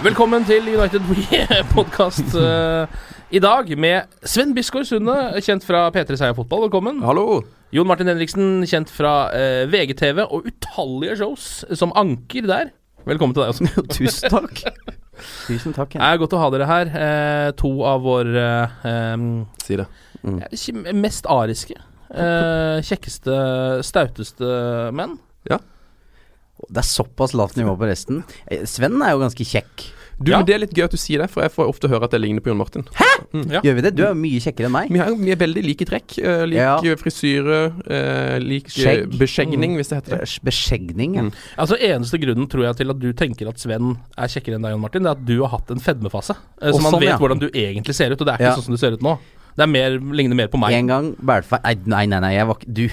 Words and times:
Velkommen 0.00 0.46
til 0.48 0.64
United 0.64 1.02
We-podkast 1.10 2.32
i 3.36 3.40
dag 3.42 3.68
med 3.76 4.08
Sven 4.24 4.54
Biskår 4.56 4.86
Sunde, 4.88 5.16
kjent 5.44 5.66
fra 5.66 5.82
P3 5.92 6.16
Seia 6.16 6.32
Fotball. 6.32 6.62
Velkommen. 6.64 7.02
Hallo. 7.04 7.42
Jon 7.76 7.84
Martin 7.84 8.08
Henriksen, 8.08 8.62
kjent 8.64 8.88
fra 8.88 9.28
eh, 9.36 9.66
VGTV 9.68 10.22
og 10.24 10.48
utallige 10.48 11.18
shows 11.20 11.44
som 11.76 11.92
anker 12.00 12.48
der. 12.48 12.70
Velkommen 13.04 13.36
til 13.36 13.44
deg 13.44 13.52
også. 13.52 13.68
Tusen 13.98 14.32
takk. 14.32 14.62
Tusen 15.44 15.76
takk. 15.76 15.98
Det 15.98 16.08
er 16.08 16.22
godt 16.24 16.38
å 16.38 16.40
ha 16.46 16.48
dere 16.56 16.70
her. 16.70 16.92
Eh, 17.04 17.48
to 17.60 17.74
av 17.84 18.00
våre 18.08 18.46
eh, 18.88 19.26
Si 19.66 19.76
det. 19.82 19.88
Mm. 20.24 20.40
mest 20.96 21.28
ariske, 21.28 21.76
eh, 22.16 22.80
kjekkeste, 22.88 23.36
stauteste 23.84 24.54
menn. 24.96 25.20
Det 26.68 26.82
er 26.82 26.88
såpass 26.90 27.32
lavt 27.34 27.56
nivå 27.56 27.76
på 27.78 27.88
resten. 27.88 28.24
Eh, 28.50 28.64
Sven 28.68 29.00
er 29.02 29.12
jo 29.16 29.22
ganske 29.24 29.44
kjekk. 29.46 29.88
Du, 30.20 30.30
Ja. 30.32 30.36
men 30.36 30.44
Det 30.46 30.54
er 30.54 30.58
litt 30.60 30.74
gøy 30.76 30.84
at 30.84 30.90
du 30.92 30.98
sier 31.00 31.18
det, 31.22 31.30
for 31.32 31.40
jeg 31.40 31.50
får 31.54 31.66
ofte 31.66 31.88
høre 31.88 32.04
at 32.04 32.12
jeg 32.12 32.20
ligner 32.20 32.42
på 32.44 32.50
Jon 32.52 32.58
Martin. 32.60 32.84
Ja. 33.48 33.62
Gjør 33.64 33.74
vi 33.78 33.80
det? 33.86 33.94
Du 33.96 34.02
er 34.04 34.12
mye 34.12 34.36
kjekkere 34.44 34.66
enn 34.68 34.72
meg. 34.74 34.90
Vi, 34.92 34.98
er, 35.00 35.14
vi 35.16 35.30
er 35.32 35.36
veldig 35.40 35.62
like 35.64 35.86
trekk. 35.88 36.18
Uh, 36.20 36.44
lik 36.44 36.58
Ja. 36.60 36.74
frisyre, 37.00 37.60
uh, 37.88 38.36
lik 38.38 38.66
eh, 38.68 38.74
Skjegg. 38.74 39.16
beskjegning, 39.16 39.76
hvis 39.80 39.88
det 39.88 40.02
heter 40.02 40.18
det. 40.18 40.20
Eh, 40.28 40.44
Beskjegning, 40.44 41.14
ja. 41.16 41.22
Mm. 41.22 41.32
Altså 41.56 41.78
Eneste 41.80 42.20
grunnen 42.20 42.46
tror 42.52 42.64
jeg 42.68 42.76
til 42.82 42.90
at 42.90 43.00
du 43.00 43.12
tenker 43.16 43.48
at 43.48 43.58
Sven 43.58 43.96
er 44.18 44.28
kjekkere 44.28 44.56
enn 44.60 44.62
deg, 44.68 44.72
Jon 44.76 44.80
Martin, 44.84 45.02
det 45.02 45.08
er 45.08 45.16
at 45.16 45.24
du 45.24 45.40
har 45.40 45.54
hatt 45.56 45.70
en 45.72 45.80
fedmefase. 45.80 46.36
Uh, 46.60 46.68
så 46.68 46.82
man 46.82 46.92
sånn, 46.92 47.00
vet 47.00 47.08
ja. 47.14 47.16
hvordan 47.16 47.40
du 47.40 47.48
egentlig 47.48 47.94
ser 47.96 48.12
ut, 48.12 48.20
og 48.20 48.26
det 48.28 48.34
er 48.34 48.38
ikke 48.44 48.50
Ja. 48.50 48.56
sånn 48.60 48.68
som 48.68 48.74
du 48.76 48.78
ser 48.84 48.92
ut 48.92 49.00
nå. 49.08 49.16
Det 49.56 49.62
er 49.64 49.72
mer, 49.72 49.96
ligner 49.98 50.36
mer 50.36 50.48
på 50.52 50.60
meg. 50.60 50.72
En 50.76 50.86
gang 50.86 51.16
Nei, 51.24 51.40
nei, 51.86 52.04
nei, 52.06 52.20
nei, 52.20 52.34
jeg 52.36 52.46
var 52.46 52.54
ikke 52.60 52.74
Du. 52.74 52.88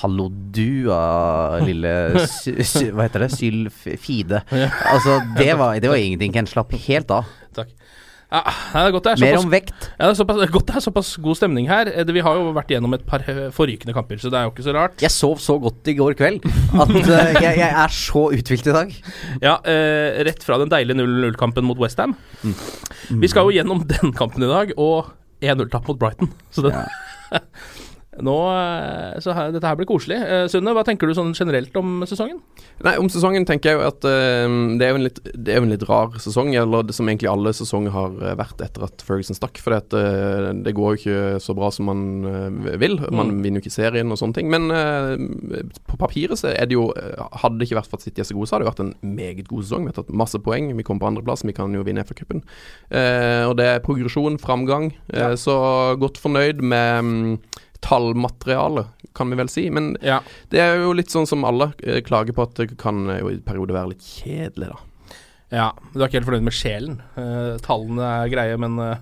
Hallo, 0.00 0.28
du, 0.54 0.86
ah, 0.94 1.58
lille 1.66 1.90
Hva 2.14 3.02
heter 3.08 3.24
det? 3.26 3.30
Sylfide. 3.34 4.42
Altså, 4.92 5.18
det 5.36 5.50
var, 5.58 5.80
det 5.82 5.90
var 5.90 5.98
ingenting, 5.98 6.32
Ken. 6.36 6.46
Slapp 6.48 6.70
helt 6.86 7.10
av. 7.10 7.26
Takk. 7.56 7.72
Ja, 8.30 8.44
det 8.46 8.80
er 8.86 8.92
godt 8.94 9.06
det 9.08 9.12
er 9.16 9.20
Mer 9.24 9.36
om 9.40 9.48
vekt. 9.50 9.72
ja, 9.98 10.04
det 10.04 10.12
er 10.12 10.18
såpass, 10.20 10.50
godt 10.54 10.68
det 10.68 10.74
er 10.78 10.82
såpass 10.84 11.08
god 11.18 11.34
stemning 11.40 11.66
her. 11.66 11.88
Eh, 11.90 12.04
det- 12.06 12.14
Vi 12.14 12.22
har 12.22 12.36
jo 12.38 12.52
vært 12.54 12.70
igjennom 12.70 12.94
et 12.94 13.02
par 13.04 13.24
eh, 13.26 13.48
forrykende 13.50 13.90
kamper, 13.96 14.20
så 14.22 14.30
det 14.30 14.38
er 14.38 14.44
jo 14.46 14.52
ikke 14.54 14.66
så 14.68 14.74
rart. 14.76 14.94
Jeg 15.02 15.10
sov 15.10 15.40
så 15.42 15.56
godt 15.58 15.90
i 15.90 15.96
går 15.98 16.14
kveld 16.14 16.46
at 16.46 16.94
eh, 16.94 17.40
jeg, 17.42 17.58
jeg 17.58 17.74
er 17.82 17.88
så 17.96 18.22
uthvilt 18.30 18.70
i 18.70 18.76
dag. 18.76 18.94
Ja, 19.48 19.56
eh, 19.66 20.22
Rett 20.30 20.46
fra 20.46 20.60
den 20.62 20.70
deilige 20.70 21.00
0-0-kampen 21.02 21.66
mot 21.66 21.82
Westham. 21.82 22.14
Vi 23.10 23.26
skal 23.34 23.50
jo 23.50 23.56
gjennom 23.58 23.82
den 23.90 24.14
kampen 24.14 24.46
i 24.46 24.52
dag, 24.54 24.70
og 24.78 25.10
1-0-tap 25.42 25.90
mot 25.90 25.98
Brighton. 25.98 26.30
Så 26.54 26.62
det, 26.68 26.76
nå 28.18 28.34
eh, 28.50 29.20
Så 29.22 29.30
her, 29.36 29.52
dette 29.54 29.68
her 29.68 29.76
blir 29.78 29.86
koselig. 29.86 30.16
Eh, 30.18 30.46
Sunne, 30.50 30.72
hva 30.74 30.82
tenker 30.86 31.06
du 31.06 31.14
sånn 31.14 31.30
generelt 31.36 31.74
om 31.78 32.00
sesongen? 32.10 32.40
Nei, 32.82 32.96
Om 32.98 33.06
sesongen 33.12 33.44
tenker 33.46 33.70
jeg 33.70 33.78
jo 33.78 33.84
at 33.86 34.06
eh, 34.08 34.54
det, 34.80 34.86
er 34.86 34.90
jo 34.90 34.98
en 34.98 35.04
litt, 35.06 35.20
det 35.30 35.52
er 35.54 35.60
jo 35.60 35.66
en 35.68 35.74
litt 35.74 35.86
rar 35.88 36.16
sesong, 36.18 36.50
eller 36.58 36.82
det 36.88 36.96
som 36.96 37.06
egentlig 37.08 37.30
alle 37.30 37.52
sesonger 37.54 37.94
har 37.94 38.16
eh, 38.18 38.34
vært 38.40 38.64
etter 38.66 38.86
at 38.88 39.04
Ferguson 39.06 39.38
stakk. 39.38 39.60
For 39.62 39.76
det, 39.76 40.02
det 40.66 40.74
går 40.74 40.96
jo 40.96 41.00
ikke 41.00 41.42
så 41.44 41.54
bra 41.54 41.70
som 41.74 41.86
man 41.92 42.02
eh, 42.26 42.76
vil. 42.82 42.98
Man 43.10 43.30
Mm. 43.30 43.42
vinner 43.44 43.60
jo 43.60 43.66
ikke 43.68 43.76
serien 43.78 44.10
og 44.10 44.18
sånne 44.18 44.34
ting. 44.40 44.50
Men 44.50 44.66
eh, 44.74 45.62
på 45.86 45.98
papiret 46.00 46.40
så 46.40 46.50
er 46.50 46.66
det 46.66 46.74
jo 46.74 46.88
eh, 46.98 47.14
Hadde 47.44 47.60
det 47.60 47.68
ikke 47.68 47.78
vært 47.78 47.90
for 47.92 48.00
at 48.00 48.08
City 48.08 48.24
er 48.24 48.26
så 48.26 48.34
gode, 48.34 48.48
så 48.50 48.56
hadde 48.56 48.66
det 48.66 48.72
vært 48.72 48.82
en 48.88 49.14
meget 49.14 49.46
god 49.48 49.62
sesong. 49.68 49.86
Vi 49.86 49.92
har 49.92 49.98
tatt 50.00 50.10
masse 50.24 50.40
poeng. 50.42 50.72
Vi 50.76 50.82
kom 50.88 50.98
på 50.98 51.06
andreplass, 51.08 51.44
vi 51.46 51.54
kan 51.56 51.72
jo 51.76 51.84
vinne 51.86 52.02
FA-cupen. 52.02 52.42
Eh, 52.90 53.44
og 53.46 53.54
det 53.60 53.68
er 53.76 53.84
progresjon, 53.86 54.40
framgang. 54.42 54.90
Ja. 55.14 55.30
Så 55.38 55.54
godt 56.02 56.18
fornøyd 56.20 56.60
med 56.64 57.04
mm, 57.06 57.34
tallmateriale, 57.84 58.86
kan 59.16 59.30
vi 59.32 59.36
vel 59.40 59.48
si. 59.52 59.68
Men 59.70 59.96
Ja. 60.02 60.20
det 60.50 60.60
er 60.60 60.76
jo 60.82 60.92
litt 60.96 61.10
sånn 61.10 61.26
som 61.26 61.44
alle 61.44 61.72
eh, 61.82 62.00
klager 62.06 62.36
på 62.36 62.42
at 62.46 62.54
det 62.60 62.78
kan 62.78 63.08
eh, 63.10 63.20
jo 63.20 63.30
i 63.34 63.38
perioder 63.44 63.74
være 63.76 63.94
litt 63.94 64.02
kjedelig, 64.06 64.70
da. 64.70 64.80
ja 65.50 65.68
du 65.92 66.00
er 66.00 66.08
ikke 66.08 66.20
helt 66.20 66.28
fornøyd 66.30 66.48
med 66.50 66.54
sjelen. 66.56 66.98
Uh, 67.16 67.56
tallene 67.64 68.10
er 68.24 68.34
greie, 68.34 68.58
men 68.60 68.78
uh... 68.78 68.98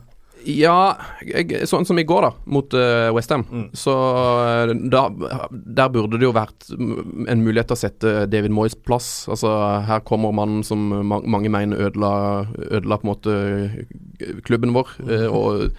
Ja, 0.46 0.94
jeg, 1.26 1.66
sånn 1.66 1.82
som 1.84 1.98
i 1.98 2.04
går, 2.06 2.22
da, 2.22 2.30
mot 2.46 2.72
uh, 2.78 3.10
Westham. 3.12 3.42
Mm. 3.50 3.64
Så 3.74 3.92
da 4.88 5.00
Der 5.50 5.90
burde 5.90 6.14
det 6.14 6.28
jo 6.28 6.30
vært 6.32 6.68
mm, 6.70 7.26
en 7.28 7.42
mulighet 7.42 7.66
til 7.72 7.74
å 7.74 7.80
sette 7.80 8.12
David 8.30 8.54
Moyes 8.54 8.76
plass. 8.78 9.26
Altså, 9.28 9.50
her 9.88 10.04
kommer 10.06 10.32
mannen 10.32 10.62
som 10.64 10.86
ma 11.10 11.18
mange 11.26 11.50
mener 11.50 11.88
ødela, 11.88 12.46
ødela 12.70 13.00
på 13.02 13.08
en 13.08 13.10
måte 13.10 13.34
klubben 14.46 14.72
vår. 14.78 14.94
eh, 15.10 15.26
og 15.26 15.74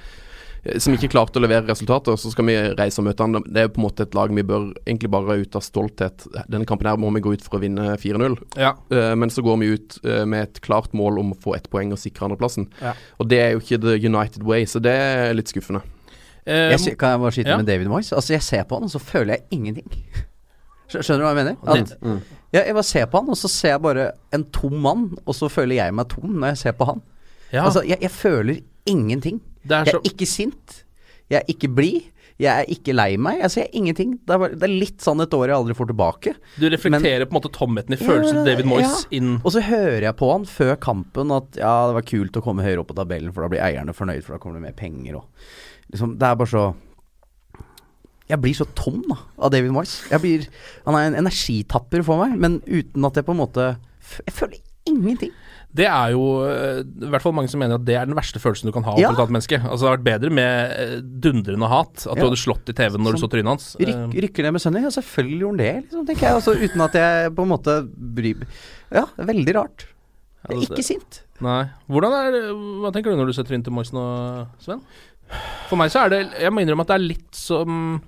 som 0.77 0.93
ikke 0.93 1.09
klarte 1.11 1.39
å 1.39 1.43
levere 1.43 1.65
resultater, 1.67 2.15
så 2.19 2.29
skal 2.31 2.45
vi 2.45 2.55
reise 2.77 3.01
og 3.01 3.07
møte 3.07 3.25
han. 3.25 3.39
Det 3.47 3.63
er 3.63 3.71
på 3.73 3.81
en 3.81 3.85
måte 3.87 4.05
et 4.05 4.13
lag 4.17 4.31
vi 4.35 4.43
bør 4.45 4.69
egentlig 4.85 5.09
bare 5.13 5.37
ut 5.41 5.55
av 5.57 5.63
stolthet. 5.65 6.25
Denne 6.51 6.67
kampen 6.69 6.87
her 6.91 6.99
må 7.01 7.09
vi 7.15 7.21
gå 7.25 7.33
ut 7.33 7.43
for 7.45 7.57
å 7.57 7.61
vinne 7.63 7.95
4-0. 7.97 8.37
ja. 8.59 8.75
Eh, 8.93 9.13
men 9.19 9.29
så 9.33 9.41
går 9.45 9.57
vi 9.61 9.71
ut 9.75 9.97
eh, 10.05 10.25
med 10.29 10.43
et 10.47 10.61
klart 10.65 10.93
mål 10.93 11.19
om 11.23 11.31
å 11.33 11.39
få 11.41 11.55
ett 11.57 11.69
poeng 11.73 11.91
og 11.95 11.99
sikre 12.01 12.27
andreplassen. 12.29 12.67
Ja. 12.81 12.93
Og 13.17 13.29
det 13.31 13.39
er 13.43 13.51
jo 13.55 13.63
ikke 13.63 13.81
the 13.81 13.95
United 14.05 14.43
way, 14.43 14.65
så 14.69 14.79
det 14.83 14.93
er 14.93 15.33
litt 15.37 15.49
skuffende. 15.51 15.81
Eh, 16.45 16.71
Jeg, 16.75 16.97
kan 16.97 17.15
jeg 17.15 17.19
bare 17.25 17.31
skyte 17.35 17.49
ja. 17.53 17.57
med 17.57 17.65
David 17.69 17.87
Moyes? 17.91 18.13
Altså, 18.13 18.33
jeg 18.33 18.41
ser 18.45 18.63
på 18.69 18.75
han, 18.79 18.85
og 18.87 18.91
så 18.93 18.99
føler 18.99 19.35
jeg 19.37 19.47
ingenting. 19.59 19.89
Skjønner 20.89 21.21
du 21.21 21.25
hva 21.27 21.33
jeg 21.35 21.43
mener? 21.43 21.57
At, 21.69 21.91
ja, 22.55 22.63
jeg 22.65 22.73
bare 22.73 22.87
ser 22.87 23.05
på 23.11 23.19
han, 23.21 23.29
og 23.29 23.37
så 23.37 23.49
ser 23.51 23.75
jeg 23.75 23.81
bare 23.83 24.07
en 24.33 24.43
tom 24.55 24.73
mann, 24.81 25.03
og 25.25 25.35
så 25.37 25.49
føler 25.53 25.77
jeg 25.83 25.93
meg 25.93 26.07
tom 26.09 26.39
når 26.41 26.55
jeg 26.55 26.61
ser 26.63 26.77
på 26.79 26.87
han. 26.89 27.03
ja, 27.53 27.61
Altså, 27.67 27.83
jeg, 27.85 27.99
jeg 28.01 28.09
føler 28.11 28.61
ingenting. 28.89 29.37
Er 29.67 29.85
Jeg 29.85 29.95
er 29.99 30.07
ikke 30.13 30.27
sint. 30.29 30.79
Jeg 31.29 31.41
er 31.43 31.51
ikke 31.51 31.69
blid. 31.75 32.07
Jeg 32.39 32.63
er 32.63 32.69
ikke 32.71 32.93
lei 32.95 33.17
meg. 33.19 33.41
Altså, 33.43 33.59
jeg 33.59 33.67
ser 33.67 33.77
ingenting. 33.77 34.13
Det 34.23 34.31
er, 34.35 34.53
det 34.55 34.63
er 34.63 34.71
litt 34.71 35.03
sånn 35.03 35.19
et 35.19 35.33
år 35.35 35.51
jeg 35.51 35.57
aldri 35.57 35.75
får 35.75 35.89
tilbake. 35.91 36.33
Du 36.55 36.69
reflekterer 36.71 37.25
på 37.27 37.35
en 37.35 37.39
måte 37.41 37.51
tomheten 37.51 37.93
i 37.93 37.99
følelsen 37.99 38.39
til 38.39 38.47
David 38.47 38.69
Moyes 38.71 38.93
Ja. 39.03 39.17
inn 39.19 39.33
Og 39.43 39.51
så 39.51 39.59
hører 39.65 40.05
jeg 40.07 40.15
på 40.15 40.29
han 40.31 40.45
før 40.47 40.77
kampen 40.79 41.33
at 41.35 41.59
ja, 41.59 41.73
det 41.91 41.97
var 41.99 42.07
kult 42.07 42.39
å 42.39 42.43
komme 42.45 42.63
høyere 42.63 42.79
opp 42.79 42.87
på 42.93 42.95
tabellen, 42.95 43.33
for 43.35 43.43
da 43.43 43.51
blir 43.51 43.59
eierne 43.65 43.91
fornøyd, 43.97 44.23
for 44.23 44.37
da 44.37 44.39
kommer 44.39 44.55
det 44.61 44.69
mer 44.69 44.77
penger 44.79 45.19
og 45.19 45.27
liksom, 45.91 46.15
Det 46.17 46.29
er 46.29 46.39
bare 46.39 46.53
så 46.53 46.63
Jeg 48.29 48.39
blir 48.43 48.55
så 48.55 48.67
tom 48.77 49.03
da 49.09 49.17
av 49.41 49.51
David 49.51 49.73
Moyes. 49.75 49.97
Blir, 50.23 50.47
han 50.85 50.95
er 50.95 51.07
en 51.09 51.19
energitapper 51.25 52.03
for 52.07 52.23
meg, 52.23 52.37
men 52.39 52.59
uten 52.69 53.03
at 53.09 53.19
jeg 53.19 53.25
på 53.27 53.35
en 53.35 53.41
måte 53.43 53.67
Jeg 54.23 54.33
føler 54.37 54.61
ingenting. 54.87 55.35
Det 55.75 55.85
er 55.85 56.11
jo 56.15 56.21
eh, 56.49 56.79
i 56.81 57.09
hvert 57.13 57.21
fall 57.21 57.33
mange 57.37 57.49
som 57.51 57.61
mener 57.61 57.77
at 57.77 57.83
det 57.85 57.93
er 57.99 58.07
den 58.09 58.15
verste 58.17 58.39
følelsen 58.41 58.71
du 58.71 58.73
kan 58.73 58.83
ha 58.87 58.95
Ja. 58.97 59.11
for 59.11 59.19
et 59.19 59.21
annet 59.27 59.35
menneske. 59.37 59.59
Altså 59.61 59.83
Det 59.85 59.89
hadde 59.89 59.97
vært 59.99 60.07
bedre 60.07 60.31
med 60.33 60.71
eh, 60.81 60.95
dundrende 61.25 61.69
hat. 61.69 62.07
At 62.09 62.17
du 62.17 62.23
hadde 62.25 62.39
slått 62.41 62.71
i 62.71 62.73
TV-en 62.73 63.03
når 63.05 63.13
du 63.17 63.21
så 63.21 63.29
trynet 63.29 63.51
hans. 63.53 63.67
Ryk, 63.77 64.15
rykker 64.25 64.47
ned 64.47 64.55
med 64.57 64.63
sønnen? 64.63 64.87
ja 64.87 64.89
selvfølgelig 64.95 65.39
gjorde 65.43 65.53
han 65.53 65.61
det, 65.61 65.73
liksom, 65.85 66.07
tenker 66.09 66.25
jeg. 66.25 66.39
Altså, 66.39 66.55
uten 66.57 66.81
at 66.87 66.97
jeg 66.97 67.35
på 67.37 67.45
en 67.45 67.51
måte 67.53 67.75
bryr 68.19 68.45
Ja, 68.89 69.05
det 69.19 69.27
veldig 69.29 69.55
rart. 69.59 69.85
Jeg 70.39 70.49
er 70.49 70.55
Altså, 70.57 70.73
ikke 70.73 70.87
sint. 70.87 71.21
Nei. 71.43 71.59
Hvordan 71.87 72.13
er 72.17 72.31
det, 72.33 72.41
Hva 72.81 72.91
tenker 72.95 73.11
du 73.13 73.19
når 73.21 73.27
du 73.29 73.33
ser 73.37 73.45
trynet 73.47 73.63
til 73.69 73.73
Moisen 73.75 73.99
og 74.01 74.47
Sven? 74.63 74.81
For 75.69 75.77
meg 75.77 75.91
så 75.93 76.05
er 76.07 76.09
det 76.09 76.19
Jeg 76.41 76.51
må 76.55 76.63
innrømme 76.63 76.81
at 76.87 76.89
det 76.89 76.95
er 76.97 77.05
litt 77.05 77.35
som 77.37 78.01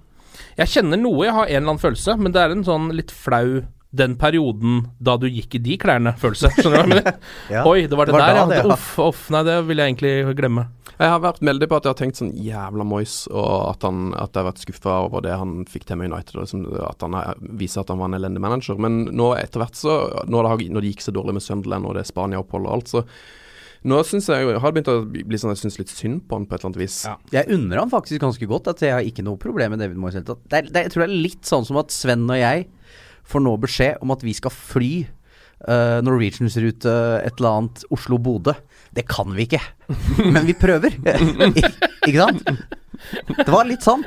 Jeg 0.57 0.67
kjenner 0.73 0.97
noe, 0.97 1.25
jeg 1.27 1.35
har 1.37 1.45
en 1.45 1.55
eller 1.61 1.69
annen 1.75 1.83
følelse, 1.85 2.17
men 2.17 2.33
det 2.33 2.41
er 2.41 2.55
en 2.55 2.65
sånn 2.65 2.89
litt 2.97 3.11
flau 3.13 3.61
den 3.91 4.15
perioden 4.15 4.85
da 5.03 5.17
du 5.19 5.27
gikk 5.27 5.57
i 5.57 5.61
de 5.63 5.75
klærne-følelse. 5.79 6.51
Skjønner 6.55 6.71
du 6.71 6.75
hva 6.77 6.83
jeg 6.83 6.91
mener? 6.93 7.17
Ja. 7.51 7.63
Oi, 7.67 7.88
det 7.91 7.97
var 7.97 8.07
det, 8.07 8.13
Det 8.13 8.19
var 8.19 8.27
der, 8.27 8.38
da 8.38 8.41
ja. 8.41 8.45
det, 8.47 8.59
ja. 8.61 8.75
Uff, 8.75 8.93
uff. 9.03 9.25
Nei, 9.33 9.41
det 9.47 9.57
vil 9.67 9.81
jeg 9.81 9.91
egentlig 9.91 10.35
glemme. 10.39 10.69
Jeg 11.01 11.09
har 11.09 11.21
vært 11.23 11.41
veldig 11.43 11.67
på 11.67 11.77
at 11.79 11.88
jeg 11.88 11.95
har 11.95 11.99
tenkt 11.99 12.19
sånn 12.19 12.31
jævla 12.38 12.85
Moyes, 12.88 13.15
og 13.33 13.51
at, 13.71 13.83
han, 13.88 14.13
at 14.13 14.31
jeg 14.31 14.43
har 14.43 14.47
vært 14.51 14.63
skuffa 14.63 14.95
over 15.07 15.25
det 15.25 15.35
han 15.35 15.53
fikk 15.67 15.88
til 15.89 15.99
med 15.99 16.11
United. 16.13 16.38
Og 16.38 16.45
liksom, 16.45 16.63
at 16.88 17.03
han 17.03 17.17
er, 17.19 17.43
viser 17.59 17.83
at 17.83 17.91
han 17.91 17.99
var 17.99 18.11
en 18.11 18.19
elendig 18.21 18.43
manager. 18.43 18.79
Men 18.79 19.03
nå 19.11 19.31
etter 19.39 19.63
hvert 19.63 19.79
så 19.79 19.97
Når 20.29 20.39
det, 20.45 20.49
har, 20.53 20.65
når 20.77 20.85
det 20.85 20.93
gikk 20.93 21.05
så 21.07 21.15
dårlig 21.15 21.35
med 21.39 21.45
Sunderland 21.45 21.89
og 21.89 21.97
det 21.97 22.07
Spania-oppholdet 22.07 22.69
og 22.69 22.75
alt, 22.77 22.91
så 22.95 23.05
nå 23.81 23.97
syns 24.05 24.27
jeg 24.29 24.45
jeg 24.45 24.61
har 24.61 24.73
begynt 24.75 24.91
å 24.93 24.99
bli 25.09 25.39
sånn 25.41 25.55
Jeg 25.55 25.63
syns 25.63 25.79
litt 25.79 25.89
synd 25.89 26.19
på 26.29 26.38
han 26.38 26.43
på 26.45 26.53
et 26.53 26.61
eller 26.61 26.69
annet 26.69 26.83
vis. 26.83 26.99
Ja. 27.07 27.15
Jeg 27.33 27.49
unner 27.57 27.81
han 27.81 27.89
faktisk 27.91 28.21
ganske 28.21 28.47
godt. 28.47 28.69
At 28.69 28.83
jeg 28.85 28.93
har 28.93 29.01
ikke 29.07 29.25
noe 29.25 29.41
problem 29.41 29.73
med 29.73 29.81
David 29.81 29.97
Moyes. 29.97 30.15
i 30.15 30.21
det 30.21 30.29
hele 30.29 30.35
tatt. 30.38 30.45
Det 30.53 30.75
det 30.75 30.85
jeg 30.85 30.93
tror 30.93 31.03
det 31.03 31.09
er 31.09 31.23
litt 31.25 31.49
sånn 31.49 31.65
som 31.67 31.81
at 31.81 31.95
Sven 31.95 32.29
og 32.29 32.38
jeg 32.38 32.69
får 33.27 33.44
nå 33.45 33.56
beskjed 33.62 34.01
om 34.03 34.12
at 34.15 34.23
vi 34.25 34.33
skal 34.38 34.53
fly 34.53 34.91
uh, 35.68 36.00
Norwegians 36.06 36.57
rute 36.62 36.94
et 37.21 37.38
eller 37.39 37.50
annet 37.62 37.83
Oslo-Bodø. 37.94 38.53
Det 38.91 39.06
kan 39.07 39.31
vi 39.38 39.45
ikke, 39.47 39.62
men 40.33 40.45
vi 40.50 40.56
prøver. 40.57 40.95
Ikke 42.07 42.18
sant? 42.18 42.44
Det 43.38 43.50
var 43.50 43.65
litt 43.69 43.85
sånn. 43.85 44.03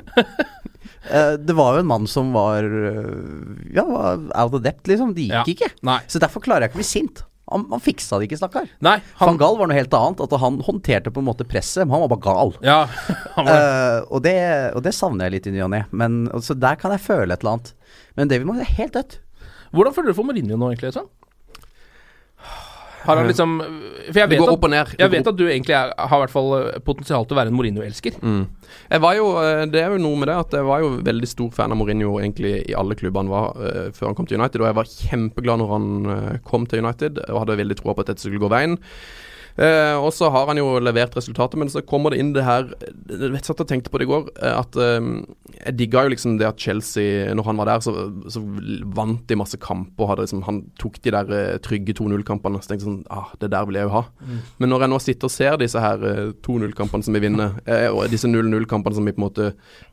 Uh, 1.05 1.35
det 1.41 1.55
var 1.57 1.77
jo 1.77 1.83
en 1.85 1.89
mann 1.91 2.07
som 2.09 2.31
var 2.33 2.65
uh, 2.65 3.55
Ja, 3.77 3.85
var 3.85 4.23
out 4.41 4.55
of 4.57 4.63
depth, 4.65 4.89
liksom. 4.89 5.13
Det 5.17 5.27
gikk 5.29 5.35
Ja. 5.37 5.45
ikke. 5.55 5.71
Nei. 5.87 5.99
Så 6.09 6.21
derfor 6.23 6.43
klarer 6.45 6.65
jeg 6.67 6.73
ikke 6.73 6.81
å 6.81 6.83
bli 6.83 6.89
sint. 6.91 7.25
Han, 7.53 7.67
han 7.71 7.83
fiksa 7.83 8.19
det 8.19 8.29
ikke, 8.29 8.39
stakkar. 8.41 8.69
Nei, 8.85 8.97
Van 9.21 9.37
Gall 9.37 9.43
Gaal 9.43 9.59
var 9.61 9.69
noe 9.69 9.77
helt 9.77 9.97
annet. 9.99 10.23
At 10.25 10.37
han 10.41 10.61
håndterte 10.65 11.13
på 11.13 11.21
en 11.21 11.29
måte 11.29 11.47
presset, 11.49 11.85
men 11.85 11.97
han 11.97 12.05
var 12.07 12.15
bare 12.15 12.25
gal. 12.25 12.55
Ja, 12.65 12.79
var, 13.37 13.51
uh, 13.51 13.99
og, 14.09 14.23
det, 14.25 14.37
og 14.75 14.85
det 14.87 14.95
savner 14.97 15.29
jeg 15.29 15.37
litt 15.37 15.51
i 15.51 15.55
ny 15.57 15.65
og 15.67 15.75
ne. 15.75 15.85
Men 15.93 16.25
altså, 16.33 16.57
der 16.57 16.81
kan 16.81 16.95
jeg 16.95 17.05
føle 17.05 17.29
et 17.37 17.45
eller 17.45 17.59
annet. 17.59 17.75
Men 18.17 18.33
David 18.33 18.49
Moyes 18.49 18.65
er 18.65 18.79
helt 18.81 18.97
dødt. 18.97 19.19
Hvordan 19.75 19.95
føler 19.97 20.13
du 20.13 20.17
for 20.17 20.29
Mourinho 20.29 20.57
nå, 20.57 20.71
egentlig? 20.73 20.95
Sånn? 20.97 21.11
Har 23.05 23.21
han 23.21 23.29
liksom 23.29 23.57
For 23.61 24.21
jeg 24.21 24.31
Det 24.31 24.39
vet, 24.41 24.49
at. 24.49 24.95
Jeg 24.99 25.13
vet 25.13 25.31
at 25.31 25.39
du 25.39 25.45
egentlig 25.47 25.75
er, 25.77 25.93
har 25.97 26.23
hvert 26.23 26.33
fall 26.33 26.51
eh, 26.59 26.79
potensial 26.85 27.27
til 27.27 27.37
å 27.37 27.41
være 27.41 27.53
en 27.53 27.59
Mourinho-elsker. 27.59 28.17
Mm. 28.23 28.45
Jeg 28.91 29.05
var 29.05 29.19
jo, 29.19 29.27
eh, 29.43 29.65
Det 29.71 29.83
er 29.83 29.93
jo 29.95 30.01
noe 30.05 30.21
med 30.21 30.31
det 30.31 30.39
at 30.41 30.57
jeg 30.59 30.69
var 30.69 30.85
jo 30.85 30.95
veldig 31.05 31.31
stor 31.31 31.51
fan 31.57 31.75
av 31.75 31.81
Mourinho 31.81 32.17
egentlig 32.23 32.55
i 32.65 32.77
alle 32.79 32.97
klubber 32.99 33.25
han 33.25 33.33
var 33.33 33.61
uh, 33.61 33.91
før 33.95 34.11
han 34.11 34.19
kom 34.19 34.29
til 34.31 34.41
United. 34.41 34.61
Og 34.63 34.71
jeg 34.71 34.79
var 34.81 34.91
kjempeglad 34.95 35.63
når 35.63 35.75
han 35.75 35.87
kom 36.47 36.67
til 36.71 36.85
United 36.85 37.21
og 37.29 37.45
hadde 37.45 37.61
veldig 37.61 37.79
troa 37.81 37.95
på 37.95 38.05
at 38.05 38.13
dette 38.13 38.25
skulle 38.25 38.43
gå 38.43 38.53
veien. 38.53 38.79
Eh, 39.55 39.95
og 39.95 40.11
så 40.15 40.27
har 40.35 40.49
han 40.51 40.59
jo 40.59 40.81
levert 40.83 41.15
resultatet, 41.15 41.59
men 41.61 41.69
så 41.71 41.83
kommer 41.87 42.11
det 42.11 42.19
inn 42.19 42.33
det 42.35 42.43
her 42.43 42.73
Jeg 43.07 43.31
vet 43.37 43.47
satt 43.47 43.61
og 43.63 43.69
tenkte 43.71 43.93
på 43.93 44.01
det 44.01 44.09
i 44.09 44.11
går, 44.11 44.25
eh, 44.43 44.57
at 44.59 44.75
eh, 44.83 45.07
jeg 45.61 45.77
digga 45.79 46.03
jo 46.05 46.11
liksom 46.11 46.39
det 46.41 46.49
at 46.49 46.59
Chelsea, 46.59 47.29
når 47.39 47.47
han 47.47 47.61
var 47.61 47.71
der, 47.71 47.85
så, 47.87 47.95
så 48.35 48.43
vant 48.97 49.23
de 49.31 49.39
masse 49.39 49.59
kamper. 49.63 50.03
og 50.03 50.11
Hadde 50.11 50.27
liksom, 50.27 50.43
han 50.49 50.61
tok 50.83 50.99
de 51.05 51.15
der 51.15 51.31
eh, 51.39 51.61
trygge 51.63 51.95
2-0-kampene. 52.01 52.59
Så 52.61 52.73
tenkte 52.73 52.83
jeg 52.83 52.91
sånn 52.91 53.01
ah, 53.15 53.31
Det 53.39 53.53
der 53.55 53.69
vil 53.69 53.79
jeg 53.79 53.89
jo 53.89 53.95
ha. 53.95 54.05
Men 54.59 54.75
når 54.75 54.85
jeg 54.87 54.95
nå 54.95 55.01
sitter 55.07 55.31
og 55.31 55.37
ser 55.37 55.61
disse 55.63 55.87
her 55.87 56.05
eh, 56.11 56.35
2-0-kampene 56.45 57.07
som 57.07 57.15
vi 57.15 57.23
vinner, 57.23 57.55
eh, 57.71 57.87
og 57.93 58.11
disse 58.13 58.31
0-0-kampene 58.31 58.99
som 58.99 59.07
vi 59.07 59.15
på 59.15 59.23
en 59.23 59.29
måte 59.29 59.51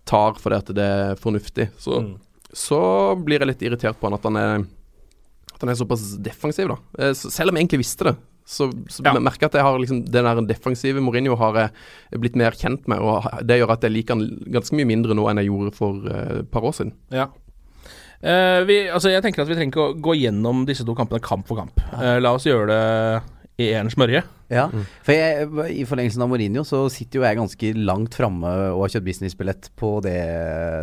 tar 0.10 0.42
fordi 0.42 0.58
at 0.58 0.76
det 0.76 0.92
er 0.98 1.20
fornuftig, 1.22 1.70
så, 1.80 2.02
så 2.50 2.82
blir 3.22 3.44
jeg 3.44 3.54
litt 3.54 3.66
irritert 3.70 4.02
på 4.02 4.10
han 4.10 4.18
at 4.18 4.26
han 4.26 4.42
er 4.42 4.70
han 5.62 5.70
er 5.70 5.78
såpass 5.78 6.16
defensiv, 6.18 6.72
da. 6.72 6.78
Eh, 6.98 7.14
Selv 7.14 7.52
om 7.52 7.58
jeg 7.58 7.68
egentlig 7.68 7.84
visste 7.84 8.08
det, 8.10 8.16
så, 8.46 8.70
så 8.90 9.04
Ja. 9.06 9.14
merker 9.20 9.46
jeg 9.46 9.52
at 9.52 9.60
jeg 9.60 9.64
har 9.68 9.78
liksom 9.80 10.06
den 10.12 10.26
der 10.26 10.42
defensive 10.50 11.02
Mourinho 11.02 11.36
har 11.40 11.56
jeg 11.60 12.20
blitt 12.20 12.36
mer 12.36 12.52
kjent 12.52 12.88
med, 12.88 13.00
og 13.00 13.28
det 13.46 13.60
gjør 13.60 13.76
at 13.76 13.84
jeg 13.84 13.92
liker 13.92 14.16
han 14.18 14.26
ganske 14.52 14.76
mye 14.76 14.90
mindre 14.90 15.16
nå 15.16 15.28
enn 15.30 15.38
jeg 15.44 15.52
gjorde 15.52 15.76
for 15.78 16.02
et 16.08 16.40
et 16.42 16.52
par 16.52 16.66
år 16.66 16.74
siden. 16.74 16.94
Ja. 17.12 17.30
Uh, 18.22 18.62
vi, 18.70 18.86
altså 18.86 19.10
jeg 19.10 19.24
tenker 19.24 19.42
at 19.42 19.50
vi 19.50 19.56
trenger 19.58 19.72
ikke 19.74 19.86
å 19.90 19.94
gå 19.98 20.14
gjennom 20.20 20.66
disse 20.68 20.86
to 20.86 20.94
kampene 20.94 21.22
kamp 21.26 21.48
for 21.50 21.58
kamp. 21.58 21.80
Uh, 21.94 22.20
la 22.22 22.36
oss 22.38 22.46
gjøre 22.46 22.68
det 22.70 23.22
i 23.60 23.72
én 23.76 23.90
smørje. 23.92 24.22
Ja, 24.52 24.66
for 25.06 25.16
jeg, 25.16 25.48
I 25.72 25.84
forlengelsen 25.88 26.24
av 26.26 26.28
Mourinho 26.32 26.64
så 26.68 26.84
sitter 26.92 27.22
jo 27.22 27.24
jeg 27.24 27.38
ganske 27.40 27.70
langt 27.88 28.18
framme 28.20 28.50
og 28.74 28.84
har 28.84 28.94
kjøpt 28.98 29.08
businessbillett 29.08 29.70
på 29.80 29.94
det, 30.04 30.18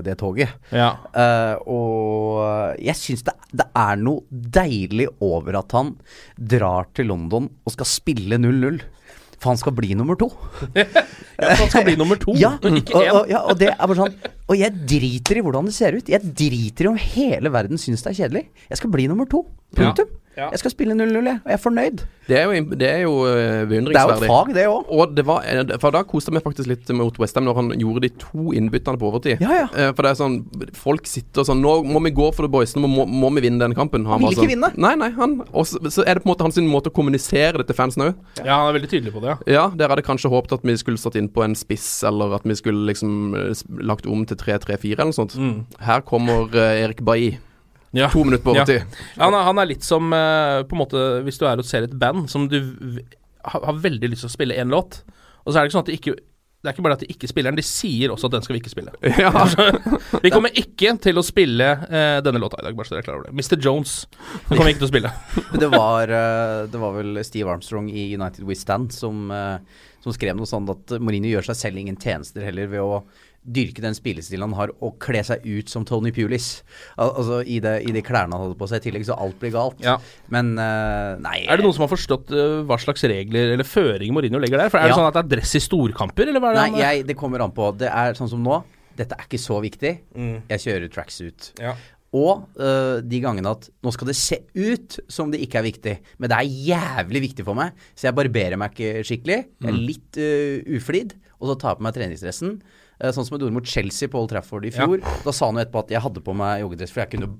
det 0.06 0.16
toget. 0.20 0.54
Ja. 0.72 0.94
Uh, 1.12 1.54
og 1.68 2.78
jeg 2.80 2.96
syns 2.96 3.26
det, 3.26 3.34
det 3.60 3.68
er 3.76 4.00
noe 4.00 4.24
deilig 4.30 5.10
over 5.24 5.60
at 5.60 5.74
han 5.76 5.96
drar 6.38 6.88
til 6.96 7.10
London 7.12 7.50
og 7.64 7.76
skal 7.76 7.90
spille 7.90 8.40
0-0. 8.40 8.80
For 9.38 9.52
han 9.52 9.60
skal 9.60 9.74
bli 9.76 9.92
nummer 9.94 10.16
to. 10.18 10.26
ja, 10.74 10.86
for 10.88 11.60
han 11.60 11.68
skal 11.70 11.84
bli 11.86 11.94
nummer 12.00 12.18
to, 12.18 12.32
Ja, 12.40 12.56
ikke 12.58 12.96
og, 12.96 13.04
og, 13.04 13.28
ja, 13.30 13.42
og 13.46 13.60
det 13.60 13.68
er 13.70 13.76
bare 13.78 13.98
sånn 14.00 14.16
Og 14.50 14.56
jeg 14.58 14.74
driter 14.90 15.38
i 15.38 15.44
hvordan 15.46 15.68
det 15.68 15.76
ser 15.76 15.94
ut. 15.94 16.10
Jeg 16.10 16.32
driter 16.40 16.88
i 16.88 16.90
om 16.90 16.98
hele 16.98 17.52
verden 17.54 17.78
syns 17.78 18.02
det 18.02 18.14
er 18.14 18.18
kjedelig. 18.24 18.48
Jeg 18.72 18.80
skal 18.80 18.90
bli 18.96 19.06
nummer 19.12 19.28
to. 19.30 19.44
Punktum. 19.78 20.10
Ja. 20.10 20.24
Jeg 20.38 20.62
skal 20.62 20.70
spille 20.74 20.94
0-0, 20.94 21.18
jeg. 21.26 21.40
Og 21.44 21.50
jeg 21.50 21.58
er 21.58 21.62
fornøyd. 21.62 22.04
Det 22.28 22.36
er 22.38 22.44
jo, 22.44 22.74
det 22.76 22.88
er 22.88 22.98
jo 23.06 23.12
beundringsverdig. 23.70 23.94
Det 23.94 23.98
er 23.98 24.08
jo 24.08 24.24
et 24.26 24.32
fag, 24.32 24.50
det 24.54 24.64
òg. 24.68 24.90
Og 24.92 25.14
det 25.16 25.24
var, 25.26 25.46
eh, 25.48 25.78
for 25.80 25.94
da 25.94 26.02
koste 26.04 26.32
vi 26.34 26.42
faktisk 26.44 26.68
litt 26.68 26.90
mot 26.96 27.18
Westham 27.18 27.46
når 27.48 27.56
han 27.58 27.70
gjorde 27.80 28.02
de 28.04 28.10
to 28.20 28.52
innbyttene 28.56 29.00
på 29.00 29.08
overtid. 29.08 29.40
Ja, 29.40 29.54
ja. 29.62 29.68
Eh, 29.74 29.92
For 29.96 30.04
det 30.04 30.12
er 30.12 30.18
sånn 30.20 30.36
Folk 30.76 31.06
sitter 31.08 31.42
og 31.42 31.48
sånn 31.48 31.62
Nå 31.64 31.72
må 31.88 32.02
vi 32.04 32.12
gå 32.14 32.28
for 32.34 32.44
the 32.46 32.52
boys, 32.52 32.74
nå 32.76 32.86
må, 32.90 33.06
må 33.08 33.30
vi 33.34 33.42
vinne 33.46 33.62
denne 33.62 33.76
kampen. 33.78 34.04
Han, 34.06 34.18
Han 34.20 34.26
vil 34.28 34.36
ikke 34.36 34.44
sånn, 34.44 34.52
vinne. 34.54 34.70
Nei, 34.76 34.94
nei. 35.00 35.10
Han, 35.16 35.38
og 35.52 35.66
så, 35.68 35.80
så 35.90 36.04
er 36.04 36.18
det 36.18 36.24
på 36.24 36.28
en 36.28 36.34
måte 36.34 36.46
hans 36.46 36.60
måte 36.68 36.92
å 36.92 36.94
kommunisere 36.94 37.58
det 37.62 37.68
til 37.70 37.78
fansen 37.78 38.04
òg. 38.08 38.14
Ja, 38.44 38.58
han 38.60 38.68
er 38.70 38.78
veldig 38.78 38.90
tydelig 38.92 39.14
på 39.16 39.24
det, 39.24 39.32
ja. 39.32 39.38
Ja, 39.58 39.64
dere 39.74 39.94
hadde 39.96 40.06
kanskje 40.06 40.30
håpet 40.32 40.58
at 40.58 40.66
vi 40.68 40.76
skulle 40.80 41.00
satt 41.00 41.16
inn 41.18 41.30
på 41.32 41.42
en 41.46 41.56
spiss, 41.58 41.88
eller 42.08 42.36
at 42.38 42.46
vi 42.48 42.56
skulle 42.58 42.86
liksom 42.90 43.34
eh, 43.38 43.64
lagt 43.88 44.06
om 44.06 44.24
til 44.28 44.36
3-3-4 44.38 44.98
eller 44.98 45.10
noe 45.12 45.18
sånt. 45.18 45.38
Her 45.82 46.04
kommer 46.06 46.52
eh, 46.54 46.84
Erik 46.84 47.02
Bailly. 47.06 47.38
Ja. 47.96 48.10
To 48.12 48.24
minutter 48.24 48.44
på 48.44 48.52
overtid. 48.52 48.82
Ja, 49.16 49.24
han, 49.24 49.34
er, 49.34 49.44
han 49.48 49.58
er 49.62 49.68
litt 49.70 49.86
som 49.86 50.12
eh, 50.12 50.60
på 50.68 50.76
en 50.76 50.82
måte 50.82 51.04
Hvis 51.24 51.38
du 51.40 51.46
er 51.48 51.60
og 51.60 51.64
ser 51.64 51.86
et 51.86 51.94
band 51.98 52.26
som 52.28 52.44
du 52.50 52.58
har, 53.40 53.62
har 53.64 53.78
veldig 53.80 54.10
lyst 54.12 54.26
til 54.26 54.28
å 54.28 54.34
spille 54.34 54.58
én 54.60 54.68
låt, 54.72 55.02
og 55.44 55.52
så 55.52 55.56
er 55.56 55.62
det 55.64 55.70
ikke 55.70 55.78
sånn 55.78 55.86
at 55.86 55.88
de 55.92 55.96
ikke 55.96 56.14
Det 56.18 56.68
er 56.68 56.74
ikke 56.74 56.84
bare 56.84 56.96
at 56.98 57.04
de 57.06 57.08
ikke 57.14 57.30
spiller 57.30 57.54
den, 57.54 57.60
de 57.62 57.64
sier 57.64 58.12
også 58.12 58.28
at 58.28 58.34
den 58.34 58.44
skal 58.44 58.56
vi 58.56 58.60
ikke 58.60 58.72
spille. 58.74 58.92
Ja. 59.24 59.30
Vi 60.24 60.32
kommer 60.34 60.52
ikke 60.58 60.92
til 61.00 61.20
å 61.20 61.24
spille 61.24 61.68
eh, 61.86 62.18
denne 62.26 62.40
låta 62.42 62.58
i 62.60 62.66
dag, 62.66 62.76
bare 62.76 62.88
så 62.90 62.96
dere 62.96 63.04
er 63.04 63.06
klar 63.06 63.20
over 63.20 63.28
det. 63.30 63.36
Mr. 63.38 63.56
Jones 63.62 63.92
den 64.10 64.56
kommer 64.56 64.66
vi 64.66 64.74
ikke 64.74 64.82
til 64.82 64.88
å 64.88 64.92
spille. 64.92 65.12
Det 65.62 65.68
var, 65.72 66.10
eh, 66.18 66.64
det 66.68 66.80
var 66.82 66.96
vel 66.98 67.22
Steve 67.24 67.52
Armstrong 67.54 67.88
i 67.94 68.08
United 68.18 68.44
We 68.48 68.58
Stand 68.58 68.92
som, 68.92 69.30
eh, 69.32 69.86
som 70.04 70.12
skrev 70.16 70.36
noe 70.36 70.50
sånt 70.50 70.68
at 70.74 70.98
Mourinho 71.00 71.30
gjør 71.30 71.46
seg 71.52 71.60
selv 71.62 71.80
ingen 71.80 71.96
tjenester 72.02 72.44
heller 72.44 72.68
ved 72.74 72.82
å 72.84 73.00
dyrke 73.54 73.82
den 73.84 73.96
spillestilen 73.96 74.46
han 74.48 74.56
har, 74.58 74.72
og 74.84 74.96
kle 75.02 75.22
seg 75.26 75.44
ut 75.46 75.72
som 75.72 75.86
Tony 75.88 76.12
Pulis. 76.14 76.62
Al 77.00 77.12
altså 77.22 77.40
i, 77.42 77.58
det, 77.64 77.74
i 77.88 77.94
de 77.94 78.04
klærne 78.04 78.36
han 78.36 78.46
hadde 78.46 78.58
på 78.60 78.68
seg 78.70 78.82
i 78.82 78.86
tillegg, 78.88 79.06
så 79.08 79.18
alt 79.18 79.38
blir 79.40 79.54
galt. 79.54 79.82
Ja. 79.84 79.98
Men 80.34 80.54
uh, 80.60 81.18
nei 81.24 81.42
Er 81.46 81.58
det 81.58 81.66
noen 81.66 81.76
som 81.76 81.86
har 81.86 81.92
forstått 81.92 82.32
uh, 82.34 82.62
hva 82.68 82.78
slags 82.80 83.06
regler 83.08 83.54
eller 83.56 83.68
føringer 83.68 84.14
Mourinho 84.16 84.40
legger 84.42 84.64
der? 84.64 84.72
For 84.72 84.82
Er 84.82 84.92
det 84.92 84.98
sånn 84.98 85.10
at 85.10 85.18
det 85.18 85.24
er 85.26 85.34
dress 85.36 85.54
i 85.58 85.64
storkamper, 85.64 86.32
eller 86.32 86.44
hva 86.44 86.54
er 86.54 86.60
det? 86.60 86.64
Nei, 86.64 86.82
jeg, 86.82 87.06
det 87.08 87.18
kommer 87.18 87.44
an 87.44 87.54
på. 87.56 87.70
Det 87.78 87.92
er 87.92 88.18
sånn 88.18 88.30
som 88.30 88.42
nå. 88.44 88.62
Dette 88.98 89.14
er 89.14 89.28
ikke 89.28 89.38
så 89.40 89.60
viktig. 89.62 89.94
Jeg 90.18 90.64
kjører 90.64 90.90
tracksuit. 90.90 91.52
Ja. 91.62 91.76
Og 92.16 92.48
øh, 92.56 93.02
de 93.04 93.20
gangene 93.20 93.52
at 93.52 93.68
nå 93.84 93.92
skal 93.92 94.08
det 94.08 94.16
se 94.16 94.40
ut 94.56 94.96
som 95.12 95.32
det 95.32 95.42
ikke 95.44 95.60
er 95.60 95.66
viktig, 95.66 95.94
men 96.16 96.30
det 96.32 96.38
er 96.38 96.54
jævlig 96.70 97.24
viktig 97.28 97.44
for 97.44 97.58
meg, 97.58 97.76
så 97.92 98.08
jeg 98.08 98.16
barberer 98.16 98.56
meg 98.60 98.72
ikke 98.72 99.04
skikkelig. 99.04 99.38
Jeg 99.60 99.68
er 99.68 99.76
litt 99.76 100.20
øh, 100.24 100.78
uflid, 100.78 101.12
og 101.36 101.50
så 101.50 101.58
tar 101.60 101.74
jeg 101.74 101.80
på 101.80 101.86
meg 101.86 101.98
treningsdressen. 101.98 102.54
Eh, 103.00 103.12
sånn 103.14 103.24
som 103.26 103.36
jeg 103.36 103.44
gjorde 103.44 103.54
mot 103.54 103.66
Chelsea 103.66 104.08
på 104.10 104.18
Old 104.18 104.32
Trafford 104.32 104.64
i 104.66 104.72
fjor. 104.74 104.98
Da 105.24 105.32
sa 105.34 105.46
han 105.46 105.58
jo 105.60 105.62
etterpå 105.64 105.84
at 105.84 105.92
jeg 105.94 106.02
hadde 106.02 106.22
på 106.24 106.34
meg 106.34 106.64
joggedress, 106.64 106.90
for 106.94 107.04
jeg 107.04 107.12
kunne 107.14 107.30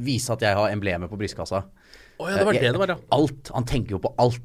vise 0.00 0.32
at 0.32 0.42
jeg 0.44 0.56
har 0.56 0.72
emblemet 0.72 1.10
på 1.10 1.16
brystkassa. 1.20 1.64
Oh, 2.20 2.28
ja, 2.28 2.36
det 2.36 2.44
var 2.46 2.52
jeg, 2.58 2.62
det 2.66 2.72
det 2.76 2.80
var, 2.82 2.92
ja. 2.92 2.98
Alt. 3.16 3.50
Han 3.56 3.64
tenker 3.64 3.96
jo 3.96 4.00
på 4.04 4.12
alt. 4.20 4.44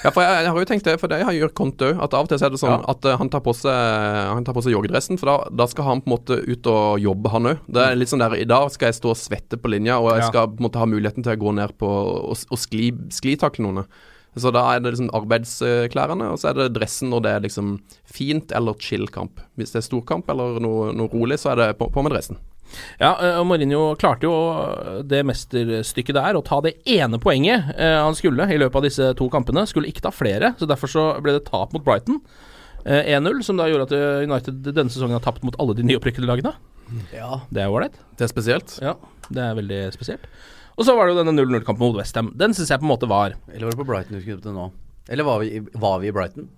Ja, 0.00 0.08
for 0.14 0.22
jeg, 0.24 0.44
jeg 0.46 0.52
har 0.54 0.56
jo 0.62 0.68
tenkt 0.70 0.86
det, 0.86 0.94
for 1.00 1.10
det 1.12 1.18
har 1.26 1.34
gjort 1.36 1.52
Konte 1.58 1.90
òg. 1.90 1.98
At 2.06 2.14
av 2.16 2.24
og 2.24 2.30
til 2.30 2.40
er 2.46 2.52
det 2.54 2.60
sånn 2.62 2.70
Ja. 2.72 2.78
at 2.88 3.04
uh, 3.04 3.16
han 3.20 3.28
tar 3.32 3.42
på 3.44 3.52
seg 3.56 3.74
Han 4.30 4.46
tar 4.46 4.54
på 4.56 4.62
seg 4.64 4.72
joggedressen, 4.72 5.18
for 5.20 5.28
da, 5.28 5.34
da 5.60 5.66
skal 5.68 5.84
han 5.90 6.00
på 6.04 6.08
en 6.08 6.14
måte 6.14 6.38
ut 6.46 6.70
og 6.72 7.02
jobbe, 7.02 7.32
han 7.34 7.50
òg. 7.50 7.58
Det 7.68 7.82
er 7.84 7.98
litt 7.98 8.08
sånn 8.12 8.22
der 8.22 8.38
I 8.38 8.46
dag 8.48 8.70
skal 8.72 8.88
jeg 8.92 8.96
stå 9.00 9.12
og 9.12 9.18
svette 9.20 9.58
på 9.60 9.72
linja, 9.74 9.98
og 10.00 10.12
jeg 10.14 10.22
Ja. 10.24 10.30
skal 10.30 10.48
på 10.54 10.62
en 10.62 10.68
måte 10.70 10.80
ha 10.80 10.86
muligheten 10.88 11.26
til 11.26 11.34
å 11.34 11.42
gå 11.42 11.52
ned 11.58 11.76
på 11.76 11.90
og, 11.90 12.38
og 12.48 12.58
skli, 12.62 12.92
sklitakle 13.12 13.66
noen. 13.66 13.84
Så 14.38 14.52
da 14.54 14.62
er 14.70 14.82
det 14.82 14.92
liksom 14.92 15.10
arbeidsklærne, 15.16 16.28
og 16.30 16.38
så 16.38 16.52
er 16.52 16.58
det 16.58 16.68
dressen 16.76 17.10
når 17.10 17.24
det 17.24 17.32
er 17.34 17.44
liksom 17.48 17.72
fint 18.06 18.52
eller 18.54 18.78
chill 18.78 19.08
kamp. 19.10 19.42
Hvis 19.58 19.74
det 19.74 19.80
er 19.82 19.88
storkamp 19.88 20.30
eller 20.30 20.60
noe, 20.62 20.92
noe 20.94 21.10
rolig, 21.10 21.40
så 21.42 21.52
er 21.52 21.62
det 21.62 21.68
på, 21.80 21.90
på 21.90 22.04
med 22.06 22.14
dressen. 22.14 22.38
Ja, 23.00 23.16
eh, 23.18 23.38
og 23.40 23.48
Mourinho 23.50 23.96
klarte 23.98 24.28
jo 24.28 25.02
det 25.06 25.24
mesterstykket 25.26 26.14
der, 26.14 26.38
å 26.38 26.44
ta 26.46 26.60
det 26.62 26.76
ene 26.86 27.18
poenget 27.22 27.72
eh, 27.74 27.96
han 27.98 28.14
skulle 28.14 28.46
i 28.46 28.60
løpet 28.60 28.78
av 28.78 28.86
disse 28.86 29.10
to 29.18 29.26
kampene. 29.32 29.66
Skulle 29.66 29.90
ikke 29.90 30.04
ta 30.06 30.14
flere, 30.14 30.54
så 30.60 30.68
derfor 30.70 30.92
så 30.92 31.06
ble 31.24 31.38
det 31.38 31.48
tap 31.50 31.74
mot 31.74 31.84
Brighton. 31.86 32.20
Eh, 32.84 33.10
1-0, 33.16 33.42
som 33.44 33.58
da 33.60 33.66
gjorde 33.68 33.90
at 33.90 33.96
eh, 33.96 34.28
United 34.30 34.62
denne 34.70 34.92
sesongen 34.92 35.18
har 35.18 35.24
tapt 35.24 35.44
mot 35.46 35.58
alle 35.60 35.76
de 35.76 35.84
nyopprykkede 35.90 36.28
lagene. 36.30 36.54
Ja. 37.14 37.42
Det 37.52 37.62
er 37.62 37.70
ålreit. 37.72 37.98
Det 38.18 38.26
er 38.26 38.32
spesielt. 38.32 38.78
Ja, 38.82 38.96
det 39.28 39.42
er 39.44 39.58
veldig 39.58 39.82
spesielt. 39.94 40.24
Og 40.78 40.86
så 40.86 40.94
var 40.96 41.06
det 41.10 41.16
jo 41.16 41.24
denne 41.24 41.34
0-0-kampen 41.40 41.82
mot 41.82 41.96
Westham. 41.98 42.32
Den 42.38 42.54
syns 42.56 42.70
jeg 42.70 42.80
på 42.80 42.86
en 42.86 42.92
måte 42.94 43.08
var 43.10 43.34
Eller 43.52 43.66
var 43.66 43.74
det 43.74 43.80
på 43.82 43.88
Brighton 43.88 44.16
du 44.16 44.22
skulle 44.22 44.40
til 44.44 44.54
nå? 44.56 44.70
Eller 45.10 45.24
var 45.26 45.40
vi, 45.42 45.60
var 45.74 45.98
vi 46.00 46.08
i 46.08 46.12
Brighton? 46.14 46.48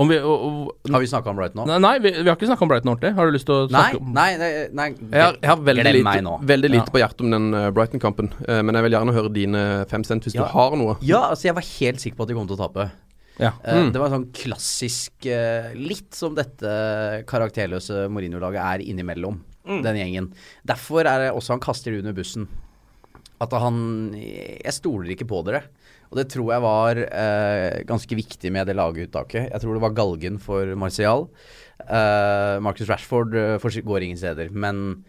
Om 0.00 0.08
vi, 0.08 0.16
og, 0.24 0.44
og, 0.48 0.68
Har 0.94 1.02
vi 1.02 1.08
snakka 1.10 1.28
om 1.28 1.36
Brighton 1.36 1.60
nå? 1.60 1.66
Nei, 1.68 1.76
nei 1.84 1.92
vi, 2.00 2.10
vi 2.22 2.24
har 2.30 2.36
ikke 2.38 2.48
snakka 2.48 2.64
om 2.64 2.70
Brighton 2.72 2.90
ordentlig. 2.94 3.10
Har 3.18 3.28
du 3.28 3.34
lyst 3.36 3.44
til 3.50 3.54
å 3.58 3.66
snakke 3.68 3.98
om 4.00 4.14
nei, 4.16 4.30
nei, 4.40 4.48
nei. 4.72 4.86
Jeg 5.12 5.20
har, 5.26 5.36
jeg 5.42 5.50
har 5.50 5.60
veldig 5.66 5.84
lite, 5.98 6.36
veldig 6.54 6.70
lite 6.72 6.86
Ja. 6.86 6.94
på 6.94 7.02
hjertet 7.02 7.20
om 7.26 7.34
den 7.36 7.48
eh, 7.58 7.66
Brighton-kampen, 7.76 8.30
eh, 8.48 8.62
men 8.64 8.78
jeg 8.78 8.86
vil 8.86 8.96
gjerne 8.96 9.14
høre 9.18 9.32
dine 9.34 9.64
fem 9.92 10.06
cent 10.08 10.24
hvis 10.24 10.38
Ja. 10.38 10.46
du 10.48 10.54
har 10.54 10.76
noe. 10.80 10.96
Ja, 11.04 11.20
altså 11.34 11.50
jeg 11.50 11.58
var 11.60 11.66
helt 11.68 12.00
sikker 12.00 12.16
på 12.16 12.24
at 12.24 12.32
de 12.32 12.38
kom 12.38 12.48
til 12.48 12.56
å 12.56 12.62
tape. 12.64 12.88
Ja. 13.40 13.52
Eh, 13.60 13.76
Mm. 13.82 13.92
Det 13.92 14.00
var 14.00 14.08
en 14.08 14.16
sånn 14.16 14.32
klassisk 14.36 15.28
Litt 15.76 16.16
som 16.16 16.34
dette 16.34 16.72
karakterløse 17.28 18.08
Mourinho-laget 18.12 18.60
er 18.64 18.82
innimellom, 18.88 19.36
den 19.68 19.96
gjengen. 20.00 20.32
Derfor 20.66 21.04
er 21.04 21.26
det 21.26 21.30
også 21.36 21.54
han 21.58 21.60
kaster 21.60 21.92
det 21.92 22.00
under 22.00 22.16
bussen. 22.16 22.48
At 23.40 23.54
han 23.56 24.12
Jeg 24.16 24.74
stoler 24.76 25.14
ikke 25.14 25.28
på 25.30 25.42
dere. 25.46 25.64
Og 26.10 26.18
det 26.18 26.26
tror 26.32 26.50
jeg 26.50 26.62
var 26.64 26.98
eh, 27.06 27.82
ganske 27.86 28.16
viktig 28.18 28.50
med 28.50 28.66
det 28.66 28.74
laguttaket. 28.74 29.46
Jeg 29.46 29.62
tror 29.62 29.76
det 29.76 29.84
var 29.84 29.94
galgen 29.94 30.40
for 30.42 30.74
Martial. 30.74 31.28
Eh, 31.86 32.56
Marcus 32.58 32.90
Rashford 32.90 33.36
eh, 33.38 33.80
går 33.86 34.06
ingen 34.06 34.18
steder. 34.18 34.50
Men 34.50 35.04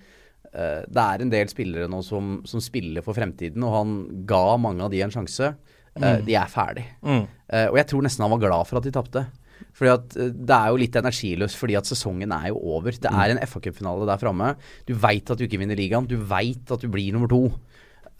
eh, 0.54 0.86
det 0.86 1.02
er 1.02 1.26
en 1.26 1.34
del 1.34 1.50
spillere 1.50 1.90
nå 1.90 2.04
som, 2.06 2.40
som 2.46 2.62
spiller 2.62 3.02
for 3.02 3.18
fremtiden, 3.18 3.66
og 3.66 3.76
han 3.80 3.96
ga 4.30 4.46
mange 4.62 4.86
av 4.86 4.94
de 4.94 5.02
en 5.02 5.14
sjanse. 5.14 5.56
Mm. 5.98 6.24
De 6.28 6.38
er 6.38 6.52
ferdig. 6.54 6.86
Mm. 7.02 7.26
Eh, 7.52 7.68
og 7.68 7.82
jeg 7.82 7.90
tror 7.90 8.06
nesten 8.06 8.24
han 8.24 8.34
var 8.38 8.46
glad 8.46 8.70
for 8.70 8.80
at 8.80 8.86
de 8.86 8.94
tapte. 8.96 9.26
Fordi 9.78 9.92
at 9.94 10.16
eh, 10.18 10.32
Det 10.32 10.58
er 10.58 10.70
jo 10.72 10.80
litt 10.82 10.98
energiløst 11.02 11.60
fordi 11.60 11.78
at 11.80 11.90
sesongen 11.90 12.34
er 12.36 12.52
jo 12.52 12.62
over. 12.78 12.96
Det 12.96 13.12
er 13.12 13.34
en 13.34 13.42
FA 13.48 13.62
Cup-finale 13.66 14.08
der 14.10 14.22
framme. 14.22 14.54
Du 14.88 14.94
veit 14.94 15.30
at 15.30 15.40
du 15.40 15.48
ikke 15.48 15.60
vinner 15.62 15.80
ligaen. 15.80 16.08
Du 16.10 16.18
veit 16.18 16.72
at 16.72 16.86
du 16.86 16.90
blir 16.92 17.14
nummer 17.16 17.32
to. 17.32 17.48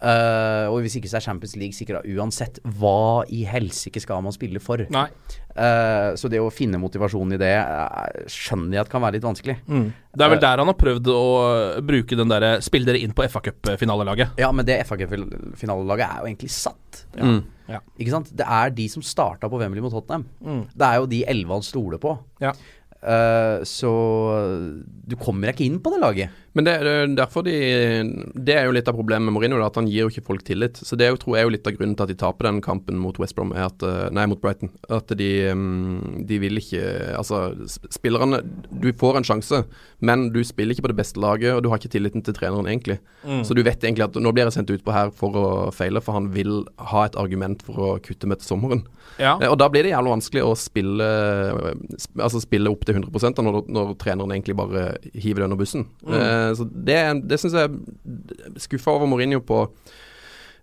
Eh, 0.02 0.66
og 0.66 0.80
hvis 0.82 0.96
ikke 0.98 1.10
så 1.10 1.20
er 1.20 1.24
Champions 1.28 1.54
League 1.60 1.76
sikra 1.76 2.00
uansett. 2.02 2.58
Hva 2.78 3.22
i 3.30 3.44
helsike 3.46 4.02
skal 4.02 4.22
man 4.24 4.34
spille 4.34 4.62
for? 4.62 4.82
Nei. 4.92 5.06
Eh, 5.52 6.10
så 6.18 6.30
det 6.32 6.40
å 6.42 6.50
finne 6.52 6.80
motivasjonen 6.82 7.36
i 7.36 7.40
det 7.40 7.52
uh, 7.60 8.24
skjønner 8.30 8.78
jeg 8.78 8.86
at 8.86 8.92
kan 8.92 9.04
være 9.04 9.18
litt 9.18 9.26
vanskelig. 9.26 9.58
Mm. 9.68 9.88
Det 9.92 10.26
er 10.26 10.34
vel 10.34 10.42
der 10.42 10.62
han 10.62 10.72
har 10.72 10.78
prøvd 10.80 11.10
å 11.12 11.24
bruke 11.86 12.18
den 12.18 12.32
derre 12.32 12.54
Spill 12.64 12.86
dere 12.88 13.00
inn 13.00 13.14
på 13.16 13.24
FA 13.30 13.44
Cup-finalelaget. 13.46 14.36
Ja, 14.42 14.50
men 14.54 14.66
det 14.68 14.80
FA 14.88 14.98
Cup-finalelaget 15.00 16.06
er 16.08 16.20
jo 16.20 16.30
egentlig 16.32 16.52
satt. 16.54 17.04
Mm. 17.16 17.40
Ja. 17.70 17.80
Ikke 17.96 18.16
sant? 18.16 18.32
Det 18.36 18.46
er 18.58 18.74
de 18.74 18.88
som 18.90 19.04
starta 19.06 19.48
på 19.48 19.60
Wembley 19.60 19.84
mot 19.84 19.94
Tottenham. 19.94 20.26
Mm. 20.42 20.62
Det 20.74 20.88
er 20.88 21.00
jo 21.00 21.10
de 21.14 21.24
elleve 21.30 21.60
han 21.60 21.66
stoler 21.66 22.02
på. 22.02 22.16
Ja. 22.42 22.56
Eh, 23.02 23.64
så 23.66 23.92
du 24.78 25.16
kommer 25.18 25.48
deg 25.48 25.56
ikke 25.56 25.66
inn 25.66 25.80
på 25.82 25.92
det 25.94 26.02
laget. 26.02 26.41
Men 26.52 26.66
det, 26.66 26.72
det, 26.84 26.92
er 26.92 27.12
derfor 27.16 27.44
de, 27.46 27.54
det 28.36 28.56
er 28.58 28.66
jo 28.66 28.74
litt 28.76 28.88
av 28.90 28.96
problemet 28.98 29.24
med 29.24 29.36
Mourinho, 29.36 29.60
at 29.64 29.78
han 29.80 29.88
gir 29.88 30.04
jo 30.04 30.12
ikke 30.12 30.24
folk 30.26 30.44
tillit. 30.44 30.76
Så 30.84 30.98
det 31.00 31.06
er 31.06 31.14
jo, 31.14 31.20
tror 31.22 31.36
jeg 31.36 31.44
er 31.44 31.48
jo 31.48 31.54
litt 31.54 31.68
av 31.70 31.76
grunnen 31.78 31.94
til 31.96 32.04
at 32.04 32.12
de 32.12 32.18
taper 32.20 32.48
den 32.48 32.60
kampen 32.64 33.00
mot 33.00 33.16
West 33.22 33.36
Brom, 33.38 33.54
at, 33.56 33.82
eh, 33.86 34.10
nei, 34.12 34.26
mot 34.28 34.40
Brighton. 34.42 34.72
At 34.92 35.14
de, 35.16 35.30
mm, 35.56 36.26
de 36.28 36.40
vil 36.42 36.60
ikke 36.60 36.82
Altså, 37.12 37.38
spillerne 37.92 38.40
Du 38.68 38.88
får 38.98 39.18
en 39.18 39.26
sjanse, 39.26 39.62
men 40.00 40.28
du 40.34 40.42
spiller 40.44 40.74
ikke 40.74 40.86
på 40.88 40.92
det 40.92 40.98
beste 40.98 41.20
laget, 41.22 41.54
og 41.54 41.62
du 41.64 41.70
har 41.70 41.80
ikke 41.80 41.92
tilliten 41.94 42.24
til 42.24 42.36
treneren, 42.36 42.68
egentlig. 42.68 42.98
Mm. 43.24 43.42
Så 43.46 43.56
du 43.56 43.62
vet 43.62 43.80
egentlig 43.80 44.08
at 44.08 44.18
nå 44.20 44.32
blir 44.34 44.48
jeg 44.48 44.58
sendt 44.58 44.72
ut 44.72 44.84
på 44.84 44.94
her 44.94 45.12
for 45.16 45.38
å 45.38 45.46
feile, 45.72 46.02
for 46.04 46.18
han 46.18 46.30
vil 46.34 46.64
ha 46.92 47.06
et 47.06 47.16
argument 47.16 47.62
for 47.64 47.74
å 47.74 47.90
kutte 48.02 48.28
meg 48.28 48.42
til 48.42 48.52
sommeren. 48.52 48.84
Ja. 49.20 49.38
Eh, 49.40 49.48
Og 49.48 49.56
da 49.60 49.68
blir 49.72 49.84
det 49.86 49.92
jævlig 49.92 50.14
vanskelig 50.14 50.42
å 50.46 50.52
spille 50.56 51.08
Altså 52.22 52.40
spille 52.40 52.70
opp 52.72 52.84
til 52.86 52.96
100 52.96 53.34
da, 53.36 53.44
når, 53.44 53.58
når 53.72 53.94
treneren 54.00 54.32
egentlig 54.34 54.56
bare 54.58 54.84
hiver 55.12 55.42
det 55.42 55.48
under 55.50 55.60
bussen. 55.60 55.86
Mm. 56.04 56.14
Eh, 56.42 56.54
så 56.58 56.68
det, 56.68 57.02
det 57.28 57.40
syns 57.40 57.58
jeg 57.58 57.68
er 57.68 58.62
skuffa 58.62 58.96
over 58.96 59.10
Mourinho 59.10 59.42
på. 59.44 59.64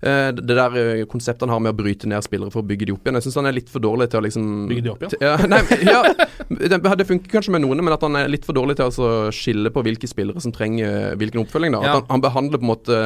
eh, 0.02 0.30
det 0.36 0.56
der 0.56 0.78
eh, 0.80 1.06
konseptet 1.12 1.44
han 1.44 1.52
har 1.52 1.64
med 1.64 1.74
å 1.74 1.80
bryte 1.80 2.08
ned 2.08 2.24
spillere 2.24 2.54
for 2.54 2.64
å 2.64 2.70
bygge 2.70 2.88
de 2.88 2.96
opp 2.96 3.04
igjen. 3.04 3.20
Jeg 3.20 3.28
syns 3.28 3.40
han 3.42 3.50
er 3.50 3.58
litt 3.58 3.72
for 3.72 3.84
dårlig 3.84 4.10
til 4.12 4.22
å 4.22 4.24
liksom 4.28 4.48
Bygge 4.72 4.86
de 4.86 4.94
opp 4.94 5.04
igjen? 5.08 5.26
Ja, 5.26 5.36
nei, 5.52 5.60
ja, 5.84 6.96
det, 7.02 7.08
funker 7.10 7.34
kanskje 7.34 7.56
med 7.56 7.66
noen, 7.66 7.84
men 7.84 7.96
at 7.96 8.06
han 8.08 8.16
er 8.20 8.32
litt 8.32 8.48
for 8.48 8.58
dårlig 8.58 8.78
til 8.80 8.90
å 8.90 9.12
skille 9.36 9.74
på 9.76 9.84
hvilke 9.86 10.10
spillere 10.10 10.44
som 10.44 10.56
trenger 10.56 11.20
hvilken 11.20 11.44
oppfølging. 11.44 11.78
Ja. 11.82 12.00
Han, 12.00 12.08
han 12.14 12.26
behandler 12.26 12.62
på 12.62 12.68
en 12.68 12.74
måte 12.74 13.04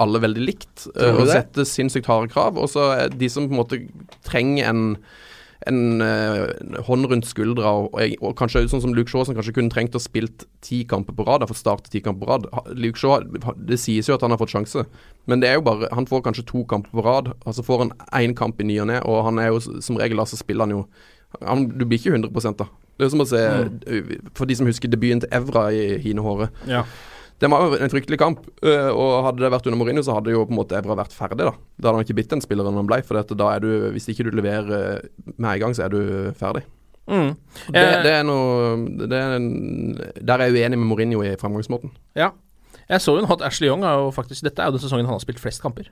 alle 0.00 0.22
veldig 0.22 0.46
likt 0.46 0.88
og 0.94 1.26
setter 1.30 1.66
sinnssykt 1.68 2.10
harde 2.10 2.30
krav. 2.32 2.62
Og 2.62 2.70
så 2.70 2.92
de 3.10 3.30
som 3.32 3.48
på 3.48 3.56
en 3.56 3.62
måte 3.64 3.84
trenger 4.26 4.70
en 4.70 4.88
en 5.66 6.02
eh, 6.04 6.82
hånd 6.86 7.08
rundt 7.10 7.26
skuldra, 7.28 7.70
og, 7.80 7.94
og, 7.96 8.14
og 8.20 8.34
kanskje 8.38 8.64
sånn 8.68 8.82
som 8.84 8.94
Luke 8.96 9.10
Shaw, 9.12 9.24
som 9.26 9.36
kanskje 9.36 9.54
kunne 9.56 9.72
trengt 9.72 9.96
å 9.96 10.02
spilt 10.02 10.46
ti 10.64 10.82
kamper 10.88 11.16
på 11.16 11.26
rad, 11.26 11.44
har 11.44 11.50
fått 11.50 11.62
starte 11.62 11.92
ti 11.92 12.02
kamper 12.04 12.26
på 12.26 12.30
rad. 12.30 12.76
Luke 12.76 13.00
Shaw, 13.00 13.24
Det 13.56 13.78
sies 13.80 14.10
jo 14.10 14.18
at 14.18 14.24
han 14.26 14.34
har 14.34 14.40
fått 14.40 14.54
sjanse, 14.54 14.84
men 15.30 15.40
det 15.40 15.50
er 15.50 15.58
jo 15.58 15.66
bare 15.66 15.88
Han 15.96 16.06
får 16.06 16.24
kanskje 16.26 16.46
to 16.50 16.64
kamper 16.68 16.92
på 16.92 17.04
rad, 17.06 17.32
og 17.32 17.56
så 17.56 17.64
får 17.64 17.84
han 17.84 17.94
én 18.20 18.36
kamp 18.36 18.60
i 18.60 18.68
ny 18.68 18.78
og 18.84 18.90
ne, 18.92 19.00
og 19.02 19.24
han 19.30 19.40
er 19.40 19.52
jo 19.52 19.60
som 19.64 19.98
regel 20.00 20.20
altså 20.20 20.36
spiller 20.40 20.68
han 20.68 20.76
jo 20.76 20.84
han, 21.40 21.68
Du 21.72 21.84
blir 21.84 21.98
ikke 21.98 22.14
100 22.14 22.58
da. 22.58 22.68
Det 22.94 23.06
er 23.06 23.10
som 23.10 23.24
å 23.24 23.26
se 23.26 23.40
mm. 23.42 24.30
For 24.38 24.46
de 24.46 24.54
som 24.54 24.68
husker 24.68 24.90
debuten 24.92 25.24
til 25.24 25.32
Evra 25.34 25.66
i 25.74 25.96
Hine 26.04 26.22
Håre. 26.22 26.50
Ja. 26.70 26.84
Det 27.44 27.50
var 27.52 27.66
jo 27.66 27.76
en 27.76 27.92
fryktelig 27.92 28.18
kamp, 28.20 28.46
øh, 28.64 28.88
og 28.90 29.26
hadde 29.28 29.44
det 29.44 29.50
vært 29.52 29.66
under 29.68 29.80
Mourinho, 29.80 30.04
så 30.06 30.16
hadde 30.16 30.32
jo 30.32 30.46
på 30.48 30.54
en 30.54 30.60
måte 30.62 30.78
Evra 30.78 30.96
vært 31.02 31.12
ferdig. 31.12 31.44
Da 31.44 31.52
Da 31.52 31.90
hadde 31.90 31.98
han 31.98 32.06
ikke 32.06 32.16
bitt 32.22 32.32
den 32.32 32.42
spilleren 32.44 32.78
han 32.80 32.88
ble. 32.88 33.02
For 33.04 33.18
dette, 33.20 33.36
da 33.36 33.50
er 33.52 33.60
du, 33.64 33.68
hvis 33.92 34.08
ikke 34.08 34.24
du 34.24 34.32
leverer 34.32 34.72
øh, 34.72 35.34
med 35.36 35.50
en 35.52 35.60
gang, 35.66 35.76
så 35.76 35.84
er 35.86 35.92
du 35.92 36.00
ferdig. 36.38 36.64
Mm. 37.04 37.34
Det, 37.68 37.76
Eh, 37.76 37.98
det 38.00 38.12
er 38.16 38.22
noe 38.24 38.76
det 39.10 39.12
er 39.12 39.34
en, 39.36 39.48
Der 40.24 40.40
er 40.40 40.48
jeg 40.48 40.54
uenig 40.56 40.78
med 40.80 40.88
Mourinho 40.88 41.20
i 41.20 41.34
fremgangsmåten. 41.36 41.92
Ja. 42.16 42.30
Jeg 42.88 43.00
så 43.00 43.18
jo 43.18 43.26
at 43.28 43.44
Ashley 43.44 43.68
Young 43.68 43.84
er 43.84 44.00
jo 44.00 44.10
faktisk 44.12 44.44
Dette 44.44 44.60
er 44.62 44.68
jo 44.68 44.76
den 44.76 44.80
sesongen 44.80 45.04
han 45.08 45.16
har 45.16 45.20
spilt 45.20 45.40
flest 45.40 45.60
kamper. 45.62 45.90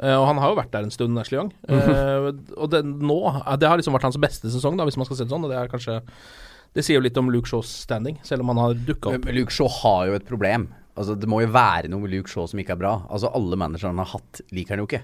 Eh, 0.00 0.16
og 0.16 0.26
han 0.28 0.40
har 0.40 0.52
jo 0.52 0.58
vært 0.58 0.72
der 0.72 0.84
en 0.84 0.92
stund, 0.92 1.16
Ashley 1.20 1.38
Young. 1.38 1.52
Eh, 1.68 2.32
og 2.56 2.70
det, 2.72 2.82
nå 2.84 3.20
eh, 3.32 3.56
Det 3.60 3.68
har 3.68 3.80
liksom 3.80 3.96
vært 3.96 4.08
hans 4.08 4.20
beste 4.20 4.52
sesong, 4.52 4.76
da 4.76 4.84
hvis 4.88 4.96
man 4.96 5.08
skal 5.08 5.20
si 5.20 5.24
det 5.24 5.32
sånn. 5.32 5.44
Og 5.44 5.52
det 5.52 5.60
er 5.60 5.72
kanskje 5.72 6.00
Det 6.76 6.84
sier 6.84 7.00
jo 7.00 7.04
litt 7.04 7.16
om 7.16 7.30
Luke 7.32 7.48
Shaws 7.48 7.68
standing, 7.84 8.18
selv 8.24 8.44
om 8.44 8.52
han 8.52 8.60
har 8.60 8.74
dukka 8.88 9.14
opp. 9.16 9.28
Luke 9.32 9.52
Shaw 9.52 9.68
har 9.82 10.10
jo 10.10 10.18
et 10.18 10.26
problem. 10.28 10.68
Altså 10.96 11.14
Det 11.20 11.28
må 11.28 11.42
jo 11.44 11.50
være 11.52 11.90
noe 11.92 12.00
med 12.00 12.12
Luke 12.14 12.30
Shaw 12.32 12.46
som 12.48 12.60
ikke 12.62 12.72
er 12.76 12.80
bra. 12.80 12.92
Altså 13.12 13.28
Alle 13.36 13.58
managerne 13.60 13.92
han 13.94 14.00
har 14.04 14.12
hatt, 14.16 14.40
liker 14.56 14.74
han 14.76 14.82
jo 14.84 14.86
ikke. 14.88 15.02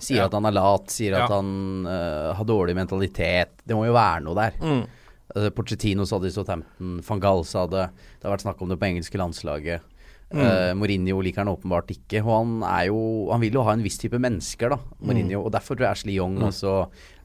Sier 0.00 0.22
Ja. 0.22 0.28
at 0.30 0.36
han 0.38 0.48
er 0.48 0.54
lat, 0.56 0.86
sier 0.92 1.16
at 1.18 1.30
han 1.32 1.50
uh, 1.84 2.32
har 2.38 2.48
dårlig 2.48 2.76
mentalitet. 2.78 3.52
Det 3.66 3.76
må 3.76 3.84
jo 3.88 3.92
være 3.96 4.22
noe 4.24 4.36
der. 4.38 4.56
Mm. 4.62 4.86
Altså, 5.34 5.50
Pochettino 5.52 6.06
sa 6.08 6.18
det 6.22 6.30
i 6.30 6.36
Southampton, 6.36 7.00
van 7.04 7.20
Gaal 7.20 7.44
sa 7.44 7.66
det. 7.68 7.88
Det 8.16 8.24
har 8.28 8.32
vært 8.36 8.46
snakk 8.46 8.62
om 8.64 8.72
det 8.72 8.78
på 8.80 8.88
engelske 8.88 9.20
landslaget. 9.20 9.92
Mm. 10.32 10.40
Uh, 10.42 10.72
Mourinho 10.74 11.20
liker 11.22 11.44
han 11.44 11.52
åpenbart 11.52 11.92
ikke. 11.94 12.18
Og 12.24 12.32
han 12.34 12.54
er 12.66 12.88
jo 12.88 13.02
Han 13.30 13.44
vil 13.44 13.54
jo 13.54 13.62
ha 13.62 13.76
en 13.76 13.84
viss 13.84 13.98
type 14.00 14.18
mennesker, 14.18 14.72
da. 14.72 14.78
Mm. 14.98 15.04
Mourinho. 15.10 15.42
Og 15.44 15.52
derfor 15.54 15.76
tror 15.76 15.86
jeg 15.90 15.92
Ashley 15.98 16.16
Young 16.16 16.40
også 16.48 16.72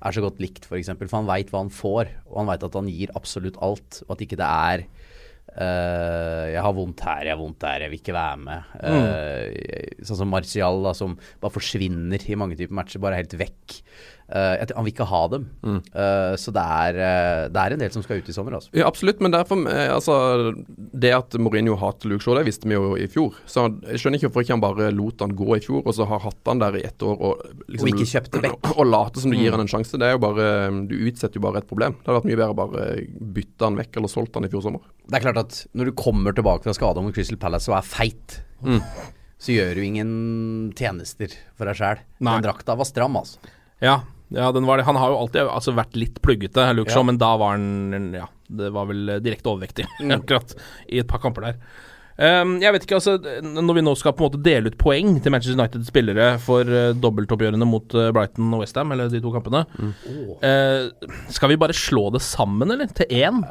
er 0.01 0.11
så 0.11 0.21
godt 0.21 0.41
likt, 0.43 0.65
f.eks. 0.65 0.69
For, 0.69 0.77
eksempel, 0.81 1.07
for 1.09 1.21
han 1.21 1.31
veit 1.31 1.49
hva 1.49 1.63
han 1.63 1.71
får, 1.73 2.11
og 2.27 2.41
han 2.43 2.51
veit 2.51 2.67
at 2.67 2.75
han 2.77 2.91
gir 2.91 3.15
absolutt 3.15 3.57
alt. 3.61 4.03
Og 4.07 4.13
at 4.17 4.21
ikke 4.27 4.37
det 4.41 4.51
er 4.51 4.85
eh, 5.57 6.45
jeg 6.53 6.63
har 6.63 6.75
vondt 6.77 7.03
her, 7.07 7.25
jeg 7.27 7.35
har 7.35 7.41
vondt 7.41 7.59
der, 7.63 7.85
jeg 7.85 7.93
vil 7.93 8.01
ikke 8.01 8.15
være 8.15 8.39
med. 8.45 8.73
Eh, 8.87 10.05
sånn 10.07 10.21
som 10.23 10.31
Martial, 10.31 10.81
da, 10.85 10.95
som 10.97 11.17
bare 11.41 11.55
forsvinner 11.57 12.23
i 12.27 12.39
mange 12.39 12.59
typer 12.59 12.77
matcher, 12.77 13.03
bare 13.03 13.19
helt 13.21 13.35
vekk. 13.39 13.81
Eh, 14.31 14.65
tror- 14.65 14.77
han 14.77 14.85
vil 14.87 14.93
ikke 14.93 15.07
ha 15.09 15.21
dem. 15.27 15.45
Eh, 15.67 16.33
så 16.39 16.53
det 16.55 16.63
er, 16.63 16.95
uh, 16.95 17.47
det 17.51 17.59
er 17.65 17.73
en 17.75 17.81
del 17.83 17.91
som 17.91 18.03
skal 18.05 18.21
ut 18.21 18.29
i 18.31 18.35
sommer, 18.35 18.53
altså. 18.55 18.69
Ja, 18.73 18.85
absolutt, 18.87 19.19
men 19.19 19.31
derfor 19.35 19.59
Altså, 19.91 20.13
det 20.75 21.11
at 21.13 21.35
Mourinho 21.39 21.75
hater 21.75 22.07
Luke 22.09 22.23
Shaw, 22.23 22.35
det 22.39 22.45
visste 22.47 22.67
vi 22.69 22.75
jo 22.77 22.93
i 22.95 23.07
fjor. 23.11 23.35
Så 23.45 23.65
jeg 23.83 23.99
skjønner 23.99 24.19
ikke 24.21 24.29
hvorfor 24.29 24.45
ikke 24.45 24.55
han 24.55 24.63
bare 24.63 24.91
lot 24.95 25.19
han 25.19 25.35
gå 25.35 25.57
i 25.57 25.59
fjor, 25.59 25.81
og 25.85 25.93
så 25.97 26.07
har 26.07 26.19
hatt 26.23 26.47
han 26.47 26.59
der 26.63 26.77
i 26.79 26.83
ett 26.87 27.03
år 27.03 27.19
og 27.19 27.43
liksom 27.67 27.89
Og 27.89 27.91
ikke 27.91 28.07
kjøpte 28.13 28.41
vekk. 28.47 28.71
Og 28.79 28.85
late 28.87 29.19
som 29.19 29.31
du 29.31 29.37
gir 29.37 29.51
han 29.51 29.59
en 29.65 29.67
sjanse. 29.71 29.99
Det 29.99 30.07
er 30.07 30.15
jo 30.15 30.21
bare 30.23 30.47
Du 30.87 30.95
utsetter 30.95 31.35
jo 31.35 31.43
bare 31.43 31.57
et 31.61 31.67
problem. 31.67 31.97
Det 31.99 32.07
hadde 32.07 32.19
vært 32.21 32.29
mye 32.31 32.39
bedre 32.39 32.55
å 32.55 32.59
bare 32.61 32.87
bytte 33.35 33.67
han 33.67 33.75
vekk 33.81 33.97
eller 33.99 34.07
solgt 34.15 34.35
han 34.39 34.47
i 34.47 34.51
fjor 34.53 34.63
sommer. 34.63 34.81
Det 35.07 35.19
er 35.19 35.25
klart 35.27 35.41
at 35.43 35.59
når 35.75 35.91
du 35.91 35.93
kommer 35.99 36.33
tilbake 36.37 36.63
fra 36.63 36.73
skade 36.77 37.03
mot 37.03 37.13
Crystal 37.13 37.37
Palace 37.41 37.67
og 37.71 37.77
er 37.81 37.87
feit, 37.87 38.39
så 39.41 39.51
gjør 39.55 39.75
du 39.75 39.81
ingen 39.83 40.11
tjenester 40.77 41.33
for 41.57 41.65
deg 41.69 41.75
sjæl. 41.79 42.01
Den 42.21 42.43
drakta 42.45 42.75
var 42.77 42.85
stram, 42.85 43.17
altså. 43.17 43.37
Ja, 43.81 43.99
ja 44.31 44.51
den 44.55 44.67
var 44.67 44.79
det. 44.79 44.87
Han 44.87 44.99
har 44.99 45.13
jo 45.13 45.21
alltid 45.21 45.43
altså, 45.43 45.75
vært 45.77 45.97
litt 45.99 46.21
pluggete, 46.23 46.65
Luke 46.77 46.93
Ja. 46.93 47.03
Men 47.05 47.19
da 47.21 47.35
var 47.39 47.57
han 47.57 48.11
Ja, 48.15 48.27
det 48.47 48.73
var 48.75 48.89
vel 48.89 49.17
eh, 49.17 49.23
direkte 49.23 49.51
overvektig, 49.51 49.87
akkurat, 50.17 50.55
i 50.87 51.01
et 51.03 51.09
par 51.09 51.23
kamper 51.23 51.51
der. 51.51 51.63
Um, 52.21 52.57
jeg 52.61 52.69
vet 52.75 52.83
ikke, 52.85 52.97
altså 52.99 53.15
Når 53.41 53.77
vi 53.77 53.81
nå 53.81 53.93
skal 53.97 54.13
på 54.13 54.21
en 54.21 54.27
måte 54.27 54.41
dele 54.43 54.69
ut 54.69 54.75
poeng 54.77 55.15
til 55.23 55.31
Manchester 55.33 55.55
United-spillere 55.55 56.27
for 56.43 56.67
uh, 56.67 56.91
dobbeltoppgjørene 56.93 57.65
mot 57.65 57.95
uh, 57.97 58.09
Brighton 58.13 58.51
og 58.53 58.61
Westham, 58.61 58.91
eller 58.93 59.09
de 59.09 59.21
to 59.23 59.31
kampene 59.33 59.63
uh, 59.63 61.07
Skal 61.33 61.53
vi 61.53 61.57
bare 61.63 61.73
slå 61.77 62.09
det 62.13 62.21
sammen, 62.25 62.75
eller? 62.75 62.91
Til 62.93 63.09
én? 63.09 63.41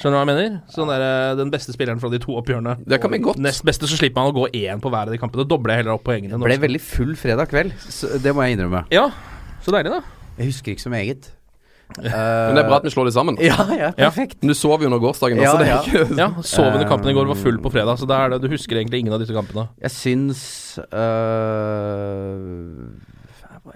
Skjønner 0.00 0.16
du 0.16 0.18
hva 0.18 0.24
jeg 0.24 0.32
mener? 0.32 0.58
Sånn 0.72 0.90
der, 0.90 1.04
uh, 1.04 1.36
Den 1.38 1.52
beste 1.54 1.76
spilleren 1.76 2.02
fra 2.02 2.10
de 2.10 2.22
to 2.24 2.34
oppgjørene. 2.40 2.78
Det 2.88 2.98
kan 3.02 3.12
vi 3.14 3.22
godt. 3.22 3.42
Nest 3.44 3.66
beste, 3.68 3.86
så 3.86 4.00
slipper 4.00 4.24
man 4.24 4.32
å 4.32 4.38
gå 4.40 4.50
én 4.64 4.82
på 4.82 4.90
hver 4.90 5.12
av 5.12 5.14
de 5.14 5.20
kampene. 5.20 5.46
Dobler 5.46 5.76
jeg 5.76 5.84
heller 5.84 5.98
opp 5.98 6.06
poengene. 6.08 6.40
Det 6.40 6.48
ble 6.48 6.62
veldig 6.64 6.84
full 6.90 7.14
fredag 7.18 7.52
kveld, 7.52 7.76
så 7.86 8.16
det 8.18 8.34
må 8.34 8.46
jeg 8.46 8.58
innrømme. 8.58 8.86
Ja, 8.94 9.10
så 9.62 9.74
deilig, 9.74 9.98
da. 10.00 10.17
Jeg 10.38 10.46
husker 10.52 10.72
ikke 10.72 10.82
så 10.82 10.92
meget. 10.92 11.32
Men 11.96 12.04
det 12.04 12.60
er 12.60 12.66
bra 12.68 12.76
at 12.76 12.84
vi 12.84 12.90
slår 12.92 13.08
det 13.08 13.14
sammen. 13.16 13.38
Ja, 13.40 13.56
ja, 13.72 13.90
perfekt. 13.96 14.42
Men 14.42 14.52
du 14.52 14.54
sov 14.54 14.82
jo 14.82 14.86
under 14.90 15.00
gårsdagen, 15.00 15.40
Ja, 15.40 15.54
så 15.56 15.64
er 15.64 15.70
ja. 15.70 16.04
Ja, 16.20 16.42
Sov 16.44 16.66
under 16.68 16.88
kampen 16.88 17.10
i 17.10 17.14
går, 17.16 17.26
var 17.30 17.38
full 17.40 17.58
på 17.64 17.72
fredag, 17.72 17.96
så 17.98 18.06
det 18.06 18.16
er 18.16 18.34
det, 18.34 18.42
du 18.44 18.48
husker 18.52 18.76
egentlig 18.76 19.00
ingen 19.00 19.16
av 19.16 19.22
disse 19.22 19.32
kampene. 19.36 19.68
Jeg 19.80 19.90
syns 19.96 20.42
øh, 20.92 22.34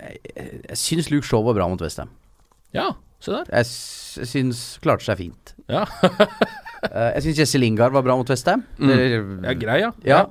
jeg, 0.02 0.19
jeg 0.69 0.78
syns 0.78 1.09
Luke 1.11 1.26
Shaw 1.26 1.42
var 1.49 1.57
bra 1.57 1.69
mot 1.73 1.81
Westham. 1.83 2.12
Ja, 2.76 2.90
se 3.21 3.33
der. 3.33 3.49
Jeg, 3.49 3.66
syns 4.28 4.62
klarte 4.85 5.09
seg 5.09 5.25
fint. 5.25 5.57
Ja, 5.73 5.87
Eh, 6.83 7.12
jeg 7.14 7.23
syns 7.23 7.38
Jesse 7.38 7.59
Lingard 7.62 7.92
var 7.95 8.02
bra 8.02 8.16
mot 8.19 8.31
Westham. 8.31 8.64
Mm. 8.83 9.45
ja 9.47 9.52
grei, 9.54 9.76
ja. 9.85 9.90
Ja. 10.02 10.25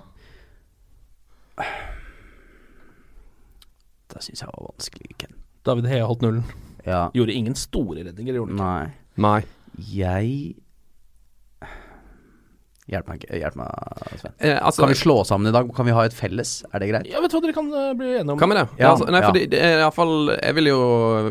Da 4.12 4.20
syns 4.20 4.44
jeg 4.44 4.50
var 4.52 4.66
vanskelig, 4.74 5.16
Ken. 5.22 5.38
David 5.68 5.88
Hea 5.92 6.06
holdt 6.10 6.26
nullen. 6.26 6.44
Ja. 6.86 7.10
Gjorde 7.14 7.38
ingen 7.38 7.56
store 7.60 8.02
redninger, 8.08 8.40
gjorde 8.40 8.58
han 8.58 8.62
ikke. 8.62 8.98
Nei. 9.22 9.22
Nei. 9.22 9.40
Jeg 9.92 10.62
Hjelp 12.92 13.08
meg, 13.08 13.22
hjelp 13.30 13.56
meg 13.56 14.16
Sven. 14.20 14.34
Eh, 14.42 14.58
altså, 14.58 14.82
Kan 14.84 14.92
vi 14.92 14.98
slå 15.00 15.22
sammen 15.28 15.48
i 15.48 15.54
dag? 15.56 15.70
Kan 15.78 15.88
vi 15.88 15.94
ha 15.96 16.04
et 16.04 16.16
felles? 16.16 16.58
Er 16.74 16.82
det 16.82 16.90
greit? 16.90 17.08
Ja, 17.08 17.22
vet 17.24 17.32
du 17.32 17.38
hva 17.38 17.42
dere 17.46 17.56
kan 17.56 17.70
uh, 17.72 17.92
bli 17.96 18.10
enige 18.18 18.34
om? 18.34 18.40
Kan 18.42 18.52
vi 18.52 18.58
det? 18.58 18.66
Ja, 18.82 18.90
altså, 18.90 19.08
nei, 19.08 19.22
ja. 19.22 19.30
fordi 19.30 19.44
det 19.54 19.62
er 19.64 19.76
i 19.78 19.84
hvert 19.86 19.96
fall 19.96 20.34
Jeg 20.34 20.58
vil 20.58 20.70
jo 20.72 20.82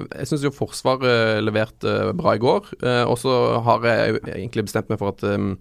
Jeg 0.07 0.31
syns 0.31 0.47
jo 0.47 0.55
Forsvaret 0.57 1.43
leverte 1.45 1.95
bra 2.17 2.37
i 2.39 2.41
går. 2.41 2.71
Eh, 2.81 3.03
og 3.05 3.19
så 3.21 3.37
har 3.67 3.85
jeg 3.91 4.23
egentlig 4.31 4.69
bestemt 4.71 4.89
meg 4.93 5.03
for 5.03 5.13
at 5.13 5.27
um, 5.27 5.53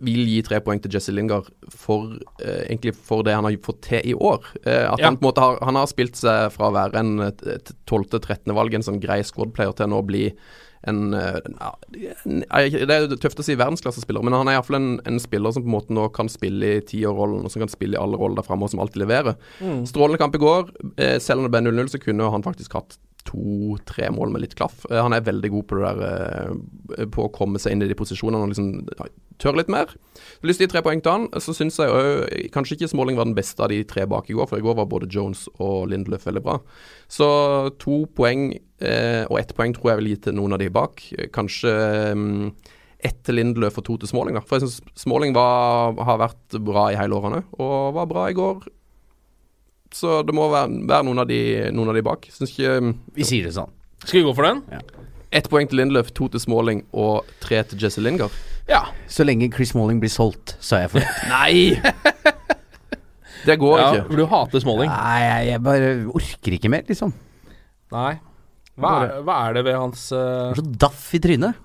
vil 0.00 0.24
gi 0.28 0.40
tre 0.46 0.60
poeng 0.64 0.80
til 0.82 0.92
Jesse 0.94 1.12
Lingard 1.12 1.50
for 1.68 2.14
eh, 2.40 2.64
egentlig 2.70 2.94
for 2.96 3.24
det 3.26 3.34
han 3.36 3.44
har 3.44 3.56
fått 3.64 3.82
til 3.90 4.00
i 4.04 4.14
år. 4.14 4.44
Eh, 4.64 4.84
at 4.90 4.98
Ja. 5.00 5.06
Han 5.10 5.18
på 5.18 5.26
en 5.26 5.30
måte 5.30 5.44
har 5.44 5.58
Han 5.64 5.76
har 5.76 5.86
spilt 5.90 6.16
seg 6.16 6.52
fra 6.52 6.70
å 6.70 6.74
være 6.74 7.00
en 7.00 7.16
12.-13. 7.86 8.54
valg, 8.54 8.74
en 8.74 8.86
sånn 8.86 9.00
grei 9.02 9.22
squad-player, 9.22 9.74
til 9.76 9.86
å 9.86 9.92
nå 9.94 10.02
bli 10.06 10.32
en, 10.86 11.14
eh, 11.14 11.40
en 11.44 12.44
Det 12.50 12.90
er 12.90 13.16
tøft 13.16 13.40
å 13.40 13.44
si 13.44 13.56
verdensklassespiller, 13.56 14.22
men 14.22 14.36
han 14.36 14.48
er 14.48 14.58
iallfall 14.58 14.76
en, 14.76 15.00
en 15.06 15.20
spiller 15.22 15.52
som 15.52 15.64
på 15.64 15.70
en 15.70 15.76
måte 15.78 15.96
nå 15.96 16.08
kan 16.12 16.28
spille 16.28 16.76
i 16.76 16.80
tierrollen, 16.84 17.44
og 17.44 17.50
som 17.52 17.64
kan 17.64 17.72
spille 17.72 17.96
i 17.96 18.00
alle 18.00 18.18
roller 18.20 18.36
der 18.36 18.46
framme, 18.48 18.64
og 18.64 18.70
som 18.70 18.80
alltid 18.84 19.00
leverer. 19.04 19.36
Strålende 19.88 20.20
kamp 20.20 20.36
i 20.36 20.42
går. 20.42 20.70
Eh, 20.98 21.18
selv 21.18 21.40
om 21.40 21.48
det 21.48 21.54
ble 21.54 21.64
0-0, 21.70 21.88
så 21.94 22.00
kunne 22.02 22.30
han 22.30 22.44
faktisk 22.44 22.76
hatt 22.76 22.98
to-tre 23.28 24.10
mål 24.12 24.34
med 24.34 24.44
litt 24.44 24.56
klaff. 24.58 24.84
Eh, 24.90 25.00
han 25.00 25.14
er 25.16 25.24
veldig 25.24 25.50
god 25.54 25.66
på 25.68 25.78
det 25.78 25.92
der 26.00 26.02
eh, 26.98 27.06
På 27.14 27.26
å 27.26 27.32
komme 27.34 27.60
seg 27.62 27.74
inn 27.74 27.84
i 27.84 27.88
de 27.90 27.96
posisjonene 27.98 28.44
og 28.44 28.52
liksom 28.52 28.70
tør 29.42 29.58
litt 29.58 29.70
mer. 29.72 29.90
Har 29.90 30.48
lyst 30.48 30.60
til 30.60 30.66
å 30.66 30.68
gi 30.68 30.72
tre 30.74 30.84
poeng 30.84 31.02
til 31.04 31.14
han. 31.14 31.26
Så 31.42 31.56
syns 31.56 31.80
jeg 31.80 31.90
òg 31.90 32.50
Kanskje 32.54 32.78
ikke 32.78 32.90
Småling 32.92 33.18
var 33.18 33.28
den 33.28 33.36
beste 33.38 33.64
av 33.64 33.72
de 33.72 33.80
tre 33.88 34.06
bak 34.10 34.30
i 34.30 34.36
går, 34.36 34.48
for 34.50 34.60
i 34.60 34.64
går 34.64 34.78
var 34.78 34.90
både 34.90 35.10
Jones 35.10 35.46
og 35.56 35.88
Lindlöf 35.90 36.28
veldig 36.28 36.44
bra. 36.44 36.60
Så 37.10 37.26
to 37.82 38.04
poeng 38.14 38.52
eh, 38.54 39.24
og 39.26 39.40
ett 39.40 39.56
poeng 39.56 39.74
tror 39.74 39.92
jeg 39.94 40.02
vil 40.02 40.12
gi 40.12 40.22
til 40.28 40.38
noen 40.38 40.56
av 40.56 40.62
de 40.62 40.70
bak. 40.74 41.02
Eh, 41.18 41.30
Kanskje 41.34 41.74
eh, 42.12 42.24
ett 43.04 43.20
til 43.26 43.40
Lindlöf 43.40 43.80
og 43.80 43.88
to 43.88 43.98
til 44.00 44.10
Småling, 44.10 44.38
da. 44.38 44.44
For 44.44 44.58
jeg 44.58 44.68
syns 44.68 45.02
Småling 45.04 45.34
var, 45.36 45.96
har 46.08 46.22
vært 46.22 46.58
bra 46.64 46.88
i 46.92 46.98
hele 46.98 47.18
årene, 47.18 47.44
og 47.58 47.94
var 47.98 48.08
bra 48.10 48.30
i 48.30 48.36
går. 48.38 48.64
Så 49.94 50.20
det 50.26 50.34
må 50.34 50.48
være, 50.50 50.82
være 50.90 51.06
noen, 51.06 51.22
av 51.22 51.28
de, 51.30 51.40
noen 51.74 51.92
av 51.92 51.98
de 51.98 52.02
bak. 52.04 52.26
Syns 52.34 52.50
ikke 52.50 52.78
Vi 53.14 53.26
sier 53.26 53.46
det 53.46 53.54
sånn. 53.54 53.70
Skal 54.04 54.20
vi 54.20 54.24
gå 54.26 54.34
for 54.36 54.48
den? 54.48 54.64
Ett 55.34 55.46
poeng 55.50 55.68
til 55.70 55.80
Lindløf, 55.80 56.10
to 56.14 56.28
til 56.30 56.42
Småling 56.42 56.84
og 56.92 57.30
tre 57.42 57.62
til 57.66 57.80
Jesse 57.82 58.02
Lingard. 58.02 58.34
Ja. 58.68 58.84
Så 59.10 59.26
lenge 59.26 59.50
Chris 59.52 59.72
Smalling 59.74 60.00
blir 60.02 60.12
solgt, 60.12 60.56
så 60.62 60.78
er 60.78 60.86
jeg 60.86 60.92
fornøyd. 60.94 61.24
Nei! 61.34 61.54
det 63.48 63.56
går 63.60 63.80
ja 63.80 63.88
ikke. 63.88 64.04
for 64.10 64.20
du 64.22 64.26
hater 64.30 64.62
Smalling. 64.64 64.92
Nei, 64.92 65.18
jeg, 65.24 65.48
jeg 65.52 65.64
bare 65.66 65.90
orker 66.20 66.56
ikke 66.58 66.72
mer, 66.72 66.86
liksom. 66.88 67.12
Nei. 67.94 68.14
Hva 68.80 68.92
er, 69.04 69.18
hva 69.22 69.36
er 69.46 69.58
det 69.58 69.64
ved 69.68 69.76
hans 69.78 70.08
uh... 70.10 70.20
Han 70.50 70.56
er 70.56 70.62
så 70.62 70.78
daff 70.86 71.06
i 71.14 71.20
trynet. 71.22 71.60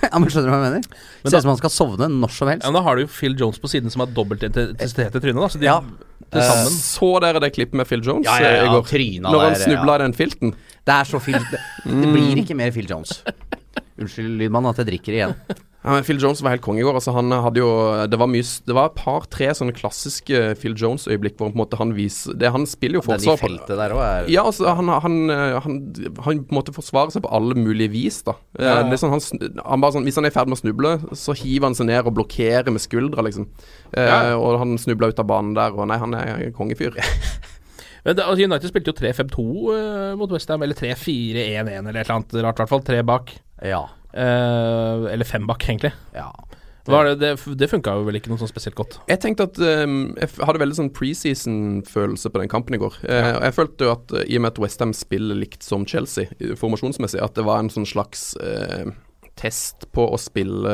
ja, 0.12 0.18
men 0.18 0.30
Skjønner 0.32 0.48
du 0.48 0.52
hva 0.54 0.58
jeg 0.60 0.66
mener? 0.70 0.86
Men 1.22 1.30
Ser 1.32 1.38
ut 1.40 1.44
som 1.46 1.52
han 1.52 1.60
skal 1.60 1.72
sovne 1.74 2.08
når 2.12 2.32
som 2.36 2.48
helst. 2.52 2.64
Ja, 2.64 2.70
men 2.72 2.78
Da 2.80 2.84
har 2.86 2.96
du 2.96 3.02
jo 3.04 3.10
Phil 3.12 3.36
Jones 3.40 3.58
på 3.62 3.70
siden 3.72 3.92
som 3.92 4.04
har 4.04 4.12
dobbelt 4.16 4.42
intensitet 4.46 5.16
i 5.18 5.22
trynet, 5.22 5.40
da. 5.42 5.48
Så 5.52 5.60
de 5.60 5.68
Ja. 5.68 5.80
til 6.30 6.42
sammen 6.46 6.74
Så 6.78 7.08
dere 7.24 7.40
det 7.42 7.52
klippet 7.56 7.74
med 7.80 7.86
Phil 7.90 8.02
Jones 8.06 8.26
Ja, 8.28 8.36
ja, 8.38 8.50
ja, 8.50 8.62
eh, 8.62 8.68
i 8.68 8.74
går? 8.74 8.84
tryna 8.90 9.32
Når 9.34 9.40
han 9.46 9.52
der, 9.56 9.64
snubla 9.66 9.92
ja. 9.92 9.98
i 9.98 10.02
den 10.06 10.14
filten? 10.14 10.54
Det 10.86 10.94
er 10.94 11.04
så 11.04 11.20
Phil 11.20 11.38
Det, 11.50 11.60
det 11.84 12.12
blir 12.14 12.36
ikke 12.44 12.56
mer 12.56 12.70
Phil 12.72 12.86
Jones. 12.88 13.22
Unnskyld, 14.00 14.38
lydmann, 14.40 14.66
at 14.70 14.78
jeg 14.80 14.86
drikker 14.92 15.12
igjen. 15.18 15.34
Ja, 15.80 15.94
Phil 16.04 16.18
Jones 16.20 16.42
var 16.44 16.52
helt 16.52 16.64
konge 16.64 16.82
i 16.82 16.84
går. 16.84 16.98
Altså, 16.98 17.14
han 17.16 17.32
hadde 17.32 17.62
jo 17.62 17.68
Det 18.12 18.18
var 18.20 18.28
mye 18.28 18.44
Det 18.68 18.74
var 18.76 18.90
et 18.90 18.98
par-tre 18.98 19.48
sånne 19.56 19.72
klassiske 19.72 20.42
Phil 20.60 20.74
Jones-øyeblikk 20.76 21.38
hvor 21.38 21.48
på 21.48 21.54
en 21.54 21.60
måte 21.62 21.78
han 21.80 21.94
viser 21.96 22.36
det, 22.36 22.50
Han 22.52 22.66
spiller 22.68 23.00
jo 23.00 23.04
forsvar 23.06 23.40
på 23.40 23.48
der 23.70 23.94
er 23.96 24.28
Ja, 24.28 24.44
altså, 24.44 24.68
han, 24.76 24.92
han, 24.92 25.16
eh, 25.32 25.56
han, 25.64 25.78
han 26.26 26.42
på 26.44 26.52
en 26.52 26.58
måte 26.58 26.74
forsvarer 26.76 27.14
seg 27.14 27.24
på 27.24 27.32
alle 27.32 27.56
mulige 27.56 27.92
vis, 27.94 28.20
da. 28.26 28.36
Eh, 28.58 28.66
Ja, 28.66 28.82
sånn, 29.00 29.14
han, 29.14 29.24
han 29.64 29.84
bare 29.84 29.96
sånn, 29.96 30.08
hvis 30.08 30.20
han 30.20 30.28
er 30.28 30.34
i 30.34 30.36
ferd 30.36 30.50
med 30.50 30.58
å 30.58 30.60
snuble, 30.60 30.92
så 31.16 31.36
hiver 31.38 31.70
han 31.70 31.78
seg 31.78 31.88
ned 31.88 32.04
og 32.04 32.16
blokkerer 32.18 32.68
med 32.74 32.84
skuldra, 32.84 33.24
liksom. 33.26 33.48
Eh, 33.94 34.04
Ja. 34.10 34.36
Og 34.36 34.58
han 34.60 34.76
snubla 34.80 35.08
ut 35.10 35.22
av 35.22 35.28
banen 35.30 35.54
der, 35.56 35.72
og 35.72 35.88
nei, 35.88 35.98
han 36.02 36.16
er 36.18 36.50
kongefyr. 36.56 36.98
Altså 38.00 38.32
United 38.32 38.70
spilte 38.70 38.92
jo 38.92 38.96
3-5-2 38.96 39.42
uh, 39.44 40.16
mot 40.16 40.30
Westham, 40.32 40.62
eller 40.64 40.78
3-4-1-1 40.78 41.68
eller 41.68 42.00
et 42.00 42.06
eller 42.06 42.14
annet 42.16 42.36
rart, 42.40 42.56
i 42.56 42.62
hvert 42.62 42.72
fall. 42.72 42.84
Tre 42.86 43.02
bak. 43.04 43.34
Ja. 43.62 43.84
Eh, 44.12 45.10
eller 45.12 45.28
fem 45.28 45.46
bak, 45.46 45.68
egentlig. 45.68 45.92
ja. 46.16 46.30
Det, 46.90 47.14
det, 47.20 47.28
det 47.60 47.68
funka 47.70 47.92
jo 47.98 48.06
vel 48.06 48.16
ikke 48.18 48.32
noe 48.32 48.40
sånn 48.40 48.50
spesielt 48.50 48.74
godt. 48.78 48.96
Jeg 49.10 49.20
tenkte 49.22 49.44
at 49.46 49.58
um, 49.60 50.14
Jeg 50.18 50.32
hadde 50.40 50.62
veldig 50.62 50.78
sånn 50.78 50.88
preseason-følelse 50.96 52.32
på 52.32 52.40
den 52.40 52.50
kampen 52.50 52.74
i 52.74 52.80
går. 52.80 52.96
Eh, 53.04 53.28
og 53.36 53.44
Jeg 53.46 53.56
følte 53.58 53.86
jo 53.86 53.92
at 53.92 54.14
eh, 54.16 54.24
i 54.32 54.38
og 54.38 54.44
med 54.44 54.54
at 54.54 54.60
Westham 54.64 54.94
spiller 54.96 55.38
likt 55.38 55.66
som 55.66 55.84
Chelsea 55.86 56.32
formasjonsmessig, 56.58 57.20
at 57.22 57.36
det 57.36 57.44
var 57.46 57.62
en 57.62 57.70
sånn 57.72 57.86
slags 57.88 58.32
eh, 58.42 58.90
test 59.40 59.86
på 59.96 60.04
å 60.12 60.18
spille 60.20 60.72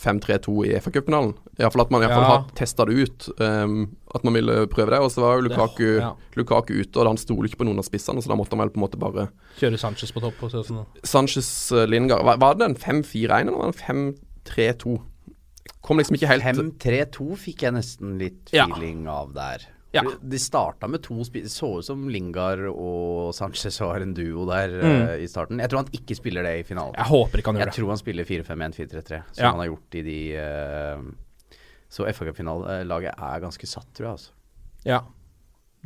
5-3-2 0.00 0.54
i 0.66 0.70
FA-cupfinalen. 0.80 1.34
Iallfall 1.60 1.84
at 1.84 1.90
man 1.92 2.02
i 2.02 2.06
hvert 2.06 2.16
fall 2.16 2.24
Ja. 2.24 2.30
har 2.38 2.46
testa 2.56 2.86
det 2.88 2.94
ut. 2.96 3.28
Um, 3.40 3.96
at 4.14 4.24
man 4.24 4.32
ville 4.34 4.66
prøve 4.72 4.90
det. 4.94 5.00
Og 5.04 5.10
så 5.12 5.20
var 5.20 5.36
jo 5.36 5.48
Lukaku, 5.48 5.98
Ja. 6.00 6.12
Lukaku 6.36 6.72
ute, 6.80 6.96
og 7.00 7.06
han 7.06 7.16
stoler 7.20 7.48
ikke 7.48 7.58
på 7.60 7.66
noen 7.68 7.78
av 7.78 7.84
spissene, 7.84 8.22
så 8.22 8.28
da 8.28 8.36
måtte 8.36 8.56
han 8.56 8.60
vel 8.64 8.70
på 8.72 8.80
en 8.80 8.86
måte 8.88 8.98
bare 8.98 9.28
Kjøre 9.60 9.78
Sanchez 9.78 10.12
på 10.12 10.20
topp 10.24 10.42
og 10.42 10.50
se 10.50 10.62
sånn. 10.72 10.86
Sanchez 11.04 11.72
eh, 11.72 11.86
Lingard 11.86 12.24
Var, 12.24 12.38
var 12.38 12.54
det 12.54 12.64
en 12.70 12.74
5-4-1 12.76 13.48
eller 13.48 13.52
var 13.58 13.72
det 13.72 13.90
en 13.90 14.14
5-3-2? 14.44 15.00
Kom 15.82 15.98
liksom 15.98 16.16
ikke 16.16 16.28
helt 16.32 16.42
5-3-2 16.44 17.36
fikk 17.36 17.62
jeg 17.62 17.72
nesten 17.76 18.18
litt 18.18 18.50
Ja. 18.52 18.66
feeling 18.66 19.06
av 19.08 19.32
der. 19.34 19.58
Ja. 19.96 20.14
De 20.22 20.38
starta 20.38 20.88
med 20.88 21.02
to 21.02 21.16
spillere. 21.24 21.48
Så 21.52 21.70
ut 21.78 21.84
som 21.88 22.08
Lingard 22.12 22.60
og 22.70 23.34
Sanchez 23.34 23.80
var 23.80 24.00
en 24.04 24.14
duo 24.14 24.46
der 24.46 24.68
Mm. 24.68 25.02
uh, 25.08 25.14
i 25.22 25.26
starten. 25.26 25.58
Jeg 25.60 25.70
tror 25.72 25.82
han 25.84 25.92
ikke 25.92 26.16
spiller 26.18 26.42
det 26.46 26.54
i 26.60 26.62
finalen. 26.68 26.94
Jeg 26.96 27.06
håper 27.10 27.38
ikke 27.42 27.52
han 27.52 27.56
gjør 27.56 27.66
Jeg 27.66 27.72
det. 27.72 27.78
tror 27.80 27.88
han 27.88 27.98
spiller 28.04 28.24
4-5-1, 28.24 28.74
4-3-3, 28.76 29.22
som 29.32 29.44
Ja. 29.44 29.50
han 29.50 29.58
har 29.60 29.66
gjort 29.72 29.94
i 29.94 30.02
de 30.02 30.18
uh, 30.36 31.02
Så 31.88 32.04
FA-cupfinalelaget 32.10 33.14
er 33.14 33.40
ganske 33.40 33.66
satt, 33.66 33.86
tror 33.94 34.06
jeg. 34.06 34.12
altså 34.12 34.30
Ja. 34.84 35.00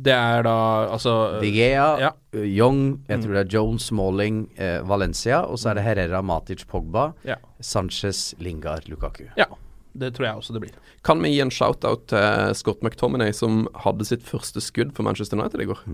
Det 0.01 0.13
er 0.17 0.41
da 0.41 0.53
altså 0.89 1.39
Digea, 1.41 1.99
ja. 1.99 2.09
eh, 2.33 2.39
Young, 2.57 3.03
jeg 3.07 3.21
tror 3.21 3.33
det 3.35 3.41
er 3.45 3.51
Jones, 3.53 3.83
Smalling, 3.91 4.49
eh, 4.57 4.81
Valencia. 4.81 5.43
Og 5.45 5.59
så 5.59 5.69
er 5.69 5.73
det 5.75 5.83
Herrera, 5.83 6.21
Matic, 6.23 6.65
Pogba, 6.65 7.13
Ja. 7.23 7.35
Sanchez, 7.61 8.33
Lingard, 8.39 8.87
Lukaku. 8.89 9.25
ja. 9.37 9.45
Det 9.93 10.13
tror 10.15 10.27
jeg 10.27 10.39
også 10.39 10.55
det 10.55 10.63
blir. 10.63 10.79
Kan 11.07 11.21
vi 11.23 11.33
gi 11.33 11.41
en 11.43 11.51
shout-out 11.51 12.07
til 12.11 12.55
Scott 12.55 12.83
McTominay, 12.85 13.35
som 13.35 13.65
hadde 13.83 14.07
sitt 14.07 14.23
første 14.27 14.63
skudd 14.63 14.95
for 14.95 15.07
Manchester 15.07 15.39
United 15.39 15.63
i 15.63 15.69
går? 15.71 15.85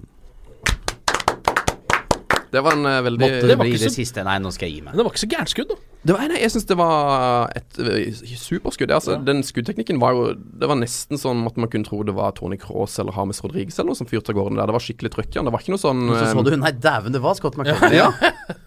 Det 2.52 2.64
var 2.64 2.78
en 2.78 2.86
eh, 2.86 3.02
veldig 3.04 3.22
Måtte 3.22 3.48
det 3.50 3.58
bli 3.60 3.76
det 3.80 3.92
siste? 3.94 4.24
Nei, 4.26 4.38
nå 4.44 4.52
skal 4.56 4.70
jeg 4.70 4.78
gi 4.78 4.84
meg. 4.86 4.94
Men 4.94 5.02
det 5.02 5.06
var 5.06 5.14
ikke 5.14 5.24
så 5.24 5.30
gærent 5.32 5.52
skudd, 5.52 5.72
da. 5.72 5.78
det 6.08 6.16
var, 6.16 6.30
nei, 6.32 6.40
Jeg 6.40 6.54
syns 6.54 6.68
det 6.70 6.78
var 6.80 7.52
et 7.58 7.80
eh, 7.84 8.22
superskudd. 8.40 8.94
Altså, 8.96 9.18
Den 9.28 9.44
skuddteknikken 9.46 10.00
var 10.02 10.16
jo 10.16 10.30
Det 10.38 10.70
var 10.72 10.80
nesten 10.80 11.20
sånn 11.20 11.44
at 11.50 11.60
man 11.60 11.72
kunne 11.74 11.88
tro 11.88 12.02
det 12.08 12.16
var 12.18 12.36
Tony 12.38 12.60
Cross 12.62 13.00
eller 13.04 13.16
Hames 13.18 13.44
Rodriguez 13.44 13.78
eller 13.78 13.92
noe 13.92 14.00
som 14.00 14.10
fyrte 14.10 14.32
av 14.32 14.40
gårde 14.40 14.56
der. 14.56 14.70
Det 14.70 14.78
var 14.78 14.86
skikkelig 14.88 15.14
trøkk 15.16 15.34
i 15.34 15.42
han. 15.42 15.50
Det 15.50 15.56
var 15.56 15.66
ikke 15.66 15.76
noe 15.76 15.84
sånn 15.84 16.06
så 16.14 16.22
så 16.24 16.32
eh, 16.32 16.46
du 16.48 16.54
Nei, 16.58 16.74
dæven, 16.88 17.16
det 17.16 17.24
var 17.24 17.40
Scott 17.40 17.60
McTominay. 17.60 18.00
Ja. 18.00 18.12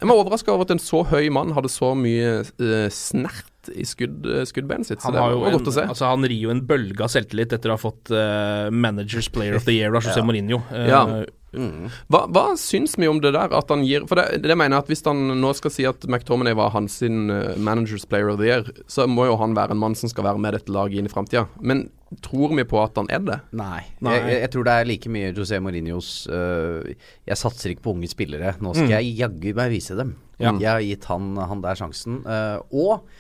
Jeg 0.01 0.09
var 0.09 0.17
overraska 0.17 0.53
over 0.53 0.69
at 0.69 0.75
en 0.77 0.83
så 0.83 1.03
høy 1.09 1.31
mann 1.33 1.55
hadde 1.57 1.73
så 1.73 1.95
mye 1.97 2.41
uh, 2.45 2.89
snert 2.93 3.49
i 3.69 3.85
skudd, 3.85 4.23
skuddbeinet 4.25 4.49
skuddbenet 4.49 4.89
sitt. 4.89 5.03
Så 5.03 5.11
Han, 5.11 5.17
det 5.17 5.25
var, 5.25 5.35
jo 5.35 5.45
en, 5.45 5.59
godt 5.59 5.69
å 5.69 5.75
se. 5.77 5.85
altså, 5.93 6.09
han 6.13 6.25
rir 6.25 6.47
jo 6.47 6.55
en 6.55 6.63
bølge 6.67 7.05
av 7.05 7.13
selvtillit 7.13 7.53
etter 7.57 7.73
å 7.73 7.77
ha 7.77 7.83
fått 7.83 8.13
uh, 8.15 8.71
Managers 8.73 9.29
Player 9.33 9.59
of 9.59 9.69
the 9.69 9.77
Year 9.77 9.95
av 9.95 10.07
José 10.07 10.25
Mourinho. 10.25 10.63
Uh, 10.71 10.89
Ja. 10.91 11.05
Hva, 11.51 12.21
hva 12.31 12.45
syns 12.61 12.93
vi 12.99 13.09
om 13.11 13.19
det 13.23 13.33
der? 13.35 13.51
At 13.57 13.71
han 13.73 13.83
gir 13.83 14.05
For 14.09 14.21
det, 14.21 14.43
det 14.45 14.55
mener 14.55 14.77
jeg 14.77 14.85
at 14.85 14.91
hvis 14.93 15.03
han 15.09 15.23
nå 15.41 15.51
skal 15.59 15.73
si 15.75 15.87
at 15.89 16.07
McTominay 16.07 16.55
var 16.55 16.71
hans 16.77 17.01
sin 17.03 17.31
eh, 17.35 17.57
managers 17.59 18.07
player 18.07 18.31
of 18.31 18.39
the 18.39 18.47
year, 18.47 18.69
så 18.91 19.09
må 19.11 19.27
jo 19.27 19.35
han 19.41 19.57
være 19.59 19.75
en 19.75 19.81
mann 19.83 19.97
som 19.99 20.11
skal 20.13 20.29
være 20.29 20.43
med 20.43 20.55
dette 20.55 20.71
laget 20.71 21.01
inn 21.01 21.11
i 21.11 21.13
framtida. 21.13 21.49
Men 21.59 21.89
tror 22.23 22.55
vi 22.55 22.67
på 22.71 22.79
at 22.83 22.99
han 22.99 23.11
er 23.11 23.25
det? 23.27 23.41
Nei. 23.59 23.83
Nei. 23.99 24.15
Jeg, 24.15 24.37
jeg 24.45 24.53
tror 24.55 24.69
det 24.69 24.77
er 24.77 24.91
like 24.93 25.13
mye 25.13 25.33
José 25.35 25.61
Mourinhos 25.63 26.13
uh, 26.31 26.87
Jeg 27.27 27.39
satser 27.39 27.75
ikke 27.75 27.89
på 27.89 27.97
unge 27.97 28.11
spillere. 28.11 28.55
Nå 28.63 28.75
skal 28.77 28.97
jeg 28.99 29.17
jaggu 29.19 29.51
meg 29.59 29.75
vise 29.75 29.99
dem. 29.99 30.15
Ja. 30.41 30.55
Jeg 30.55 30.71
har 30.71 30.87
gitt 30.87 31.11
han, 31.11 31.35
han 31.51 31.67
der 31.67 31.83
sjansen. 31.83 32.23
Uh, 32.25 32.63
og 32.71 33.11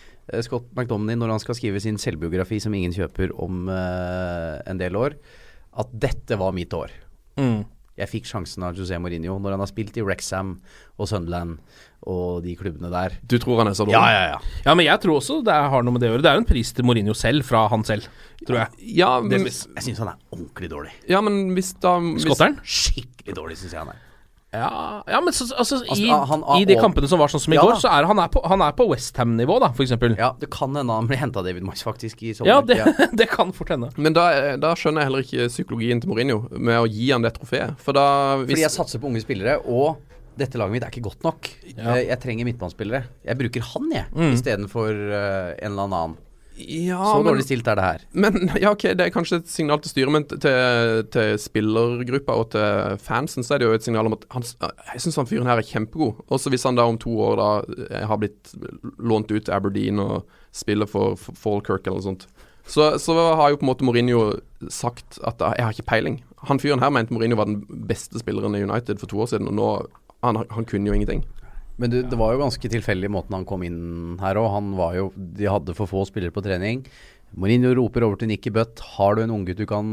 Scott 0.46 0.70
McDominay, 0.76 1.18
når 1.18 1.34
han 1.34 1.42
skal 1.42 1.58
skrive 1.58 1.82
sin 1.82 1.98
selvbiografi 2.00 2.60
som 2.62 2.74
ingen 2.76 2.94
kjøper 2.94 3.34
om 3.40 3.68
uh, 3.70 4.60
en 4.68 4.80
del 4.80 4.98
år, 4.98 5.18
at 5.80 5.92
dette 6.02 6.38
var 6.40 6.54
mitt 6.56 6.74
år. 6.76 6.94
Mm. 7.40 7.62
Jeg 8.00 8.08
fikk 8.08 8.28
sjansen 8.30 8.64
av 8.64 8.78
José 8.78 8.96
Mourinho 9.02 9.36
når 9.42 9.56
han 9.56 9.62
har 9.62 9.68
spilt 9.68 9.96
i 10.00 10.04
Wrexham 10.04 10.54
og 10.96 11.08
Sunderland 11.10 11.58
og 12.08 12.40
de 12.44 12.54
klubbene 12.56 12.88
der. 12.92 13.18
Du 13.28 13.36
tror 13.42 13.60
han 13.60 13.68
er 13.68 13.76
så 13.76 13.84
dårlig? 13.84 13.98
Ja, 13.98 14.12
ja, 14.14 14.22
ja. 14.32 14.60
Ja, 14.64 14.74
men 14.78 14.86
jeg 14.86 15.02
tror 15.02 15.18
også 15.18 15.40
det 15.44 15.56
har 15.74 15.84
noe 15.84 15.96
med 15.96 16.04
det 16.04 16.08
å 16.08 16.14
gjøre. 16.14 16.24
Det 16.24 16.30
er 16.30 16.38
jo 16.38 16.44
en 16.44 16.48
pris 16.48 16.70
til 16.76 16.86
Mourinho 16.88 17.16
selv, 17.18 17.44
fra 17.48 17.66
han 17.72 17.84
selv, 17.84 18.06
tror 18.46 18.62
jeg. 18.62 18.92
Ja, 19.02 19.10
men, 19.20 19.34
det, 19.44 19.52
Jeg 19.52 19.86
syns 19.88 20.00
han 20.00 20.14
er 20.14 20.22
ordentlig 20.32 20.70
dårlig. 20.72 20.94
ja, 21.10 21.20
men 21.24 21.52
hvis 21.58 21.74
da 21.82 21.98
hvis, 22.06 22.24
Skotteren? 22.24 22.56
Skikkelig 22.64 23.36
dårlig, 23.36 23.58
syns 23.60 23.76
jeg 23.76 23.82
han 23.82 23.92
er. 23.92 24.06
Ja, 24.52 25.02
ja 25.06 25.20
men 25.22 25.32
så, 25.32 25.46
altså, 25.54 25.76
i, 25.84 26.10
Altså, 26.10 26.26
han- 26.26 26.42
han- 26.42 26.60
i 26.60 26.64
de 26.66 26.74
og- 26.74 26.82
kampene 26.82 27.06
som 27.08 27.20
var 27.20 27.28
sånn 27.28 27.38
som 27.40 27.52
i 27.52 27.56
Ja 27.56 27.62
går, 27.62 27.76
så 27.78 27.88
er 27.92 28.04
han 28.06 28.18
er 28.18 28.28
på, 28.28 28.42
han 28.48 28.60
er 28.66 28.72
på 28.72 28.88
Westham-nivå, 28.90 29.60
da, 29.60 29.68
eksempel. 29.84 30.16
Ja, 30.18 30.32
det 30.40 30.50
kan 30.50 30.74
hende 30.74 30.92
han 30.92 31.06
blir 31.06 31.18
henta 31.18 31.42
David 31.44 31.62
Moyes 31.62 31.84
faktisk 31.86 32.22
i 32.26 32.32
sommer. 32.34 32.46
Ja, 32.50 32.60
det, 32.60 33.10
det 33.16 33.28
kan 33.30 33.52
fort 33.52 33.68
hende. 33.68 33.92
Men 33.96 34.12
da, 34.12 34.56
da 34.56 34.74
skjønner 34.74 35.04
jeg 35.04 35.10
heller 35.10 35.22
ikke 35.22 35.48
psykologien 35.52 36.00
til 36.02 36.10
Mourinho 36.10 36.48
med 36.58 36.80
å 36.82 36.86
gi 36.90 37.10
han 37.12 37.22
det 37.22 37.34
trofeet. 37.38 37.78
For 37.78 37.92
da 37.92 38.36
hvis, 38.42 38.56
Fordi 38.56 38.60
jeg 38.66 38.70
satser 38.74 38.98
på 38.98 39.06
unge 39.06 39.22
spillere, 39.22 39.60
og 39.66 39.98
dette 40.36 40.58
laget 40.58 40.72
mitt 40.72 40.82
er 40.82 40.90
ikke 40.90 41.02
godt 41.04 41.22
nok. 41.22 41.50
Ja. 41.76 41.94
Eh, 41.94 42.06
Jeg 42.08 42.18
trenger 42.20 42.44
midtbanespillere. 42.50 43.04
Jeg 43.24 43.38
bruker 43.38 43.60
han, 43.62 43.90
jeg, 43.92 44.06
Mm. 44.14 44.32
istedenfor 44.34 44.90
uh, 44.90 45.54
en 45.62 45.70
eller 45.70 45.82
annen. 45.86 46.16
Ja, 46.56 46.98
Så 47.04 47.22
dårlig 47.24 47.44
stilt 47.46 47.68
er 47.70 47.78
det 47.78 47.84
her. 47.84 48.02
men 48.12 48.50
ja, 48.60 48.72
ok, 48.74 48.82
det 48.98 49.06
er 49.06 49.14
kanskje 49.14 49.40
et 49.40 49.48
signal 49.48 49.80
til 49.80 49.92
styret, 49.94 50.12
men 50.12 50.26
til, 50.28 51.06
til 51.14 51.38
spillergruppa 51.40 52.36
og 52.36 52.50
til 52.54 52.98
fansen 53.00 53.46
så 53.46 53.54
er 53.54 53.62
det 53.62 53.68
jo 53.70 53.78
et 53.78 53.86
signal 53.86 54.10
om 54.10 54.16
at 54.18 54.26
han, 54.34 54.44
jeg 54.92 55.04
syns 55.06 55.20
han 55.22 55.30
fyren 55.30 55.48
her 55.50 55.62
er 55.62 55.66
kjempegod. 55.66 56.20
Også 56.28 56.52
hvis 56.52 56.66
han 56.68 56.76
da 56.78 56.84
om 56.90 56.98
to 57.00 57.14
år 57.24 57.40
da 57.40 57.50
eh, 57.88 58.06
har 58.10 58.20
blitt 58.20 58.52
lånt 58.98 59.32
ut 59.32 59.46
til 59.46 59.54
Aberdeen 59.56 60.02
og 60.02 60.28
spiller 60.52 60.90
for, 60.90 61.16
for 61.20 61.38
Falkirk 61.38 61.86
eller 61.86 62.00
noe 62.00 62.08
sånt. 62.10 62.26
Så, 62.70 62.92
så 63.02 63.14
har 63.34 63.50
jo 63.50 63.58
på 63.58 63.64
en 63.64 63.70
måte 63.70 63.86
Mourinho 63.86 64.20
sagt 64.70 65.18
at 65.26 65.40
jeg 65.40 65.64
har 65.64 65.74
ikke 65.74 65.88
peiling. 65.90 66.20
Han 66.46 66.60
fyren 66.62 66.82
her 66.82 66.92
mente 66.92 67.14
Mourinho 67.14 67.38
var 67.40 67.48
den 67.48 67.64
beste 67.88 68.20
spilleren 68.20 68.54
i 68.54 68.62
United 68.62 69.00
for 69.00 69.10
to 69.10 69.20
år 69.24 69.32
siden, 69.32 69.48
og 69.50 69.56
nå 69.56 69.70
han, 70.22 70.42
han 70.50 70.66
kunne 70.68 70.90
jo 70.90 70.94
ingenting. 70.94 71.24
Men 71.80 71.92
du, 71.92 72.00
det 72.04 72.18
var 72.20 72.34
jo 72.34 72.42
ganske 72.44 72.72
tilfeldig 72.76 73.08
måten 73.12 73.38
han 73.38 73.46
kom 73.48 73.64
inn 73.66 74.18
her 74.20 74.36
òg. 74.40 74.50
Han 74.58 74.74
var 74.78 74.98
jo 74.98 75.10
De 75.16 75.48
hadde 75.48 75.76
for 75.78 75.90
få 75.90 76.04
spillere 76.08 76.34
på 76.34 76.44
trening. 76.44 76.84
Mourinho 77.38 77.70
roper 77.78 78.02
over 78.02 78.18
til 78.18 78.26
Nikki 78.26 78.50
Butt 78.50 78.80
Har 78.96 79.14
du 79.14 79.20
en 79.22 79.30
unggutt 79.30 79.60
du 79.60 79.62
kan 79.70 79.86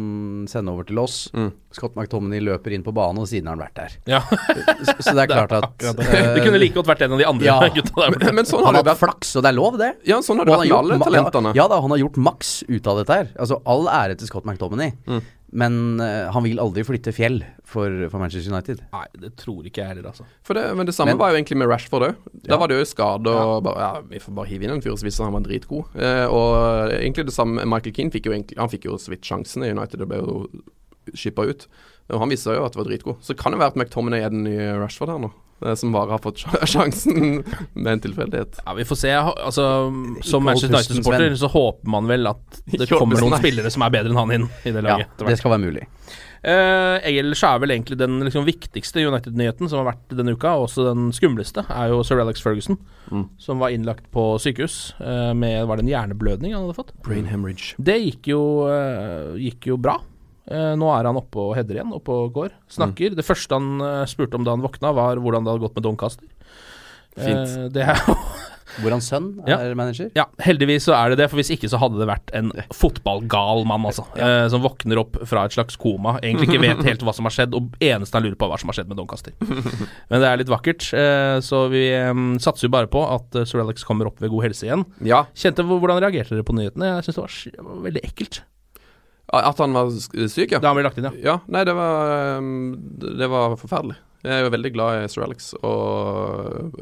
sende 0.50 0.74
over 0.74 0.88
til 0.90 0.98
oss? 0.98 1.28
Mm. 1.38 1.52
Scott 1.76 1.94
McTominay 1.94 2.42
løper 2.42 2.74
inn 2.74 2.82
på 2.82 2.90
banen, 2.98 3.20
og 3.22 3.28
siden 3.30 3.46
har 3.46 3.54
han 3.54 3.62
vært 3.62 3.78
der. 3.78 3.98
Ja, 4.10 4.22
Så, 4.26 4.96
så 5.06 5.14
det 5.14 5.28
er 5.28 5.34
klart 5.36 5.54
at 5.54 5.76
det. 5.78 5.92
Det 6.34 6.42
kunne 6.42 6.58
like 6.58 6.74
godt 6.74 6.90
vært 6.90 7.04
en 7.06 7.14
av 7.14 7.22
de 7.22 7.28
andre 7.30 7.46
ja. 7.46 7.58
gutta 7.76 7.94
der 7.94 8.16
borte. 8.16 8.26
Men, 8.32 8.40
men 8.40 8.50
sånn 8.50 8.66
Han 8.66 8.80
har 8.80 8.88
vært. 8.90 9.02
flaks, 9.04 9.36
og 9.38 9.46
det 9.46 9.52
er 9.52 9.58
lov, 9.60 9.78
det. 9.78 9.92
Ja, 10.10 10.18
sånn 10.26 10.42
har 10.42 10.50
det 10.50 10.56
vært 10.56 10.66
med 10.66 10.78
alle 10.80 11.00
talentene. 11.04 11.54
Ja, 11.54 11.62
ja 11.62 11.70
da, 11.76 11.82
han 11.86 11.94
har 11.94 12.02
gjort 12.02 12.18
maks 12.32 12.54
ut 12.66 12.90
av 12.90 13.04
dette 13.04 13.20
her. 13.22 13.30
Altså 13.38 13.62
All 13.70 13.86
ære 14.00 14.18
til 14.18 14.32
Scott 14.32 14.50
McTominay. 14.50 14.96
Mm. 15.06 15.22
Men 15.52 16.00
eh, 16.04 16.28
han 16.34 16.44
vil 16.44 16.60
aldri 16.60 16.84
flytte 16.84 17.14
fjell 17.16 17.38
for, 17.64 17.88
for 18.12 18.20
Manchester 18.20 18.52
United. 18.52 18.82
Nei, 18.92 19.06
det 19.22 19.30
tror 19.40 19.64
ikke 19.68 19.80
jeg 19.80 19.94
heller, 19.94 20.10
altså. 20.12 20.26
For 20.44 20.54
det, 20.60 20.66
men 20.76 20.86
det 20.86 20.94
samme 20.96 21.14
Men- 21.14 21.22
var 21.22 21.32
jo 21.32 21.38
egentlig 21.40 21.58
med 21.62 21.70
Rashford 21.72 22.04
òg. 22.10 22.16
Da 22.44 22.54
Ja. 22.54 22.58
var 22.60 22.68
det 22.68 22.78
jo 22.82 22.86
skade 22.90 23.28
og 23.32 23.64
bare 23.64 23.80
Ja, 23.80 24.02
vi 24.02 24.20
får 24.20 24.36
bare 24.36 24.48
hive 24.52 24.64
inn 24.68 24.72
en 24.76 24.82
fyr 24.82 24.98
som 24.98 25.08
viser 25.08 25.24
han 25.24 25.34
var 25.34 25.42
dritgod. 25.48 25.86
Eh, 25.96 26.26
og 26.28 26.92
egentlig 26.92 27.26
det 27.30 27.34
samme 27.38 27.64
Michael 27.66 27.94
Keane 27.96 28.12
fikk 28.12 28.26
jo 28.28 28.34
egentlig 28.36 28.58
Han 28.60 28.70
fikk 28.70 28.86
jo 28.86 28.98
så 29.00 29.10
vidt 29.16 29.22
sjansen 29.24 29.64
i 29.64 29.72
United 29.72 30.02
og 30.02 30.10
ble 30.10 30.18
jo 30.20 30.48
skippa 31.16 31.48
ut. 31.48 31.68
Og 32.10 32.20
han 32.20 32.30
viste 32.30 32.52
jo 32.54 32.64
at 32.66 32.74
det 32.76 32.80
var 32.84 32.88
dritgod. 32.92 33.22
Så 33.24 33.36
kan 33.38 33.52
det 33.54 33.60
være 33.60 33.72
at 33.72 33.76
McTominay 33.80 34.22
er 34.24 34.30
den 34.30 34.44
nye 34.44 34.76
Rashford 34.80 35.10
her 35.10 35.20
nå. 35.20 35.32
Eh, 35.66 35.74
Som 35.80 35.92
bare 35.96 36.12
har 36.16 36.22
fått 36.24 36.44
sjansen 36.74 37.44
med 37.74 37.92
en 37.94 38.04
tilfeldighet. 38.04 38.60
Ja, 38.66 38.74
Vi 38.78 38.86
får 38.86 38.96
se. 39.02 39.12
altså 39.18 39.66
Som 40.24 40.44
Manchester 40.48 40.76
United-supporter 40.76 41.36
så 41.40 41.48
håper 41.54 41.90
man 41.98 42.08
vel 42.08 42.28
at 42.28 42.62
det 42.78 42.90
kommer 42.92 43.20
noen 43.22 43.38
spillere 43.42 43.72
som 43.74 43.82
er 43.88 43.94
bedre 43.98 44.14
enn 44.14 44.22
han 44.22 44.36
inn 44.40 44.48
i 44.66 44.72
det 44.76 44.84
laget. 44.86 45.08
Ja, 45.20 45.28
det 45.32 45.38
skal 45.42 45.56
være 45.58 45.66
mulig. 45.70 45.88
Uh, 46.48 47.02
ellers 47.04 47.42
er 47.44 47.58
vel 47.60 47.72
egentlig 47.74 47.98
den 48.00 48.20
liksom 48.24 48.46
viktigste 48.48 49.02
United-nyheten 49.04 49.68
som 49.68 49.82
har 49.82 49.88
vært 49.90 50.14
denne 50.16 50.36
uka, 50.38 50.52
og 50.56 50.68
også 50.68 50.86
den 50.86 51.08
skumleste, 51.12 51.64
er 51.74 51.90
jo 51.92 52.04
sir 52.08 52.22
Alex 52.24 52.44
Ferguson, 52.46 52.78
Mm. 53.08 53.22
som 53.40 53.60
var 53.64 53.72
innlagt 53.72 54.04
på 54.12 54.22
sykehus 54.44 54.92
uh, 55.00 55.32
med 55.34 55.64
Var 55.66 55.80
det 55.80 55.84
en 55.86 55.92
hjerneblødning 55.94 56.52
han 56.52 56.66
hadde 56.66 56.76
fått? 56.76 56.90
Brain 57.06 57.24
hemorrhage. 57.32 57.74
Det 57.80 57.96
gikk 58.04 58.28
jo, 58.34 58.40
uh, 58.68 59.34
gikk 59.40 59.70
jo 59.72 59.78
bra. 59.80 59.94
Eh, 60.48 60.74
nå 60.80 60.88
er 60.96 61.10
han 61.10 61.20
oppe 61.20 61.42
og 61.44 61.56
header 61.58 61.80
igjen, 61.82 61.92
oppe 61.98 62.14
og 62.16 62.32
går. 62.38 62.54
Snakker. 62.72 63.16
Det 63.18 63.26
første 63.28 63.58
han 63.60 63.82
eh, 63.84 64.04
spurte 64.08 64.40
om 64.40 64.46
da 64.48 64.54
han 64.56 64.64
våkna, 64.64 64.94
var 64.96 65.20
hvordan 65.20 65.44
det 65.44 65.52
hadde 65.56 65.66
gått 65.68 65.76
med 65.76 65.84
Doncaster. 65.90 66.28
Fint. 67.18 67.58
Eh, 67.58 67.66
det 67.74 67.84
er 67.84 68.00
Hvor 68.78 68.92
hans 68.94 69.08
sønn 69.10 69.30
Ja. 69.48 69.56
er 69.64 69.74
manager. 69.80 70.10
Ja, 70.14 70.26
heldigvis 70.44 70.84
så 70.86 70.92
er 70.94 71.10
det 71.10 71.18
det, 71.22 71.30
for 71.32 71.40
hvis 71.40 71.50
ikke 71.56 71.70
så 71.72 71.80
hadde 71.82 71.98
det 71.98 72.06
vært 72.10 72.30
en 72.38 72.52
fotballgal 72.76 73.64
mann, 73.66 73.86
altså. 73.90 74.04
Eh, 74.20 74.44
som 74.54 74.62
våkner 74.62 75.00
opp 75.02 75.16
fra 75.26 75.46
et 75.48 75.56
slags 75.56 75.80
koma, 75.82 76.18
egentlig 76.20 76.50
ikke 76.52 76.62
vet 76.62 76.84
helt 76.86 77.06
hva 77.08 77.14
som 77.16 77.26
har 77.26 77.34
skjedd, 77.34 77.56
og 77.58 77.72
eneste 77.82 78.20
han 78.20 78.28
lurer 78.28 78.36
på, 78.38 78.46
er 78.46 78.52
hva 78.54 78.60
som 78.62 78.70
har 78.70 78.78
skjedd 78.78 78.92
med 78.92 79.00
Doncaster. 79.00 79.34
Men 80.12 80.22
det 80.22 80.30
er 80.30 80.42
litt 80.44 80.52
vakkert, 80.52 80.86
så 81.48 81.64
vi 81.74 81.86
satser 82.44 82.68
jo 82.68 82.74
bare 82.76 82.92
på 82.92 83.02
at 83.08 83.40
Sir 83.50 83.64
Alex 83.64 83.88
kommer 83.88 84.12
opp 84.12 84.22
ved 84.22 84.30
god 84.36 84.46
helse 84.50 84.68
igjen. 84.68 84.86
Ja, 85.08 85.24
Kjente 85.34 85.66
Hvordan 85.66 86.04
reagerte 86.04 86.36
dere 86.38 86.46
på 86.46 86.56
nyhetene? 86.60 86.92
Jeg 87.00 87.08
syns 87.08 87.18
det 87.18 87.24
var, 87.26 87.34
sky- 87.40 87.56
det 87.58 87.66
var 87.72 87.82
veldig 87.88 88.06
ekkelt 88.12 88.42
at 89.36 89.60
han 89.60 89.76
var 89.76 89.90
syk, 89.92 90.54
ja. 90.54 90.60
da 90.64 90.72
han 90.72 90.78
ble 90.78 90.86
lagt 90.88 91.00
inn, 91.00 91.10
ja. 91.10 91.16
Ja, 91.34 91.40
nei, 91.52 91.66
det 91.68 91.74
var 91.76 92.38
um, 92.40 92.76
Det 92.96 93.28
var 93.32 93.58
forferdelig. 93.60 93.98
Jeg 94.26 94.34
er 94.34 94.46
jo 94.48 94.52
veldig 94.52 94.70
glad 94.74 94.98
i 94.98 95.10
Sir 95.12 95.24
Alex, 95.24 95.52
og 95.62 96.74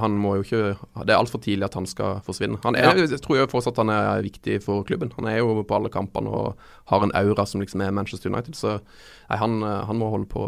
han 0.00 0.14
må 0.18 0.36
jo 0.38 0.44
ikke 0.46 0.62
Det 1.04 1.12
er 1.12 1.18
altfor 1.18 1.42
tidlig 1.44 1.66
at 1.66 1.76
han 1.76 1.86
skal 1.86 2.22
forsvinne. 2.24 2.58
Han 2.64 2.78
er, 2.78 2.96
Jeg 3.04 3.20
tror 3.22 3.42
jo 3.42 3.50
fortsatt 3.52 3.78
han 3.82 3.92
er 3.92 4.24
viktig 4.24 4.56
for 4.64 4.86
klubben. 4.88 5.12
Han 5.18 5.28
er 5.28 5.42
jo 5.42 5.60
på 5.60 5.76
alle 5.76 5.92
kampene 5.92 6.32
og 6.32 6.62
har 6.90 7.04
en 7.04 7.14
aura 7.18 7.46
som 7.46 7.62
liksom 7.62 7.84
er 7.84 7.92
Manchester 7.94 8.32
United, 8.32 8.56
så 8.58 8.78
nei, 8.78 9.38
han, 9.42 9.60
han 9.62 10.00
må 10.00 10.08
holde 10.14 10.30
på 10.32 10.46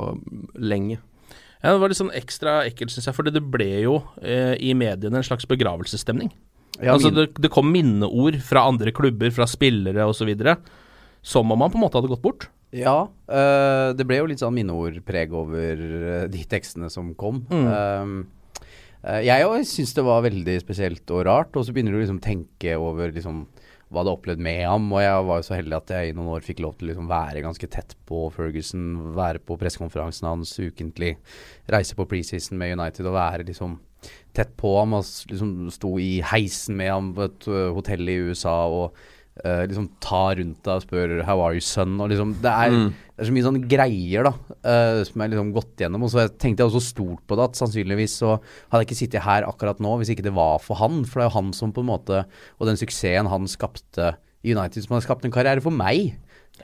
lenge. 0.57 0.99
Ja, 1.61 1.73
Det 1.73 1.81
var 1.81 1.93
litt 1.93 2.01
sånn 2.01 2.17
ekstra 2.17 2.59
ekkelt, 2.69 2.93
syns 2.93 3.09
jeg, 3.09 3.17
for 3.17 3.29
det 3.29 3.41
ble 3.41 3.71
jo 3.85 3.99
eh, 4.21 4.53
i 4.61 4.75
mediene 4.77 5.21
en 5.21 5.27
slags 5.27 5.47
begravelsesstemning. 5.49 6.33
Ja, 6.83 6.97
altså 6.97 7.13
det, 7.15 7.29
det 7.39 7.53
kom 7.55 7.71
minneord 7.73 8.41
fra 8.45 8.67
andre 8.69 8.93
klubber, 8.93 9.31
fra 9.33 9.47
spillere 9.49 10.05
osv. 10.11 10.33
Som 11.25 11.53
om 11.53 11.65
han 11.65 11.73
på 11.73 11.81
en 11.81 11.87
måte 11.87 11.97
hadde 11.97 12.13
gått 12.13 12.25
bort. 12.25 12.51
Ja, 12.75 13.07
øh, 13.07 13.91
det 13.95 14.07
ble 14.09 14.19
jo 14.19 14.31
litt 14.31 14.43
sånn 14.43 14.57
minneordpreg 14.57 15.35
over 15.37 15.79
øh, 15.79 16.25
de 16.31 16.41
tekstene 16.51 16.91
som 16.91 17.13
kom. 17.19 17.45
Mm. 17.47 17.69
Øh, 19.05 19.21
jeg 19.23 19.47
òg 19.47 19.63
syns 19.69 19.95
det 19.95 20.05
var 20.07 20.25
veldig 20.25 20.57
spesielt 20.63 21.13
og 21.15 21.23
rart, 21.29 21.55
og 21.55 21.67
så 21.67 21.75
begynner 21.75 21.95
du 21.95 22.01
liksom 22.03 22.19
tenke 22.25 22.75
over 22.81 23.15
liksom 23.15 23.45
hva 23.93 24.03
du 24.03 24.11
har 24.11 24.17
opplevd 24.17 24.43
med 24.43 24.65
ham. 24.67 24.89
Og 24.91 25.05
jeg 25.05 25.27
var 25.29 25.39
jo 25.39 25.47
så 25.47 25.55
heldig 25.55 25.79
at 25.79 25.95
jeg 25.95 26.11
i 26.11 26.15
noen 26.19 26.33
år 26.35 26.47
fikk 26.47 26.65
lov 26.65 26.75
til 26.77 26.89
å 26.89 26.91
liksom 26.91 27.11
være 27.13 27.45
ganske 27.45 27.71
tett 27.71 27.95
på 28.09 28.27
Ferguson, 28.35 28.89
være 29.15 29.45
på 29.45 29.59
pressekonferansen 29.61 30.31
hans 30.33 30.57
ukentlig, 30.59 31.15
reise 31.71 31.95
på 31.95 32.09
preseason 32.11 32.59
med 32.59 32.75
United 32.75 33.07
og 33.07 33.19
være 33.21 33.47
liksom 33.47 33.79
tett 34.35 34.57
på 34.59 34.73
ham. 34.81 34.99
Og 34.99 35.07
liksom 35.31 35.55
sto 35.71 35.95
i 36.03 36.17
heisen 36.33 36.81
med 36.81 36.91
ham 36.91 37.15
på 37.15 37.29
et 37.29 37.53
hotell 37.77 38.09
i 38.11 38.23
USA 38.33 38.65
og 38.67 38.99
øh, 39.43 39.63
liksom 39.67 39.89
ta 40.01 40.21
rundt 40.39 40.61
deg 40.63 40.75
og 40.77 40.83
spør 40.85 41.15
'How 41.25 41.41
are 41.43 41.55
you, 41.57 41.61
son?' 41.65 42.01
Og 42.01 42.09
liksom 42.11 42.35
Det 42.41 42.51
er, 42.53 42.71
det 42.71 43.19
er 43.19 43.25
så 43.29 43.33
mye 43.35 43.47
sånne 43.47 43.69
greier 43.69 44.23
da 44.29 44.31
uh, 44.31 45.03
som 45.05 45.21
jeg 45.23 45.31
liksom 45.33 45.53
gått 45.55 45.77
gjennom. 45.83 46.03
Og 46.07 46.11
så 46.11 46.29
tenkte 46.39 46.63
jeg 46.63 46.71
også 46.71 46.83
stort 46.95 47.23
på 47.27 47.37
det, 47.37 47.45
at 47.51 47.57
sannsynligvis 47.59 48.19
så 48.23 48.39
hadde 48.71 48.83
jeg 48.85 48.89
ikke 48.91 49.03
sittet 49.03 49.23
her 49.27 49.43
akkurat 49.49 49.81
nå 49.81 49.97
hvis 49.99 50.11
ikke 50.15 50.23
det 50.27 50.35
var 50.35 50.59
for 50.63 50.77
han. 50.77 51.05
For 51.05 51.21
det 51.21 51.27
er 51.27 51.31
jo 51.33 51.39
han 51.43 51.53
som 51.53 51.73
på 51.73 51.81
en 51.83 51.91
måte 51.91 52.25
Og 52.61 52.67
den 52.67 52.77
suksessen 52.77 53.27
han 53.29 53.47
skapte 53.47 54.17
i 54.45 54.53
United, 54.55 54.83
som 54.85 54.95
har 54.95 55.01
skapt 55.01 55.25
en 55.25 55.33
karriere 55.33 55.61
for 55.63 55.71
meg. 55.71 56.17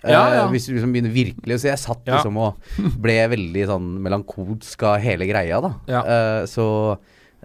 Ja, 0.05 0.29
Eh, 0.31 0.35
ja. 0.37 0.49
hvis 0.49 0.67
du 0.69 0.75
liksom 0.75 0.93
begynner 0.95 1.11
virkelig 1.11 1.57
Så 1.61 1.67
jeg 1.67 1.79
satt 1.83 2.07
Ja. 2.07 2.15
liksom 2.23 2.37
og 2.39 2.55
ble 3.03 3.27
veldig 3.29 3.67
sånn 3.67 3.99
melankolsk 4.01 4.83
av 4.87 5.01
hele 5.01 5.27
greia, 5.27 5.61
da. 5.61 5.73
Ja. 5.89 6.03
Så 6.47 6.97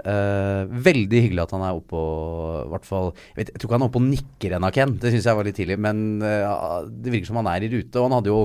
eh, 0.03 0.65
veldig 0.89 1.21
hyggelig 1.27 1.45
at 1.45 1.55
han 1.55 1.63
er 1.67 1.77
oppe 1.77 1.95
og 1.95 2.73
hvert 2.73 2.87
fall 2.87 3.09
Jeg, 3.13 3.37
vet, 3.39 3.53
jeg 3.53 3.61
tror 3.61 3.69
ikke 3.69 3.77
han 3.77 3.85
er 3.85 3.91
oppe 3.91 4.01
og 4.01 4.07
nikker 4.09 4.57
ennå, 4.57 4.71
Ken. 4.75 4.95
Det 5.01 5.13
syns 5.13 5.29
jeg 5.29 5.39
var 5.39 5.47
litt 5.47 5.59
tidlig. 5.59 5.79
Men 5.81 6.05
uh, 6.23 6.83
det 6.89 7.13
virker 7.13 7.31
som 7.31 7.39
han 7.41 7.51
er 7.53 7.65
i 7.65 7.71
rute. 7.71 7.99
Og 7.99 8.07
han 8.09 8.17
hadde 8.19 8.33
jo 8.33 8.39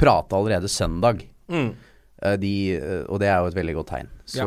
prata 0.00 0.38
allerede 0.38 0.70
søndag. 0.70 1.22
Mm. 1.52 1.70
Uh, 2.24 2.34
De, 2.40 2.52
og 3.12 3.18
det 3.20 3.28
er 3.28 3.42
jo 3.42 3.52
et 3.52 3.56
veldig 3.58 3.76
godt 3.78 3.90
tegn. 3.92 4.10
Så 4.24 4.44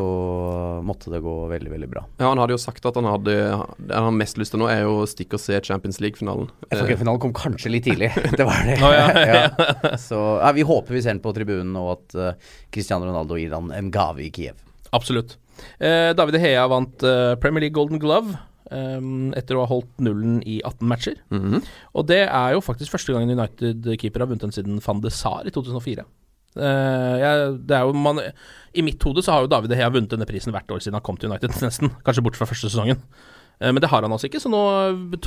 måtte 0.82 1.12
det 1.14 1.20
gå 1.22 1.34
veldig, 1.52 1.70
veldig 1.70 1.90
bra. 1.92 2.02
Ja, 2.18 2.32
Han 2.32 2.40
hadde 2.42 2.56
jo 2.56 2.62
sagt 2.62 2.86
at 2.90 2.96
han 2.98 3.06
hadde 3.06 3.36
Det 3.78 3.94
han 3.94 4.08
har 4.08 4.16
mest 4.16 4.40
lyst 4.42 4.56
til 4.56 4.64
nå, 4.64 4.70
er 4.74 4.82
jo 4.88 5.04
å 5.04 5.10
stikke 5.10 5.38
og 5.38 5.44
se 5.44 5.60
Champions 5.62 6.02
League-finalen. 6.02 6.50
FA-finalen 6.72 7.22
kom 7.22 7.36
kanskje 7.38 7.70
litt 7.76 7.86
tidlig. 7.86 8.10
Det 8.40 8.48
var 8.48 8.64
det. 8.66 8.80
Oh, 8.82 8.94
ja, 8.96 9.08
ja. 9.14 9.44
Ja. 9.86 9.92
Så 10.02 10.18
ja, 10.42 10.50
vi 10.58 10.66
håper 10.66 10.98
vi 10.98 11.04
ser 11.06 11.14
den 11.14 11.22
på 11.22 11.36
tribunen, 11.38 11.76
og 11.78 11.92
at 12.00 12.40
Cristiano 12.74 13.06
Ronaldo 13.06 13.38
gir 13.38 13.54
han 13.54 13.70
en 13.76 13.92
gave 13.94 14.26
i 14.26 14.32
Kiev. 14.34 14.58
Absolutt. 14.98 15.38
Eh, 15.80 16.12
David 16.18 16.40
Hea 16.42 16.68
vant 16.70 17.04
eh, 17.08 17.34
Premier 17.42 17.68
League 17.68 17.78
Golden 17.78 18.02
Glove 18.04 18.38
Um, 18.68 19.30
etter 19.32 19.56
å 19.56 19.62
ha 19.64 19.70
holdt 19.70 20.02
nullen 20.04 20.42
i 20.44 20.58
18 20.60 20.90
matcher. 20.92 21.14
mhm. 21.32 21.62
Og 21.96 22.08
det 22.10 22.26
er 22.26 22.52
jo 22.52 22.60
faktisk 22.60 22.92
første 22.92 23.14
gangen 23.16 23.32
United-keeper 23.32 24.20
har 24.20 24.28
vunnet 24.28 24.44
den 24.44 24.52
siden 24.52 24.82
van 24.84 25.00
de 25.00 25.12
Sar 25.14 25.48
i 25.48 25.54
2004. 25.56 26.04
Uh, 26.58 27.16
jeg, 27.22 27.48
det 27.70 27.78
er 27.78 27.86
jo 27.86 27.94
man, 27.96 28.20
I 28.74 28.84
mitt 28.84 29.04
hode 29.06 29.22
så 29.24 29.36
har 29.36 29.46
jo 29.46 29.52
David 29.54 29.76
Hea 29.78 29.88
vunnet 29.94 30.12
denne 30.12 30.28
prisen 30.28 30.52
hvert 30.52 30.72
år 30.74 30.82
siden 30.84 30.98
han 30.98 31.06
kom 31.06 31.16
til 31.16 31.32
United, 31.32 31.56
nesten. 31.64 31.94
Kanskje 32.04 32.26
bort 32.28 32.40
fra 32.40 32.50
første 32.50 32.68
sesongen. 32.68 33.00
Uh, 33.62 33.72
men 33.72 33.80
det 33.80 33.92
har 33.94 34.04
han 34.04 34.12
altså 34.12 34.28
ikke, 34.28 34.42
så 34.44 34.52
nå 34.52 34.64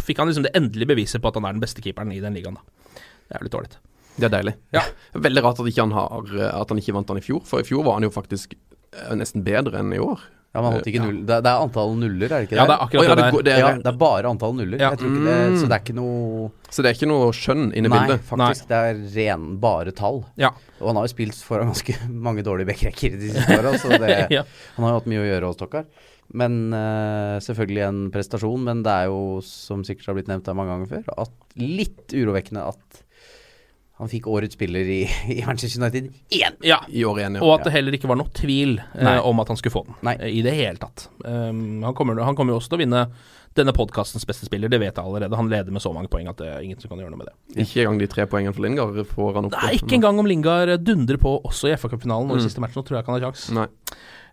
fikk 0.05 0.21
han 0.21 0.29
liksom 0.29 0.45
det 0.45 0.53
endelige 0.59 0.93
beviset 0.93 1.23
på 1.23 1.33
at 1.33 1.41
han 1.41 1.49
er 1.49 1.57
den 1.57 1.65
beste 1.65 1.81
keeperen 1.81 2.13
i 2.13 2.21
den 2.21 2.37
ligaen. 2.37 2.61
da. 2.61 3.01
Det 3.01 3.39
er 3.39 3.41
jo 3.41 3.49
litt 3.49 3.57
dårlig. 3.57 3.81
Det 4.21 4.27
er 4.29 4.35
deilig. 4.37 4.55
Ja. 4.77 4.85
Veldig 5.29 5.45
rart 5.47 5.63
at, 5.63 5.71
ikke 5.71 5.87
han 5.87 5.97
har, 5.97 6.35
at 6.51 6.75
han 6.75 6.83
ikke 6.83 6.97
vant 6.99 7.09
den 7.09 7.23
i 7.23 7.25
fjor, 7.25 7.41
for 7.47 7.63
i 7.63 7.69
fjor 7.69 7.87
var 7.87 7.97
han 8.01 8.05
jo 8.05 8.13
faktisk 8.13 8.53
eh, 8.59 8.61
nesten 9.17 9.45
bedre 9.47 9.79
enn 9.81 9.93
i 9.95 9.99
år. 10.03 10.21
Ja, 10.51 10.63
man 10.65 10.73
holdt 10.75 10.89
ikke 10.91 10.99
null. 11.05 11.19
Det, 11.29 11.37
det 11.47 11.51
er 11.53 11.61
antall 11.63 11.93
nuller, 11.95 12.27
er 12.27 12.41
det 12.43 12.47
ikke 12.49 12.57
det? 12.57 12.59
Ja, 12.59 12.65
det? 12.67 12.75
er 12.75 12.81
akkurat 12.83 13.01
oh, 13.01 13.07
ja, 13.07 13.15
det 13.15 13.23
det 13.23 13.31
der. 13.31 13.43
det 13.47 13.53
er- 13.55 13.61
ja, 13.63 13.69
det 13.79 13.87
er 13.93 13.99
bare 14.01 14.31
antall 14.33 14.55
nuller. 14.59 14.81
Ja. 14.83 14.89
Jeg 14.91 14.99
tror 14.99 15.11
ikke 15.13 15.27
det, 15.29 15.37
Mm. 15.51 15.59
så 15.61 15.69
det 15.71 15.77
er 15.77 15.83
ikke 15.85 15.95
noe 15.95 16.51
Så 16.71 16.83
det 16.83 16.89
er 16.91 16.97
ikke 16.99 17.09
noe 17.11 17.29
skjønn 17.39 17.63
inne 17.71 17.87
i 17.87 17.93
Nei, 17.93 18.01
bildet. 18.09 18.25
faktisk. 18.27 18.67
Det 18.73 18.81
er 18.89 18.99
ren, 19.15 19.45
bare 19.63 19.93
tall. 19.95 20.25
Ja. 20.37 20.51
Og 20.81 20.89
han 20.91 20.97
har 20.99 21.07
jo 21.07 21.13
spilt 21.15 21.39
foran 21.47 21.71
ganske 21.71 21.95
mange 22.27 22.43
dårlige 22.43 22.67
backrekker 22.67 23.15
de 23.21 23.31
siste 23.31 23.59
åra, 23.61 23.77
så 23.79 23.95
det, 23.95 24.11
Ja. 24.41 24.43
han 24.75 24.85
har 24.89 24.91
jo 24.91 24.99
hatt 24.99 25.07
mye 25.07 25.23
å 25.23 25.29
gjøre 25.31 25.47
hos 25.53 25.57
Stokkar. 25.61 25.87
Men 26.35 26.59
uh, 26.75 27.39
selvfølgelig 27.43 27.83
en 27.87 28.03
prestasjon. 28.11 28.59
Men 28.67 28.83
det 28.83 28.91
er 28.91 29.07
jo, 29.07 29.39
som 29.47 29.85
sikkert 29.87 30.07
har 30.11 30.15
blitt 30.19 30.29
nevnt 30.35 30.47
her 30.51 30.55
mange 30.59 30.75
ganger 30.75 30.91
før, 30.99 31.15
at 31.27 31.31
litt 31.63 32.11
urovekkende 32.11 32.67
at 32.75 33.01
han 34.01 34.09
fikk 34.09 34.27
årets 34.33 34.57
spiller 34.57 34.81
i, 34.89 35.01
i 35.37 35.43
Manchester 35.47 35.83
United 35.83 36.09
igjen. 36.33 36.57
ja. 36.65 36.81
I 36.89 37.05
år 37.05 37.21
igjen, 37.21 37.37
ja. 37.37 37.43
Og 37.45 37.59
at 37.59 37.67
det 37.69 37.75
heller 37.75 37.97
ikke 37.97 38.09
var 38.11 38.19
noe 38.21 38.33
tvil 38.37 38.79
eh, 38.81 39.19
om 39.27 39.43
at 39.43 39.53
han 39.53 39.61
skulle 39.61 39.75
få 39.75 39.85
den. 39.89 39.99
Nei. 40.09 40.17
eh, 40.17 40.39
I 40.41 40.41
det 40.47 40.55
hele 40.57 40.81
tatt. 40.81 41.11
Um, 41.25 41.83
han, 41.85 41.95
kommer, 41.95 42.19
han 42.25 42.39
kommer 42.39 42.55
jo 42.57 42.63
også 42.63 42.73
til 42.73 42.81
å 42.81 42.83
vinne 42.85 43.05
denne 43.59 43.73
podkastens 43.75 44.23
beste 44.29 44.47
spiller, 44.47 44.71
det 44.71 44.79
vet 44.79 44.95
jeg 44.95 45.03
allerede. 45.03 45.37
Han 45.37 45.51
leder 45.51 45.75
med 45.75 45.83
så 45.83 45.91
mange 45.93 46.09
poeng 46.09 46.29
at 46.31 46.39
det 46.39 46.49
er 46.49 46.63
ingen 46.65 46.79
som 46.81 46.93
kan 46.93 47.01
gjøre 47.03 47.11
noe 47.13 47.19
med 47.19 47.31
det. 47.33 47.65
Ikke 47.65 47.83
engang 47.83 47.99
de 47.99 48.09
tre 48.13 48.27
poengene 48.31 48.55
for 48.55 48.63
Lingard 48.65 49.01
får 49.11 49.37
han 49.37 49.49
opp. 49.49 49.57
Nei, 49.59 49.73
ikke 49.81 49.97
engang 49.99 50.23
om 50.23 50.29
Lingard 50.31 50.71
dundrer 50.87 51.19
på 51.21 51.35
også 51.43 51.69
i 51.69 51.75
FA-cupfinalen 51.75 52.31
og 52.31 52.39
i 52.39 52.47
siste 52.47 52.63
matchen. 52.63 52.79
Nå 52.79 52.87
tror 52.87 53.01
jeg 53.01 53.05
ikke 53.05 53.13
han 53.13 53.19
har 53.19 53.27
kjangs. 53.27 53.49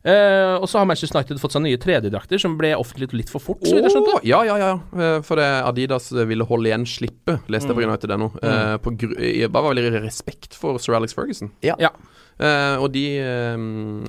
Eh, 0.08 0.54
og 0.62 0.67
så 0.72 0.80
har 0.80 0.86
Manchester 0.88 1.20
United 1.20 1.39
fått 1.41 1.56
seg 1.58 1.65
nye 1.65 1.80
tredjedrakter, 1.84 2.39
som 2.39 2.54
ble 2.60 2.70
offentliggjort 2.80 3.15
litt 3.20 3.32
for 3.34 3.43
fort. 3.43 3.65
så 3.67 3.76
jeg. 3.82 3.91
Åh, 3.91 4.22
ja, 4.24 4.39
ja, 4.48 4.56
ja. 4.62 4.70
Eh, 4.96 5.22
For 5.28 5.36
det 5.41 5.48
Adidas 5.67 6.12
ville 6.30 6.46
holde 6.48 6.70
igjen 6.72 6.86
slippet, 6.88 7.41
leste 7.52 7.74
jeg 7.74 7.76
på 7.82 7.84
United 7.84 8.13
ennå. 8.15 8.30
Eh, 8.39 8.78
på 8.80 8.93
Bare 9.52 9.63
var 9.65 9.74
veldig 9.74 10.04
respekt 10.06 10.56
for 10.56 10.80
sir 10.80 10.96
Alex 10.96 11.13
Ferguson. 11.17 11.52
Ja. 11.65 11.76
Ja. 11.82 11.91
Uh, 12.38 12.78
og 12.86 12.91
de, 12.93 13.02
eh, 13.17 13.58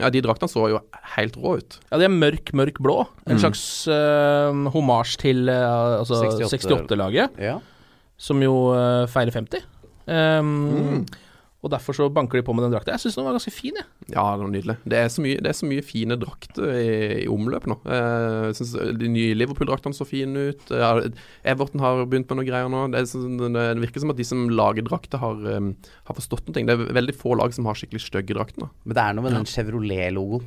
ja, 0.02 0.11
de 0.12 0.20
draktene 0.20 0.50
så 0.52 0.66
jo 0.68 0.78
helt 1.16 1.37
rå 1.40 1.54
ut. 1.62 1.78
Ja, 1.90 1.96
de 1.96 2.04
er 2.04 2.12
mørk, 2.12 2.52
mørk 2.52 2.76
blå. 2.84 3.06
En 3.26 3.38
Mm. 3.38 3.40
slags 3.40 3.62
uh, 3.88 4.52
homasj 4.74 5.16
til 5.22 5.48
uh, 5.48 6.02
altså 6.04 6.20
68. 6.44 6.52
68-laget, 6.68 7.30
Ja. 7.40 7.54
som 8.18 8.42
jo 8.42 8.52
eh, 8.76 9.06
feirer 9.08 9.32
50. 9.32 9.64
Um, 10.06 10.52
Mm. 10.68 11.06
Og 11.58 11.72
derfor 11.72 11.96
så 11.96 12.06
banker 12.14 12.38
de 12.38 12.44
på 12.46 12.54
med 12.54 12.62
den 12.68 12.70
drakta. 12.76 12.92
Jeg 12.94 13.02
syns 13.02 13.16
den 13.18 13.24
var 13.26 13.34
ganske 13.34 13.50
fin, 13.50 13.74
jeg. 13.80 13.86
Ja, 14.14 14.22
det 14.38 14.44
var 14.44 14.50
nydelig. 14.52 14.76
Det 14.86 14.98
er 15.00 15.08
så 15.10 15.24
mye, 15.24 15.40
det 15.42 15.50
er 15.50 15.56
så 15.58 15.66
mye 15.66 15.82
fine 15.82 16.14
drakter 16.22 16.68
i, 16.70 16.92
i 17.24 17.28
omløp 17.34 17.66
nå. 17.66 17.76
Eh, 17.82 18.44
Jeg 18.52 18.58
synes 18.60 18.74
De 19.00 19.08
nye 19.10 19.34
Liverpool-draktene 19.34 19.96
så 19.98 20.06
fine 20.06 20.44
ut. 20.52 20.70
Everton 21.42 21.82
har 21.82 22.04
begynt 22.06 22.30
med 22.30 22.38
noen 22.38 22.48
greier 22.48 22.70
nå. 22.70 22.84
Det, 22.94 23.02
er 23.02 23.10
sånn, 23.10 23.34
det 23.56 23.66
virker 23.82 24.04
som 24.04 24.14
at 24.14 24.20
de 24.20 24.28
som 24.28 24.46
lager 24.54 24.86
drakter, 24.86 25.18
har, 25.18 25.42
eh, 25.50 25.66
har 26.12 26.18
forstått 26.20 26.46
noe. 26.52 26.62
Det 26.70 26.76
er 26.78 26.94
veldig 27.00 27.16
få 27.18 27.34
lag 27.42 27.50
som 27.56 27.66
har 27.66 27.74
skikkelig 27.80 28.04
stygge 28.06 28.38
drakter 28.38 28.62
nå. 28.62 28.70
Men 28.86 28.94
det 29.00 29.04
er 29.08 29.18
noe 29.18 29.26
med 29.26 29.34
den 29.40 29.50
Chevrolet-logoen. 29.50 30.46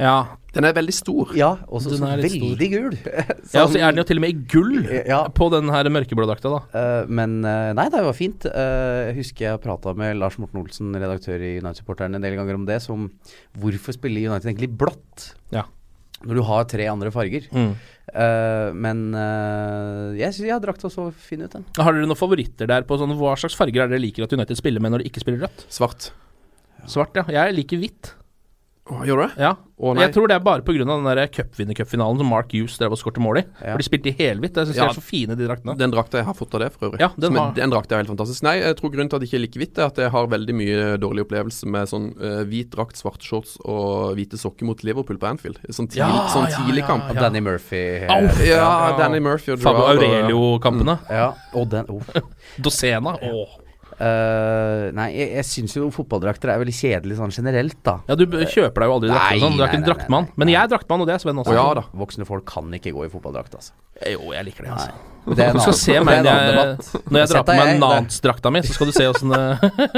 Ja, 0.00 0.38
Den 0.56 0.64
er 0.64 0.72
veldig 0.76 0.92
stor. 0.96 1.32
Ja, 1.36 1.50
også 1.68 1.92
så 1.96 2.06
er 2.08 2.20
veldig 2.20 2.68
gul. 2.72 2.94
ja 3.54 3.64
og 3.64 3.72
så 3.72 3.78
er 3.78 3.92
den 3.92 4.00
jo 4.00 4.06
til 4.08 4.18
og 4.20 4.24
med 4.24 4.32
i 4.32 4.46
gull 4.52 4.78
Ja. 5.08 5.20
på 5.32 5.48
den 5.52 5.68
her 5.72 5.88
mørkeblå 5.92 6.26
drakta, 6.28 6.52
da. 6.52 6.62
Uh, 6.72 7.12
men 7.12 7.38
uh, 7.44 7.70
nei, 7.76 7.86
det 7.92 8.02
var 8.04 8.16
fint. 8.16 8.48
Uh, 8.48 9.10
jeg 9.10 9.18
husker 9.20 9.46
jeg 9.50 9.62
prata 9.64 9.94
med 9.96 10.16
Lars 10.20 10.38
Morten 10.40 10.60
Olsen, 10.62 10.92
redaktør 10.96 11.40
i 11.40 11.54
United-supporteren, 11.60 12.16
en 12.16 12.24
del 12.24 12.36
ganger 12.40 12.58
om 12.58 12.66
det. 12.68 12.80
Som 12.84 13.10
hvorfor 13.60 13.96
spiller 13.96 14.32
United 14.32 14.50
egentlig 14.50 14.72
blått? 14.80 15.32
Ja. 15.52 15.66
Når 16.22 16.38
du 16.38 16.44
har 16.46 16.66
tre 16.70 16.86
andre 16.86 17.10
farger. 17.14 17.48
Mm. 17.50 17.72
Eh, 18.12 18.68
men 18.76 19.04
uh, 19.16 20.12
jeg 20.18 20.34
syns 20.34 20.48
ja, 20.50 20.58
drakta 20.62 20.90
så 20.92 21.08
fin 21.16 21.42
ut, 21.42 21.52
den. 21.52 21.64
Har 21.78 21.94
dere 21.94 22.06
noen 22.06 22.18
favoritter 22.18 22.68
der 22.70 22.84
på 22.86 22.98
sånn 23.00 23.14
Hva 23.18 23.34
slags 23.40 23.56
farger 23.58 23.86
er 23.86 23.92
dere 23.92 24.02
liker 24.02 24.26
at 24.26 24.34
United 24.36 24.58
spiller 24.58 24.82
med 24.84 24.94
når 24.94 25.02
de 25.02 25.10
ikke 25.10 25.22
spiller 25.24 25.46
rødt? 25.46 25.64
Svart. 25.72 26.10
Svart, 26.90 27.16
ja. 27.16 27.24
Jeg 27.40 27.56
liker 27.56 27.80
hvitt. 27.82 28.12
Å, 28.90 29.04
gjør 29.06 29.20
du 29.20 29.22
det? 29.28 29.34
Ja. 29.38 29.52
Oh, 29.82 29.92
jeg 29.94 30.10
tror 30.14 30.26
det 30.26 30.34
er 30.34 30.42
bare 30.42 30.62
pga. 30.66 30.82
den 30.82 31.04
der 31.06 31.28
cupvinnercupfinalen 31.30 32.18
som 32.18 32.26
Mark 32.26 32.50
Hughes 32.50 32.74
drev 32.80 32.90
og 32.94 32.98
skåret 32.98 33.20
mål 33.22 33.38
i. 33.38 33.42
Ja. 33.62 33.72
For 33.76 33.78
de 33.78 33.86
spilte 33.86 34.10
i 34.10 34.14
helhvitt. 34.18 34.56
Jeg 34.58 34.66
syns 34.72 34.76
Ja. 34.76 34.88
de 34.88 34.90
er 34.90 34.98
så 34.98 35.02
fine, 35.06 35.36
de 35.38 35.46
draktene. 35.46 35.76
Den 35.78 35.92
drakta 35.94 36.18
jeg 36.18 36.26
har 36.26 36.34
fått 36.34 36.54
av 36.54 36.60
det, 36.64 36.72
for 36.74 36.88
øvrig. 36.90 36.98
Ja, 37.00 37.08
den 37.16 37.36
er- 37.36 37.40
har- 37.40 37.52
den 37.54 37.70
drakta 37.70 37.94
er 37.94 38.02
helt 38.02 38.10
fantastisk. 38.10 38.42
Nei, 38.42 38.56
jeg 38.58 38.76
tror 38.76 38.90
grunnen 38.90 39.08
til 39.08 39.16
at 39.16 39.22
jeg 39.22 39.30
ikke 39.30 39.40
liker 39.46 39.60
hvitt, 39.62 39.78
er 39.78 39.86
at 39.86 39.96
jeg 40.02 40.10
har 40.10 40.26
veldig 40.26 40.54
mye 40.54 40.98
dårlig 40.98 41.24
opplevelse 41.28 41.66
med 41.66 41.86
sånn 41.88 42.10
uh, 42.20 42.42
hvit 42.44 42.70
drakt, 42.74 42.96
svarte 42.98 43.22
shorts 43.22 43.56
og 43.64 44.16
hvite 44.18 44.34
sokker 44.36 44.66
mot 44.66 44.82
Liverpool 44.82 45.16
på 45.16 45.30
Anfield. 45.30 45.58
Sånn, 45.70 45.86
tidlig, 45.86 46.10
Ja, 46.10 46.26
sånn 46.34 46.46
tidlig 46.50 46.82
ja, 46.82 46.86
kamp. 46.86 47.14
Ja. 47.14 47.20
Danny 47.22 47.40
Murphy. 47.40 47.84
Oh, 48.10 48.42
Ja, 48.42 48.90
Ja. 48.90 48.98
Danny 48.98 49.20
Murphy 49.20 49.52
og 49.52 49.60
Fabio 49.60 49.86
Aurelio-kampene. 49.94 50.98
Ja, 51.08 51.34
og 51.54 51.70
den 51.70 51.86
oh. 51.88 52.02
Dosena. 52.60 53.14
Åh. 53.22 53.58
Eh, 54.02 54.88
Nei, 54.96 55.06
jeg, 55.14 55.28
jeg 55.36 55.46
syns 55.46 55.76
jo 55.76 55.86
fotballdrakter 55.94 56.50
er 56.50 56.58
veldig 56.62 56.74
kjedelig 56.74 57.18
sånn 57.20 57.34
generelt, 57.34 57.78
da. 57.86 57.98
Ja, 58.10 58.16
du 58.18 58.24
kjøper 58.26 58.82
deg 58.82 58.90
jo 58.90 58.96
aldri 58.96 59.12
drakter 59.12 59.42
sånn. 59.44 59.54
Du 59.58 59.62
er 59.62 59.70
ikke 59.70 59.78
en 59.78 59.86
draktmann. 59.86 60.26
Men 60.40 60.50
jeg 60.50 60.58
er 60.58 60.72
draktmann, 60.72 61.04
og 61.04 61.10
det 61.10 61.14
er 61.14 61.22
Sven 61.22 61.38
også. 61.42 61.54
Å, 61.54 61.56
ja 61.60 61.68
da. 61.78 61.84
Voksne 62.02 62.26
folk 62.26 62.44
kan 62.50 62.74
ikke 62.78 62.94
gå 62.96 63.06
i 63.06 63.10
fotballdrakt, 63.12 63.54
altså. 63.60 63.76
Jo, 64.02 64.32
jeg 64.34 64.48
liker 64.48 64.66
det, 64.66 64.72
altså. 64.74 65.08
Men 65.22 65.38
det 65.38 65.44
er 65.44 65.52
en 65.52 65.58
Du 65.60 65.62
skal 65.62 65.78
se 65.78 65.96
meg 66.02 66.24
når 66.26 66.32
jeg, 66.32 66.76
når 67.06 67.20
jeg 67.20 67.30
drar 67.30 67.46
på 67.46 67.54
meg 67.60 67.72
Nants-drakta 67.84 68.50
mi, 68.50 68.62
så 68.66 68.74
skal 68.74 68.90
du 68.90 68.94
se 68.96 69.06
åssen 69.12 69.30
det 69.36 69.42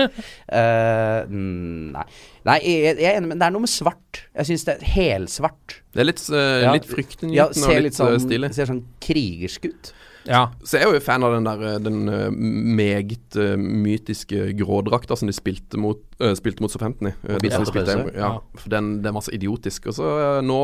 Eh, 0.61 1.21
mm, 1.31 1.95
nei, 1.95 2.05
nei 2.45 2.57
jeg, 2.61 2.99
jeg 3.01 3.09
er 3.09 3.17
enig, 3.23 3.31
men 3.33 3.41
det 3.41 3.47
er 3.49 3.55
noe 3.55 3.65
med 3.65 3.73
svart. 3.73 4.21
Jeg 4.37 4.51
syns 4.51 4.67
det 4.69 4.75
er 4.77 4.91
helsvart. 4.99 5.79
Det 5.97 6.05
er 6.05 6.11
litt, 6.11 6.21
uh, 6.29 6.41
Ja. 6.67 6.75
litt 6.77 6.89
fryktinngytende 6.91 7.39
Ja, 7.41 7.49
og 7.49 7.57
ser 7.57 7.79
litt, 7.81 7.89
litt 7.89 7.99
sånn, 7.99 8.13
eh, 8.19 8.23
stilig. 8.27 8.53
ser 8.59 8.69
sånn 8.71 8.85
krigersk 9.05 9.71
ut. 9.71 9.95
Ja. 10.25 10.47
Så 10.65 10.79
jeg 10.79 10.87
er 10.89 10.95
jo 10.97 11.01
fan 11.05 11.23
av 11.27 11.35
den 11.35 11.45
der 11.45 11.63
eh, 11.69 11.79
Den 11.85 12.09
eh, 12.09 12.31
meget 12.33 13.37
eh, 13.37 13.57
mytiske 13.61 14.55
grådrakta 14.57 15.17
som 15.21 15.29
de 15.29 15.35
spilte 15.37 15.77
mot, 15.81 16.01
uh, 16.23 16.33
spilte 16.39 16.65
mot 16.65 16.73
Southampton 16.73 17.11
i. 17.11 17.13
Uh, 17.29 17.37
de 17.43 17.51
som 17.53 17.67
spilte 17.69 17.93
ja. 17.93 18.15
ja, 18.17 18.31
for 18.57 18.73
den, 18.73 19.03
den 19.05 19.15
var 19.17 19.25
så 19.27 19.35
idiotisk. 19.37 19.91
Og 19.93 19.97
så 19.99 20.09
nå, 20.45 20.59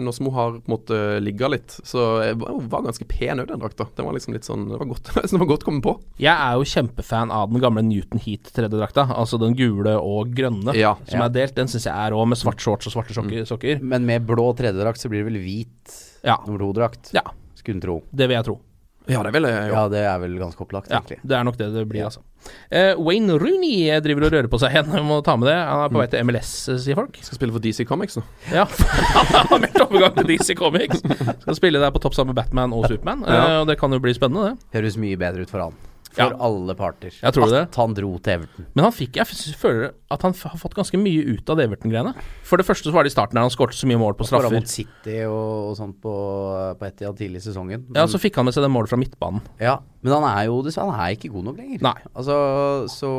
nå 0.00 0.14
som 0.16 0.30
hun 0.30 0.36
har 0.38 0.56
på 0.56 0.64
en 0.64 0.74
måte 0.76 1.00
ligga 1.20 1.50
litt, 1.52 1.76
så 1.84 2.06
var 2.40 2.54
hun 2.56 2.70
var 2.72 2.86
ganske 2.88 3.04
pen 3.10 3.42
òg, 3.42 3.50
den 3.52 3.60
drakta. 3.62 3.86
Den 3.98 4.08
var 4.08 4.16
liksom 4.16 4.36
litt 4.36 4.48
sånn 4.48 4.64
Det 4.70 4.80
var 4.80 4.88
godt, 4.94 5.12
det 5.20 5.42
var 5.44 5.50
godt 5.52 5.66
kommet 5.68 5.84
på. 5.86 5.96
Jeg 6.22 6.32
er 6.32 6.56
jo 6.56 6.68
kjempefan 6.72 7.34
av 7.34 7.52
den 7.52 7.60
gamle 7.62 7.84
Newton 7.84 8.22
Heat-tredjedrakta. 8.24 9.08
Altså 9.12 9.40
den 9.42 9.56
gule 9.58 9.98
og 10.00 10.32
grønne 10.38 10.72
Ja. 10.78 10.94
som 11.04 11.20
Ja. 11.20 11.28
er 11.28 11.36
delt. 11.36 11.56
Den 11.58 11.68
syns 11.68 11.84
jeg 11.90 11.92
er 11.94 12.16
òg, 12.16 12.24
med 12.32 12.40
svart 12.40 12.60
shorts 12.64 12.88
og 12.88 12.96
svarte 12.96 13.12
sokker. 13.16 13.44
sokker. 13.48 13.82
Men 13.84 14.06
med 14.08 14.24
blå 14.26 14.48
tredjedrakt 14.56 15.00
så 15.04 15.12
blir 15.12 15.24
det 15.24 15.32
vel 15.34 15.40
hvit 15.44 16.00
Ja. 16.24 16.38
nummer 16.46 16.62
to-drakt. 16.64 17.12
ja, 17.12 17.22
Skulle 17.58 17.80
tro. 17.82 18.02
det 18.14 18.28
vil 18.30 18.36
jeg 18.40 18.44
tro. 18.48 18.60
Ja, 19.10 19.22
det 19.26 19.32
vil 19.34 19.46
jeg 19.48 19.70
jo. 19.70 19.74
Ja, 19.74 19.82
det 19.90 20.02
er 20.06 20.18
vel 20.22 20.36
ganske 20.38 20.62
opplagt, 20.62 20.90
Ja, 20.92 21.00
det 21.02 21.34
er 21.36 21.44
nok 21.46 21.56
det 21.58 21.72
det 21.74 21.84
blir, 21.90 22.04
altså. 22.06 22.22
Uh, 22.74 22.98
Wayne 23.02 23.36
Rooney 23.38 23.90
driver 24.02 24.26
og 24.26 24.34
rører 24.34 24.50
på 24.50 24.58
seg 24.62 24.74
igjen. 24.74 24.90
Jeg 24.94 25.06
må 25.10 25.20
ta 25.26 25.36
med 25.38 25.50
det. 25.50 25.56
Han 25.58 25.84
er 25.84 25.94
på 25.94 26.02
vei 26.02 26.08
til 26.12 26.26
MLS, 26.26 26.52
eh, 26.72 26.80
sier 26.82 26.98
folk. 26.98 27.18
Skal 27.22 27.38
spille 27.40 27.54
for 27.54 27.62
DC 27.64 27.86
Comics 27.88 28.18
nå. 28.18 28.24
Ja, 28.58 28.66
han 28.66 29.32
har 29.52 29.62
meldt 29.62 29.80
overgang 29.86 30.18
til 30.18 30.30
DC 30.32 30.56
Comics. 30.58 31.02
Skal 31.44 31.58
spille 31.58 31.82
der 31.82 31.94
på 31.94 32.02
topp 32.02 32.18
sammen 32.18 32.34
med 32.34 32.42
Batman 32.42 32.74
og 32.76 32.86
Supermann. 32.90 33.26
Ja. 33.26 33.40
Eh, 33.44 33.60
og 33.62 33.70
det 33.70 33.78
kan 33.82 33.94
jo 33.94 34.02
bli 34.02 34.14
spennende, 34.18 34.52
det. 34.52 34.78
Høres 34.78 34.98
mye 35.00 35.18
bedre 35.20 35.46
ut 35.46 35.52
for 35.54 35.66
han. 35.66 35.80
For 36.12 36.28
Ja. 36.28 36.36
alle 36.36 36.74
parter. 36.76 37.10
Jeg 37.10 37.32
tror 37.32 37.48
det. 37.48 37.62
At 37.68 37.76
han 37.80 37.94
dro 37.96 38.18
til 38.18 38.32
Everton. 38.34 38.66
Men 38.74 38.84
han 38.84 38.92
fikk, 38.92 39.16
jeg 39.16 39.56
føler 39.56 39.92
at 40.12 40.22
han 40.22 40.34
har 40.36 40.58
fått 40.60 40.74
ganske 40.76 40.98
mye 41.00 41.24
ut 41.24 41.48
av 41.48 41.56
det 41.56 41.66
Everton-greiene. 41.68 42.12
For 42.44 42.60
det 42.60 42.66
første 42.68 42.90
så 42.90 42.92
var 42.92 43.04
det 43.04 43.12
i 43.12 43.16
starten 43.16 43.38
der 43.38 43.46
han 43.46 43.54
skårte 43.54 43.76
så 43.78 43.88
mye 43.88 44.00
mål 44.00 44.16
på 44.18 44.26
straffer. 44.28 44.52
mot 44.52 44.68
City 44.68 45.22
og, 45.24 45.72
og 45.72 45.76
sånt 45.78 45.96
på, 46.04 46.12
på 46.76 46.88
Etiad 46.88 47.16
tidlig 47.16 47.40
i 47.40 47.46
sesongen. 47.48 47.86
Ja, 47.96 48.04
så 48.06 48.20
fikk 48.20 48.36
han 48.36 48.44
med 48.44 48.54
seg 48.56 48.66
det 48.66 48.72
målet 48.72 48.92
fra 48.92 49.00
midtbanen. 49.00 49.40
Ja, 49.62 49.78
men 50.02 50.12
han 50.12 50.26
er 50.28 50.50
jo 50.50 50.60
Han 50.62 50.94
er 50.94 51.16
ikke 51.16 51.32
god 51.32 51.44
nok 51.48 51.56
lenger. 51.62 51.80
Nei. 51.82 51.96
Altså, 52.14 52.36
så 52.92 53.12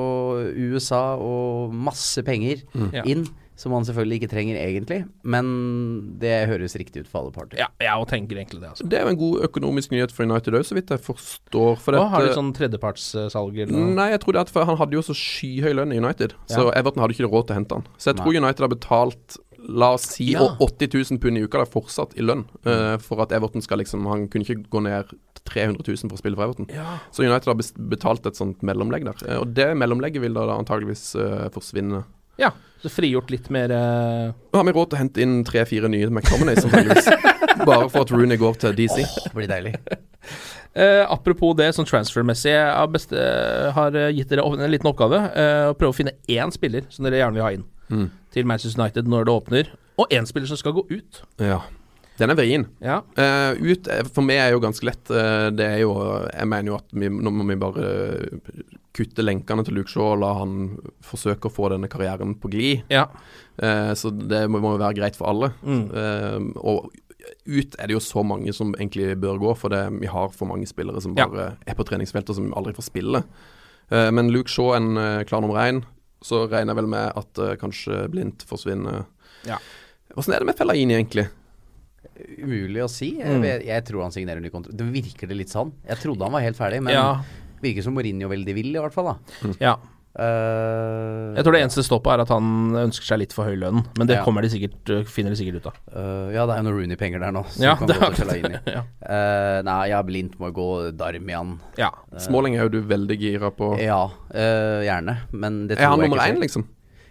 USA 0.53 1.15
og 1.17 1.73
masse 1.73 2.21
penger 2.23 2.61
mm. 2.73 2.91
inn. 3.05 3.25
Som 3.55 3.69
man 3.75 3.85
selvfølgelig 3.85 4.17
ikke 4.17 4.31
trenger 4.31 4.57
egentlig, 4.57 5.03
men 5.21 5.49
det 6.21 6.47
høres 6.49 6.73
riktig 6.79 7.03
ut 7.03 7.09
for 7.11 7.21
alle 7.21 7.33
parter. 7.35 7.59
Ja, 7.61 7.67
jeg 7.83 8.07
tenker 8.09 8.39
egentlig 8.39 8.63
det. 8.63 8.71
Altså. 8.71 8.87
Det 8.89 8.97
er 8.97 9.05
jo 9.05 9.13
en 9.13 9.19
god 9.19 9.45
økonomisk 9.45 9.93
nyhet 9.93 10.15
for 10.15 10.25
United 10.25 10.57
òg, 10.57 10.65
så 10.65 10.77
vidt 10.77 10.89
jeg 10.89 11.03
forstår. 11.05 11.77
For 11.83 11.99
Å, 11.99 12.07
har 12.15 12.25
de 12.25 12.33
sånn 12.33 12.49
tredjepartssalg 12.57 13.61
eller 13.61 13.75
noe? 13.75 13.93
Nei, 14.01 14.09
jeg 14.15 14.23
tror 14.25 14.37
det 14.37 14.45
at 14.47 14.53
for 14.55 14.65
han 14.65 14.79
hadde 14.81 14.97
jo 14.97 15.05
så 15.05 15.15
skyhøy 15.17 15.77
lønn 15.77 15.93
i 15.93 16.01
United, 16.01 16.33
så 16.49 16.71
Everton 16.73 17.05
hadde 17.05 17.17
ikke 17.17 17.29
råd 17.29 17.49
til 17.49 17.55
å 17.55 17.59
hente 17.61 17.79
han. 17.79 17.89
Så 17.97 18.11
jeg 18.11 18.21
tror 18.23 18.33
Nei. 18.33 18.41
United 18.41 18.65
har 18.65 18.73
betalt 18.73 19.41
La 19.63 19.93
oss 19.95 20.09
si 20.15 20.31
Ja. 20.33 20.57
80 20.59 20.89
000 20.91 21.19
pund 21.23 21.37
i 21.37 21.43
uka 21.43 21.61
da, 21.61 21.65
fortsatt 21.69 22.17
i 22.19 22.23
lønn, 22.25 22.43
uh, 22.67 22.97
for 22.99 23.21
at 23.23 23.31
Everton 23.31 23.63
skal 23.63 23.79
liksom 23.79 24.05
Han 24.09 24.27
kunne 24.27 24.43
ikke 24.43 24.67
gå 24.69 24.81
ned 24.83 25.13
300 25.47 25.83
000 25.87 26.09
for 26.09 26.17
å 26.17 26.21
spille 26.21 26.35
for 26.39 26.47
Everton. 26.47 26.67
Ja. 26.71 26.99
Så 27.11 27.23
United 27.23 27.47
har 27.51 27.87
betalt 27.91 28.27
et 28.27 28.39
sånt 28.39 28.63
mellomlegg 28.63 29.07
der. 29.07 29.23
Uh, 29.23 29.39
og 29.43 29.53
det 29.55 29.69
mellomlegget 29.77 30.23
vil 30.23 30.35
da, 30.35 30.45
da 30.49 30.59
antageligvis 30.59 31.13
uh, 31.19 31.47
forsvinne. 31.55 32.03
Ja. 32.41 32.53
Så 32.83 32.89
frigjort 32.91 33.29
litt 33.31 33.45
mer 33.53 33.71
uh... 33.71 34.33
Nå 34.51 34.59
har 34.59 34.65
vi 34.67 34.73
råd 34.75 34.89
til 34.91 34.97
å 34.97 34.99
hente 34.99 35.23
inn 35.23 35.37
tre-fire 35.47 35.87
nye 35.87 36.09
McTominays. 36.11 36.65
Bare 37.69 37.87
for 37.87 38.03
at 38.03 38.11
Rooney 38.11 38.35
går 38.41 38.57
til 38.59 38.75
DC. 38.75 38.97
Det 39.23 39.31
blir 39.31 39.47
deilig. 39.47 39.77
Uh, 40.75 41.05
apropos 41.15 41.55
det, 41.55 41.69
sånn 41.77 41.87
transfermessig, 41.87 42.51
jeg 42.51 43.03
eh, 43.15 43.69
har 43.77 43.95
eh, 43.95 44.09
gitt 44.17 44.33
dere 44.33 44.43
en 44.43 44.73
liten 44.73 44.91
oppgave. 44.91 45.21
Uh, 45.31 45.69
å 45.71 45.77
prøve 45.79 45.93
å 45.93 45.97
finne 46.01 46.17
én 46.27 46.51
spiller 46.51 46.89
som 46.91 47.07
dere 47.07 47.21
gjerne 47.21 47.39
vil 47.39 47.47
ha 47.47 47.53
inn 47.55 47.69
Mm. 47.93 48.09
til 48.31 48.45
Manchester 48.47 48.79
United 48.81 49.09
når 49.11 49.25
det 49.27 49.33
åpner, 49.33 49.71
og 49.99 50.07
én 50.09 50.25
spiller 50.25 50.47
som 50.47 50.57
skal 50.57 50.73
gå 50.73 50.85
ut. 50.89 51.19
Ja. 51.37 51.59
Den 52.19 52.29
er 52.29 52.37
vrien. 52.37 52.65
Ja. 52.83 53.01
Uh, 53.17 53.57
ut 53.57 53.89
eh, 53.89 54.05
for 54.13 54.25
meg 54.25 54.39
er 54.41 54.53
jo 54.53 54.61
ganske 54.63 54.85
lett. 54.85 55.03
Uh, 55.09 55.49
det 55.53 55.65
er 55.65 55.79
jo 55.81 55.93
Jeg 56.29 56.49
mener 56.49 56.73
jo 56.73 56.79
at 56.79 56.93
vi, 56.93 57.09
nå 57.09 57.33
må 57.33 57.45
vi 57.49 57.59
bare 57.59 57.87
kutte 58.93 59.25
lenkene 59.25 59.63
til 59.65 59.79
Luke 59.79 59.89
Shaw 59.89 60.11
og 60.11 60.19
la 60.21 60.33
han 60.37 60.57
forsøke 61.01 61.49
å 61.49 61.53
få 61.53 61.71
denne 61.73 61.89
karrieren 61.89 62.35
på 62.37 62.51
glid. 62.53 62.83
Ja. 62.93 63.07
Uh, 63.57 63.93
så 63.97 64.13
det 64.13 64.45
må, 64.53 64.61
jo 64.61 64.77
være 64.77 64.99
greit 64.99 65.17
for 65.17 65.31
alle. 65.31 65.53
Mm. 65.65 66.53
Og 66.61 66.91
ut 67.47 67.75
er 67.79 67.89
det 67.89 67.95
jo 67.95 68.03
så 68.03 68.21
mange 68.27 68.53
som 68.53 68.75
egentlig 68.77 69.15
bør 69.17 69.41
gå, 69.41 69.57
for 69.57 69.73
det, 69.73 69.81
vi 69.97 70.11
har 70.11 70.29
for 70.35 70.49
mange 70.49 70.69
spillere 70.69 71.01
som 71.01 71.17
Ja. 71.17 71.25
bare 71.25 71.55
er 71.65 71.77
på 71.79 71.85
treningsfeltet 71.87 72.35
og 72.35 72.41
som 72.41 72.53
aldri 72.53 72.75
får 72.77 72.91
spille. 72.91 73.23
Men 73.89 74.29
Luke 74.31 74.51
Shaw 74.51 74.75
en 74.77 74.93
klar 75.27 75.41
nummer 75.41 75.59
én. 75.63 75.81
Så 76.23 76.45
regner 76.47 76.71
jeg 76.71 76.81
vel 76.83 76.91
med 76.91 77.17
at 77.19 77.41
kanskje 77.59 78.05
Blindt 78.11 78.45
forsvinner. 78.47 79.05
Ja. 79.47 79.57
Åssen 80.15 80.35
er 80.35 80.43
det 80.43 80.51
med 80.51 80.59
Fellaini, 80.59 80.95
egentlig? 80.95 81.27
Umulig 82.43 82.83
å 82.83 82.89
si. 82.91 83.17
Jeg, 83.19 83.25
Mm. 83.39 83.43
Jeg, 83.47 83.65
jeg 83.65 83.85
tror 83.85 84.03
han 84.05 84.11
signerer 84.11 84.41
ny 84.43 84.49
kontrakt. 84.53 84.77
Det 84.77 84.85
virker 84.93 85.27
det 85.27 85.37
litt 85.37 85.49
sånn. 85.53 85.71
Jeg 85.87 85.97
trodde 86.03 86.21
han 86.27 86.31
var 86.35 86.41
helt 86.45 86.57
ferdig, 86.57 86.81
men 86.83 86.93
Ja. 86.93 87.21
virker 87.63 87.83
som 87.83 87.93
Mourinho 87.95 88.29
veldig 88.29 88.53
vil, 88.53 88.69
i 88.75 88.79
hvert 88.79 88.93
fall. 88.93 89.15
da 89.15 89.53
ja. 89.59 89.75
Uh, 90.13 91.33
Jeg 91.33 91.41
tror 91.43 91.55
det 91.55 91.61
eneste 91.63 91.81
på, 92.03 92.11
er 92.13 92.21
at 92.21 92.29
han 92.29 92.45
ønsker 92.83 93.07
seg 93.07 93.17
litt 93.23 93.33
for 93.33 93.49
høy 93.49 93.55
lønn, 93.57 93.79
men 93.97 94.05
det 94.05 94.17
Ja. 94.19 94.23
kommer 94.23 94.43
de 94.43 94.49
sikkert, 94.49 94.77
eh, 94.93 95.03
finner 95.09 95.31
de 95.33 95.37
sikkert 95.39 95.55
ut 95.57 95.65
av. 95.71 95.73
Uh, 95.89 96.29
ja, 96.31 96.45
det 96.45 96.53
er 96.53 96.61
jo 96.61 96.69
noen 96.69 96.77
Rooney-penger 96.77 97.19
der 97.19 97.31
nå. 97.33 97.43
Ja, 97.57 97.75
kan 97.75 97.87
det 97.87 97.97
gå 97.97 98.05
er 98.29 98.61
ja. 98.67 98.83
Uh, 99.01 99.61
nei, 99.63 99.87
ja, 99.89 100.03
Blindt 100.03 100.37
må 100.37 100.51
gå 100.53 100.91
Darmian. 100.95 101.59
Ja. 101.77 101.89
Småling 102.19 102.57
er 102.59 102.67
jo 102.69 102.69
du 102.69 102.81
veldig 102.83 103.17
gira 103.19 103.49
på. 103.49 103.73
Ja, 103.81 104.11
eh, 104.29 104.85
gjerne. 104.85 105.17
Men 105.31 105.67
det 105.67 105.79
Er 105.79 105.87
han 105.89 105.99
nummer 105.99 106.17
ikke 106.17 106.35
én, 106.35 106.39
liksom? 106.39 106.67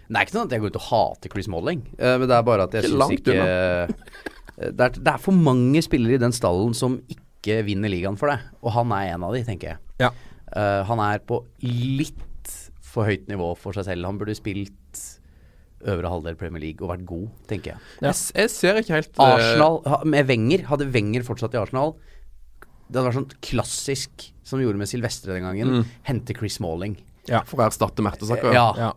Det 0.07 0.15
er 0.19 0.25
ikke 0.25 0.35
sånn 0.37 0.45
at 0.45 0.51
jeg 0.51 0.61
går 0.61 0.67
ut 0.67 0.75
og 0.75 0.87
hater 0.91 1.29
Chris 1.31 1.45
Smalling, 1.45 1.81
eh, 1.97 2.17
men 2.19 2.27
det 2.29 2.35
er 2.37 2.43
bare 2.43 2.63
at 2.63 2.71
jeg 2.71 2.83
Ikke 2.83 2.91
syns 2.91 2.99
langt 2.99 3.27
ikke 3.27 3.95
det, 4.71 4.87
er, 4.87 4.99
det 4.99 5.13
er 5.13 5.21
for 5.21 5.35
mange 5.35 5.81
spillere 5.85 6.17
i 6.17 6.21
den 6.21 6.35
stallen 6.35 6.75
som 6.77 6.99
ikke 7.11 7.61
vinner 7.67 7.91
ligaen 7.91 8.19
for 8.19 8.31
deg, 8.31 8.45
og 8.63 8.75
han 8.77 8.93
er 8.95 9.15
en 9.15 9.25
av 9.27 9.35
de, 9.35 9.43
tenker 9.47 9.73
jeg. 9.73 9.81
Ja. 10.05 10.13
Uh, 10.53 10.81
han 10.87 11.01
er 11.03 11.23
på 11.25 11.41
litt 11.65 12.21
for 12.93 13.09
høyt 13.09 13.25
nivå 13.31 13.53
for 13.59 13.75
seg 13.75 13.87
selv. 13.89 14.05
Han 14.07 14.19
burde 14.21 14.35
spilt 14.37 15.01
øvre 15.89 16.11
halvdel 16.11 16.37
Premier 16.39 16.63
League 16.63 16.83
og 16.83 16.93
vært 16.93 17.05
god, 17.09 17.29
tenker 17.49 17.73
jeg. 17.73 17.83
Ja. 17.99 18.11
Jeg, 18.11 18.19
jeg 18.39 18.51
ser 18.53 18.79
ikke 18.79 18.99
helt 18.99 19.17
uh... 19.17 19.25
Arsenal 19.25 19.79
med 20.07 20.29
Wenger, 20.29 20.67
hadde 20.69 20.87
Wenger 20.93 21.25
fortsatt 21.27 21.57
i 21.57 21.59
Arsenal 21.59 21.95
Det 22.87 22.95
hadde 22.95 23.07
vært 23.09 23.17
sånn 23.17 23.33
klassisk 23.43 24.29
som 24.47 24.59
vi 24.59 24.67
gjorde 24.67 24.79
med 24.79 24.91
Silvestre 24.91 25.35
den 25.35 25.47
gangen. 25.47 25.81
Mm. 25.81 25.97
Hente 26.07 26.35
Chris 26.37 26.59
Smalling. 26.59 26.95
For 27.47 27.59
å 27.59 27.67
erstatte 27.67 28.03
Mertesaker. 28.05 28.51
Ja. 28.55 28.67
Ja. 28.77 28.91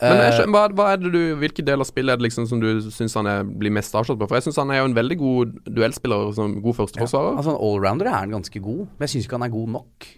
Men 0.00 0.18
jeg 0.20 0.28
Eh, 0.28 0.36
skjønner, 0.38 0.52
hva, 0.52 0.62
hva 0.76 0.86
er 0.92 0.96
det 1.00 1.10
du, 1.14 1.20
hvilke 1.40 1.64
del 1.64 1.80
av 1.80 1.86
spillet 1.88 2.12
er 2.12 2.18
det 2.20 2.26
liksom 2.26 2.46
som 2.50 2.60
du 2.60 2.66
syns 2.92 3.14
han 3.16 3.26
er, 3.30 3.44
blir 3.44 3.72
mest 3.72 3.94
avslått 3.96 4.18
på? 4.20 4.26
For 4.28 4.36
jeg 4.36 4.44
syns 4.44 4.58
han 4.60 4.70
er 4.74 4.82
jo 4.82 4.90
en 4.90 4.94
veldig 4.98 5.16
god 5.22 5.54
duellspiller, 5.72 6.34
som 6.36 6.58
god 6.60 6.76
førsteforsvarer. 6.76 7.38
Altså 7.40 7.54
en 7.54 7.62
allrounder 7.64 8.10
er 8.10 8.18
han 8.18 8.34
ganske 8.36 8.60
god, 8.60 8.82
men 8.92 9.06
jeg 9.06 9.14
syns 9.14 9.24
ikke 9.30 9.38
han 9.40 9.46
er 9.48 9.54
god 9.56 9.68
nok. 9.78 10.08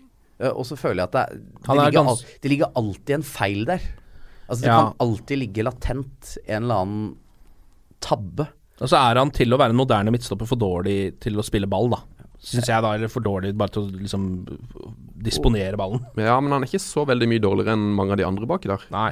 Eh, 0.40 0.50
og 0.50 0.66
så 0.66 0.76
føler 0.78 1.04
jeg 1.04 1.08
at 1.12 1.14
det, 1.14 1.40
det, 1.62 1.68
er 1.70 1.78
ligger, 1.78 1.96
gans- 2.00 2.24
al 2.26 2.42
det 2.42 2.50
ligger 2.50 2.74
alltid 2.82 3.14
en 3.20 3.22
feil 3.22 3.64
der. 3.70 3.86
Altså 4.48 4.60
Det 4.64 4.70
Ja. 4.72 4.76
kan 4.80 4.94
alltid 5.06 5.38
ligge 5.38 5.62
latent 5.68 6.36
en 6.48 6.62
eller 6.64 6.74
annen 6.82 7.16
tabbe. 8.00 8.48
Og 8.80 8.88
så 8.90 8.96
er 8.98 9.18
han 9.18 9.30
til 9.34 9.50
å 9.54 9.58
være 9.58 9.70
en 9.74 9.80
moderne 9.80 10.10
midtstopper 10.14 10.46
for 10.46 10.56
dårlig 10.60 11.18
til 11.20 11.34
å 11.38 11.44
spille 11.46 11.66
ball, 11.70 11.88
da. 11.90 12.02
Syns 12.38 12.68
jeg 12.70 12.82
da, 12.84 12.92
eller 12.94 13.10
for 13.10 13.20
dårlig 13.20 13.50
bare 13.58 13.72
til 13.74 13.82
å 13.82 13.90
liksom 13.98 14.24
disponere 15.18 15.74
ballen. 15.76 16.04
Ja, 16.16 16.36
men 16.38 16.52
han 16.54 16.62
er 16.62 16.68
ikke 16.70 16.78
så 16.78 17.02
veldig 17.08 17.26
mye 17.26 17.42
dårligere 17.42 17.74
enn 17.74 17.88
mange 17.98 18.14
av 18.14 18.20
de 18.20 18.26
andre 18.28 18.46
baki 18.46 18.70
der. 18.70 18.84
Nei. 18.94 19.08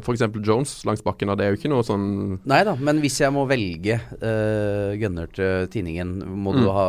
For 0.00 0.14
eksempel 0.14 0.40
Jones 0.48 0.72
langs 0.88 1.02
bakken, 1.04 1.28
og 1.28 1.36
det 1.36 1.44
er 1.44 1.52
jo 1.52 1.58
ikke 1.60 1.68
noe 1.72 1.84
sånn 1.84 2.06
Nei 2.48 2.62
da, 2.64 2.72
men 2.80 3.02
hvis 3.04 3.18
jeg 3.20 3.34
må 3.36 3.44
velge 3.50 3.98
uh, 4.00 4.96
gunner 4.96 5.28
til 5.36 5.68
tinningen, 5.68 6.16
må 6.40 6.54
du 6.56 6.62
Mm. 6.64 6.72
ha 6.72 6.86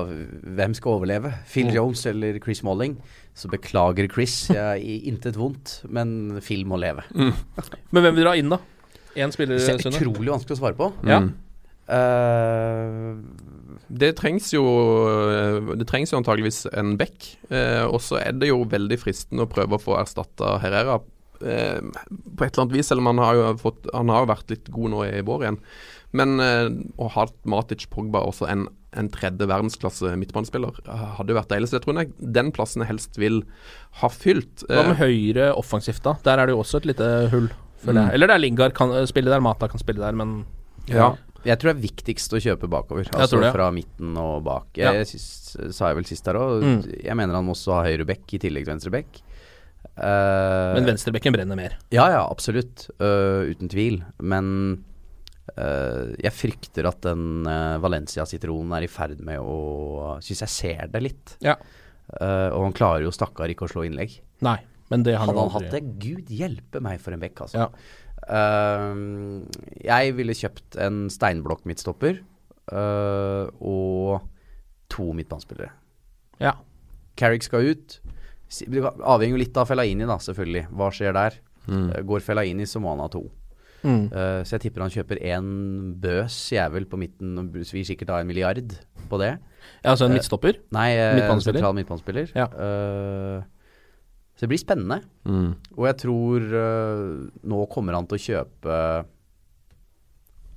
Hvem 0.61 0.73
skal 0.79 0.95
overleve? 1.01 1.33
Phil 1.51 1.67
Mm. 1.67 1.73
Jones 1.75 2.05
eller 2.05 2.39
Chris 2.39 2.63
Malling? 2.63 2.95
Så 3.35 3.47
beklager 3.51 4.07
Chris, 4.11 4.47
jeg 4.47 4.57
har 4.59 4.79
intet 4.79 5.35
vondt, 5.35 5.81
men 5.89 6.39
Phil 6.41 6.63
må 6.65 6.79
leve. 6.79 7.03
Mm. 7.13 7.33
Men 7.91 8.03
hvem 8.03 8.15
vil 8.15 8.23
dere 8.23 8.33
ha 8.33 8.39
inn, 8.39 8.49
da? 8.49 8.57
Én 9.19 9.31
spiller, 9.35 9.57
Det 9.59 9.67
er 9.67 9.83
Sunne? 9.83 9.99
utrolig 9.99 10.31
vanskelig 10.31 10.55
å 10.55 10.61
svare 10.63 10.75
på. 10.79 10.93
Ja. 11.03 11.19
Mm. 11.19 11.33
Eh, 13.91 13.97
Det 14.01 14.13
trengs 14.17 14.51
jo 14.55 14.63
eh, 15.29 15.75
Det 15.77 15.87
trengs 15.89 16.11
jo 16.13 16.17
antageligvis 16.21 16.65
en 16.73 16.95
back. 16.97 17.37
Eh, 17.51 17.83
og 17.85 17.99
så 18.01 18.19
er 18.23 18.31
det 18.39 18.47
jo 18.51 18.63
veldig 18.65 18.97
fristende 19.01 19.43
å 19.45 19.51
prøve 19.51 19.75
å 19.77 19.81
få 19.83 19.97
erstatta 19.99 20.57
Herrera 20.63 20.99
eh, 21.43 21.79
på 21.81 22.45
et 22.45 22.51
eller 22.53 22.65
annet 22.65 22.75
vis, 22.77 22.87
selv 22.91 23.03
om 23.03 23.11
han 23.11 23.19
har 23.23 23.35
jo, 23.39 23.47
fått, 23.61 23.87
han 23.93 24.09
har 24.13 24.29
vært 24.29 24.51
litt 24.53 24.69
god 24.71 24.93
nå 24.93 25.05
i 25.09 25.21
vår 25.25 25.43
igjen. 25.47 25.59
Men 26.11 26.39
eh, 26.43 26.67
å 26.99 27.07
ha 27.13 27.25
Matic 27.47 27.85
Pogba 27.89 28.19
også 28.27 28.47
en, 28.51 28.65
en 28.99 29.07
tredje 29.09 29.47
verdensklasse 29.47 30.11
midtbanespiller 30.19 30.81
eh, 30.85 31.05
hadde 31.17 31.31
jo 31.31 31.37
vært 31.39 31.51
deilig. 31.53 31.69
Så 31.71 31.77
jeg 31.79 31.85
tror 31.85 32.01
jeg 32.01 32.11
den 32.35 32.51
plassen 32.51 32.83
jeg 32.83 32.91
helst 32.91 33.19
vil 33.21 33.41
ha 34.01 34.09
fylt. 34.11 34.65
Hva 34.67 34.83
med 34.89 34.97
Eh, 34.97 35.03
høyre 35.05 35.51
offensivt, 35.55 36.03
da? 36.03 36.17
Der 36.27 36.41
er 36.43 36.47
det 36.51 36.55
jo 36.57 36.63
også 36.65 36.81
et 36.83 36.89
lite 36.91 37.07
hull, 37.31 37.47
føler 37.83 38.01
jeg. 38.03 38.09
Mm. 38.11 38.15
Eller 38.17 38.27
det 38.31 38.35
er 38.35 38.43
Lingard 38.43 38.75
kan 38.77 38.91
eh, 38.99 39.07
spille 39.09 39.31
der, 39.31 39.43
Mata 39.43 39.71
kan 39.71 39.79
spille 39.81 40.03
der, 40.03 40.15
men 40.19 40.41
ja. 40.91 41.13
Jeg 41.47 41.57
tror 41.57 41.71
det 41.71 41.75
er 41.77 41.83
viktigst 41.83 42.35
å 42.37 42.41
kjøpe 42.43 42.69
bakover. 42.71 43.07
Altså 43.15 43.39
det, 43.39 43.47
ja. 43.49 43.55
fra 43.55 43.71
midten 43.73 44.13
og 44.21 44.43
bak. 44.45 44.69
Ja. 44.77 44.93
Syns, 45.07 45.57
sa 45.73 45.89
jeg 45.89 45.97
vel 45.97 46.07
sist 46.09 46.27
her 46.29 46.39
òg. 46.39 46.61
Mm. 46.61 46.79
Jeg 47.01 47.17
mener 47.17 47.37
han 47.39 47.47
må 47.47 47.55
også 47.55 47.79
ha 47.79 47.83
høyre 47.87 48.07
bekk 48.09 48.37
i 48.37 48.41
tillegg 48.45 48.67
til 48.67 48.73
venstre 48.75 48.93
bekk. 48.93 49.21
Uh, 49.97 50.77
Men 50.77 50.87
venstrebekken 50.87 51.33
brenner 51.35 51.57
mer. 51.57 51.75
Ja, 51.93 52.05
ja, 52.13 52.21
absolutt. 52.29 52.87
Uh, 53.01 53.49
uten 53.49 53.71
tvil. 53.71 54.01
Men 54.21 54.47
uh, 55.57 56.13
jeg 56.21 56.33
frykter 56.37 56.89
at 56.89 57.01
den 57.05 57.47
Valencia-sitronen 57.83 58.77
er 58.77 58.87
i 58.87 58.91
ferd 58.91 59.23
med 59.25 59.41
å 59.41 60.17
Syns 60.21 60.45
jeg 60.45 60.55
ser 60.55 60.91
det 60.93 61.05
litt. 61.09 61.37
Ja. 61.43 61.57
Og 62.11 62.65
han 62.65 62.73
klarer 62.75 63.05
jo 63.05 63.13
stakkar 63.15 63.51
ikke 63.53 63.63
å 63.69 63.71
slå 63.71 63.85
innlegg. 63.87 64.17
Nei, 64.43 64.57
men 64.91 65.05
det 65.07 65.13
Hadde 65.15 65.31
han 65.31 65.45
aldri- 65.45 65.53
hatt 65.53 65.71
det, 65.71 65.81
gud 66.03 66.31
hjelpe 66.33 66.81
meg 66.83 66.99
for 66.99 67.15
en 67.15 67.21
bekk, 67.21 67.45
altså. 67.45 67.61
Ja. 67.61 67.69
Eh, 68.29 69.01
jeg 69.81 70.15
ville 70.17 70.35
kjøpt 70.37 70.77
en 70.81 71.03
steinblokk 71.11 71.65
midtstopper 71.69 72.21
uh, 72.71 73.49
og 73.57 74.21
to 74.91 75.11
midtbanespillere. 75.17 75.71
Ja. 76.41 76.55
Carrick 77.17 77.45
skal 77.47 77.73
ut. 77.73 77.99
Avhenger 78.51 79.35
jo 79.35 79.41
litt 79.41 79.57
av 79.57 79.69
Fellaini, 79.69 80.07
da, 80.07 80.19
selvfølgelig. 80.21 80.65
Hva 80.75 80.89
skjer 80.93 81.15
der? 81.17 81.37
Mm. 81.67 81.87
Uh, 81.91 82.01
Går 82.11 82.25
Fellaini, 82.25 82.67
så 82.69 82.81
må 82.83 82.93
han 82.93 83.03
ha 83.03 83.09
to. 83.11 83.25
Mm. 83.81 84.11
Så 84.45 84.59
jeg 84.59 84.61
tipper 84.67 84.83
han 84.83 84.91
kjøper 84.93 85.17
én 85.25 85.45
bøs 85.97 86.35
jævel 86.53 86.83
på 86.85 86.99
midten 87.01 87.31
og 87.41 87.55
svir 87.65 87.81
sikkert 87.87 88.11
da 88.11 88.19
en 88.21 88.27
milliard 88.29 88.75
på 89.09 89.17
det. 89.17 89.31
Ja, 89.81 89.95
altså 89.95 90.05
en 90.05 90.13
midtstopper? 90.13 90.59
Nei, 90.69 90.91
Midtbanespiller? 91.17 91.57
sentral 91.57 91.73
midtbanespiller. 91.79 92.29
Ja. 92.37 92.45
Så 94.41 94.47
det 94.47 94.55
blir 94.55 94.57
spennende. 94.63 94.95
Mm. 95.29 95.51
Og 95.77 95.83
jeg 95.85 95.97
tror 96.01 96.45
uh, 96.49 97.27
nå 97.45 97.57
kommer 97.69 97.93
han 97.93 98.07
til 98.09 98.17
å 98.17 98.23
kjøpe 98.23 98.77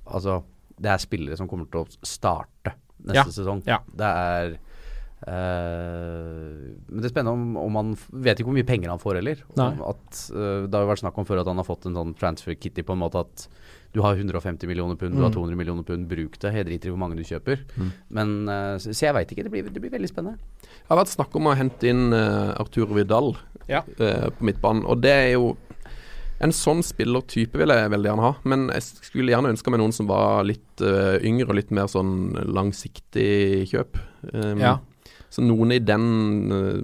Altså, 0.09 0.39
det 0.81 0.89
er 0.89 1.01
spillere 1.03 1.37
som 1.37 1.45
kommer 1.49 1.69
til 1.69 1.83
å 1.83 2.05
starte 2.05 2.73
neste 3.05 3.19
Ja, 3.19 3.25
sesong. 3.29 3.61
ja. 3.69 3.77
Det 3.93 4.09
er 4.09 4.55
eh, 5.23 6.75
Men 6.89 7.01
det 7.01 7.09
er 7.09 7.13
spennende 7.13 7.33
om, 7.35 7.55
om 7.61 7.79
han 7.79 7.93
Vet 8.25 8.39
ikke 8.39 8.49
hvor 8.49 8.57
mye 8.57 8.67
penger 8.67 8.91
han 8.93 9.01
får 9.01 9.19
heller. 9.21 9.41
At, 9.55 10.19
uh, 10.33 10.65
det 10.67 10.75
har 10.75 10.85
jo 10.85 10.91
vært 10.91 11.03
snakk 11.03 11.17
om 11.21 11.27
før 11.27 11.41
at 11.43 11.49
han 11.51 11.59
har 11.61 11.67
fått 11.67 11.87
en 11.89 11.97
sånn 11.97 12.13
transfer 12.19 12.55
kitty 12.59 12.83
på 12.85 12.95
en 12.95 13.01
måte 13.03 13.21
at 13.25 13.47
du 13.95 14.01
har 14.03 14.17
150 14.19 14.67
millioner 14.67 14.97
pund, 14.99 15.15
du 15.15 15.21
har 15.23 15.29
Mm. 15.31 15.37
200 15.37 15.55
millioner 15.55 15.83
pund, 15.87 16.07
bruk 16.11 16.33
det. 16.43 16.49
Jeg 16.51 16.65
driter 16.67 16.89
i 16.89 16.91
hvor 16.91 16.99
mange 16.99 17.15
du 17.15 17.23
kjøper. 17.23 17.61
Mm. 17.79 17.91
Men 18.17 18.33
uh, 18.49 18.75
Så, 18.77 18.91
så 18.91 19.05
jeg 19.07 19.15
veit 19.15 19.31
ikke. 19.31 19.45
Det 19.47 19.51
blir, 19.53 19.69
det 19.71 19.81
blir 19.81 19.93
veldig 19.93 20.09
spennende. 20.11 20.37
Det 20.65 20.89
har 20.91 20.99
vært 20.99 21.13
snakk 21.15 21.35
om 21.39 21.47
å 21.47 21.55
hente 21.55 21.87
inn 21.87 22.09
uh, 22.13 22.51
Arturo 22.59 22.93
Vidal 22.97 23.35
Ja. 23.71 23.81
på 23.87 24.45
midtbanen, 24.45 24.83
og 24.85 24.99
det 25.01 25.11
er 25.15 25.31
jo 25.37 25.55
En 26.43 26.51
sånn 26.51 26.81
spillertype 26.83 27.55
vil 27.57 27.71
jeg 27.71 27.89
veldig 27.89 28.09
gjerne 28.09 28.21
ha, 28.25 28.33
men 28.43 28.65
jeg 28.75 28.83
skulle 29.07 29.31
gjerne 29.31 29.53
ønska 29.53 29.71
meg 29.71 29.79
noen 29.79 29.93
som 29.95 30.05
var 30.09 30.43
litt 30.43 30.81
yngre 31.23 31.47
og 31.47 31.55
litt 31.55 31.71
mer 31.71 31.87
sånn 31.87 32.35
langsiktig 32.51 33.69
kjøp. 33.71 33.95
Um, 34.33 34.59
Ja. 34.59 34.73
Så 35.35 35.43
noen 35.43 35.73
i 35.75 35.81
den, 35.83 36.05
eh, 36.55 36.79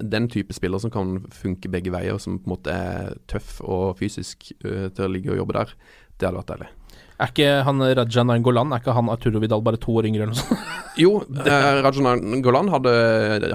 den 0.00 0.28
type 0.32 0.54
spiller 0.56 0.80
som 0.80 0.90
kan 0.94 1.18
funke 1.34 1.68
begge 1.72 1.92
veier, 1.92 2.16
som 2.22 2.38
på 2.40 2.48
en 2.48 2.54
måte 2.56 2.72
er 2.72 3.14
tøff 3.28 3.58
og 3.66 3.98
fysisk 4.00 4.48
eh, 4.64 4.88
til 4.96 5.04
å 5.06 5.12
ligge 5.12 5.34
og 5.34 5.42
jobbe 5.42 5.58
der, 5.60 5.74
det 6.16 6.28
hadde 6.30 6.40
vært 6.40 6.52
deilig. 6.54 6.72
Er 7.16 7.30
ikke 7.32 7.46
han 7.64 7.78
Raja 7.96 8.22
Nangolan 8.28 8.74
Er 8.76 8.82
ikke 8.82 8.92
han 8.92 9.08
Arturo 9.08 9.40
Vidal 9.40 9.62
bare 9.64 9.78
to 9.80 9.94
år 9.96 10.04
yngre 10.04 10.26
eller 10.26 10.34
noe 10.34 10.40
sånt? 10.42 10.72
Jo, 11.00 11.12
eh, 11.24 11.78
Rajan 11.84 12.04
Nangolan 12.28 12.68
hadde 12.74 12.92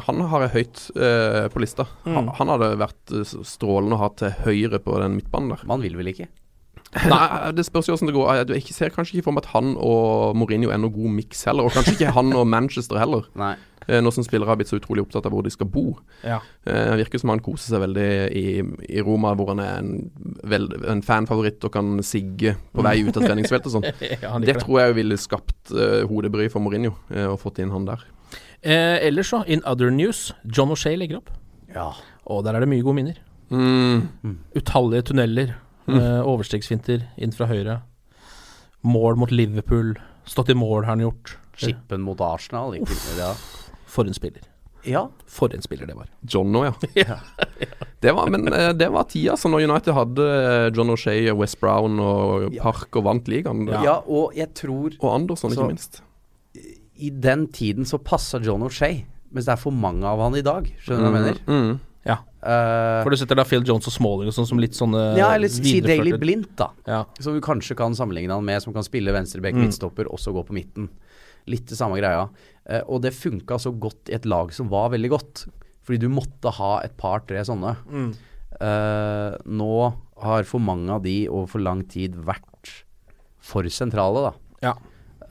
Han 0.07 0.21
har 0.31 0.47
jeg 0.47 0.53
høyt 0.55 0.81
eh, 0.97 1.45
på 1.53 1.61
lista. 1.61 1.85
Han, 2.07 2.25
Mm. 2.25 2.31
han 2.39 2.51
hadde 2.55 2.69
vært 2.81 3.13
eh, 3.19 3.33
strålende 3.45 3.97
å 3.97 4.01
ha 4.01 4.09
til 4.17 4.33
høyre 4.47 4.79
på 4.81 4.97
den 5.03 5.13
midtbanen 5.19 5.53
der. 5.53 5.61
Man 5.69 5.81
vil 5.85 5.93
vel 5.99 6.09
ikke? 6.09 6.25
Nei, 7.13 7.51
det 7.55 7.63
spørs 7.69 7.87
jo 7.87 7.93
hvordan 7.95 8.09
det 8.09 8.17
går. 8.17 8.55
Jeg 8.57 8.73
ser 8.75 8.89
kanskje 8.97 9.19
ikke 9.19 9.29
for 9.29 9.37
meg 9.37 9.45
at 9.45 9.51
han 9.53 9.75
og 9.77 10.33
Mourinho 10.41 10.73
er 10.73 10.81
noe 10.81 10.91
god 10.91 11.13
miks 11.21 11.45
heller. 11.47 11.69
Og 11.69 11.77
kanskje 11.77 11.93
ikke 11.99 12.15
han 12.17 12.33
og 12.35 12.49
Manchester 12.49 12.97
heller. 12.99 13.29
Nei. 13.39 13.53
Eh, 13.87 14.01
Nå 14.03 14.11
som 14.13 14.25
spillere 14.25 14.49
har 14.51 14.59
blitt 14.59 14.69
så 14.69 14.77
utrolig 14.77 15.03
opptatt 15.05 15.25
av 15.25 15.33
hvor 15.33 15.45
de 15.45 15.51
skal 15.53 15.69
bo. 15.71 15.95
Ja. 16.25 16.39
Eh, 16.69 16.93
virker 17.01 17.21
som 17.21 17.31
han 17.33 17.41
koser 17.43 17.73
seg 17.75 17.83
veldig 17.83 18.07
i, 18.37 18.45
i 18.91 19.01
Roma, 19.05 19.33
hvor 19.37 19.51
han 19.53 19.63
er 19.63 19.79
en, 19.79 19.91
vel, 20.47 20.67
en 20.91 21.01
fanfavoritt 21.05 21.63
og 21.67 21.73
kan 21.73 21.97
sigge 22.05 22.55
på 22.75 22.85
vei 22.85 22.99
ut 23.07 23.17
av 23.17 23.25
treningsfeltet 23.25 23.71
og 23.71 23.77
sånn. 23.79 23.89
Ja, 24.21 24.35
det 24.43 24.59
tror 24.61 24.81
jeg 24.83 24.97
ville 24.99 25.17
skapt 25.19 25.71
eh, 25.73 26.01
hodebry 26.09 26.47
for 26.51 26.63
Mourinho, 26.63 26.93
eh, 27.13 27.25
og 27.31 27.39
fått 27.41 27.61
inn 27.63 27.73
han 27.73 27.87
der. 27.89 28.03
Eh, 28.61 28.99
ellers 29.07 29.31
så, 29.33 29.41
in 29.49 29.63
other 29.65 29.89
news, 29.93 30.29
John 30.45 30.73
O'Shea 30.73 30.97
legger 30.99 31.21
opp. 31.21 31.31
Ja. 31.73 31.89
Og 32.29 32.43
der 32.45 32.57
er 32.57 32.63
det 32.65 32.69
mye 32.69 32.85
gode 32.85 32.99
minner. 32.99 33.21
Mm. 33.51 34.37
Utallige 34.55 35.09
tunneler, 35.09 35.55
eh, 35.89 36.19
overstegsfinter 36.21 37.07
inn 37.17 37.33
fra 37.35 37.49
høyre. 37.49 37.81
Mål 38.87 39.17
mot 39.21 39.31
Liverpool. 39.33 39.95
Stått 40.25 40.49
i 40.53 40.57
mål 40.57 40.85
har 40.85 40.95
han 40.95 41.03
gjort. 41.07 41.35
Chippen 41.57 42.01
mot 42.05 42.21
Arsenal. 42.23 42.77
Ikke, 42.77 42.95
ja. 43.17 43.33
For 43.91 44.07
en 44.07 44.15
spiller. 44.15 44.45
ja. 44.87 45.03
For 45.29 45.51
en 45.53 45.61
spiller 45.61 45.85
det 45.89 45.95
var. 45.97 46.07
John 46.25 46.55
ja. 46.63 46.71
ja. 47.03 47.17
Det 48.01 48.13
var, 48.17 48.29
men 48.33 48.47
eh, 48.53 48.71
det 48.73 48.87
var 48.93 49.03
tida 49.11 49.35
så 49.37 49.51
når 49.51 49.67
United 49.67 49.93
hadde 49.93 50.25
eh, 50.31 50.69
John 50.73 50.89
O'Shay, 50.95 51.27
og 51.33 51.41
West 51.43 51.59
Brown 51.61 51.99
og 52.01 52.47
Park 52.57 52.95
og 52.97 53.05
vant 53.05 53.27
ligaen. 53.29 53.67
Ja. 53.69 53.99
og 54.07 54.33
jeg 54.39 54.53
tror 54.57 54.95
Og 54.99 55.09
Andersson, 55.13 55.51
Så- 55.53 55.59
ikke 55.59 55.73
minst. 55.75 56.01
i 57.01 57.09
den 57.09 57.47
tiden 57.53 57.85
så 57.85 57.97
passa 58.01 58.39
John 58.41 58.63
O'Shay, 58.65 59.03
mens 59.31 59.45
det 59.47 59.53
er 59.53 59.61
for 59.61 59.71
mange 59.75 60.03
av 60.07 60.19
han 60.23 60.35
i 60.39 60.41
dag. 60.45 60.67
Skjønner 60.83 61.05
du 61.05 61.11
hva 61.11 61.21
jeg 61.21 61.27
mener? 61.29 61.41
Mm. 61.47 61.79
Ja. 62.05 62.15
Uh, 62.41 63.03
For 63.05 63.13
du 63.13 63.17
setter 63.21 63.37
da 63.37 63.43
Phil 63.45 63.61
Jones 63.67 63.85
og 63.85 63.93
Smalling 63.93 64.29
og 64.31 64.33
sånn 64.33 64.47
som 64.49 64.57
litt 64.61 64.73
sånne 64.73 65.01
ja, 65.19 65.27
eller 65.35 65.51
si 65.53 65.75
Daily 65.85 66.15
Blindt, 66.17 66.55
da. 66.57 66.71
Ja. 66.89 67.03
Som 67.21 67.35
du 67.37 67.41
kanskje 67.45 67.77
kan 67.77 67.93
sammenligne 67.97 68.33
han 68.33 68.45
med, 68.47 68.63
som 68.63 68.73
kan 68.73 68.81
spille 68.87 69.13
venstreback, 69.13 69.53
Mm. 69.53 69.67
midtstopper, 69.67 70.09
også 70.09 70.33
gå 70.33 70.41
på 70.47 70.55
midten. 70.57 70.89
Litt 71.49 71.65
det 71.69 71.77
samme 71.77 71.97
greia. 72.01 72.27
Eh, 72.69 72.83
og 72.85 73.01
det 73.05 73.15
funka 73.17 73.57
så 73.61 73.73
godt 73.73 74.11
i 74.11 74.17
et 74.17 74.27
lag 74.29 74.53
som 74.53 74.69
var 74.71 74.91
veldig 74.93 75.11
godt. 75.13 75.45
Fordi 75.81 76.03
du 76.03 76.11
måtte 76.13 76.53
ha 76.59 76.75
et 76.85 76.93
par-tre 76.99 77.41
sånne. 77.47 77.73
Mm. 77.89 78.11
Uh, 78.61 79.33
nå 79.49 79.73
har 80.21 80.45
for 80.45 80.61
mange 80.61 80.91
av 80.93 81.01
de 81.05 81.23
over 81.31 81.47
for 81.49 81.63
lang 81.63 81.81
tid 81.89 82.19
vært 82.27 82.73
for 83.41 83.65
sentrale, 83.73 84.27
da. 84.27 84.33
Ja. 84.61 84.75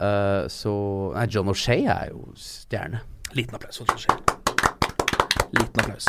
Uh, 0.01 0.49
så 0.51 0.73
Nei, 1.15 1.29
John 1.31 1.53
O'Shea 1.53 1.85
er 1.93 2.11
jo 2.11 2.33
stjerne. 2.41 3.05
Liten 3.37 3.55
applaus 3.55 3.79
for 3.79 3.87
John 3.87 4.01
O'Shea. 4.01 4.41
Liten 5.51 5.83
applaus. 5.83 6.09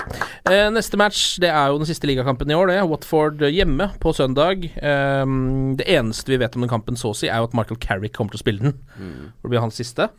Eh, 0.49 0.67
neste 0.74 0.97
match 1.01 1.36
det 1.41 1.49
er 1.49 1.69
jo 1.69 1.80
den 1.82 1.89
siste 1.89 2.09
ligakampen 2.09 2.49
i 2.49 2.57
år. 2.57 2.69
det 2.69 2.82
Watford 2.89 3.41
hjemme 3.49 3.91
på 4.01 4.13
søndag. 4.13 4.67
Ehm, 4.78 5.76
det 5.78 5.88
eneste 5.89 6.30
vi 6.34 6.38
vet 6.41 6.55
om 6.57 6.65
den 6.65 6.69
kampen, 6.69 6.97
så 6.97 7.09
å 7.09 7.17
si, 7.17 7.30
er 7.30 7.41
jo 7.41 7.49
at 7.49 7.55
Michael 7.57 7.80
Carrick 7.82 8.13
kommer 8.17 8.34
til 8.34 8.41
å 8.41 8.43
spille 8.43 8.65
den. 8.67 8.76
Det 9.41 9.49
blir 9.49 9.63
hans 9.63 9.78
siste. 9.82 10.11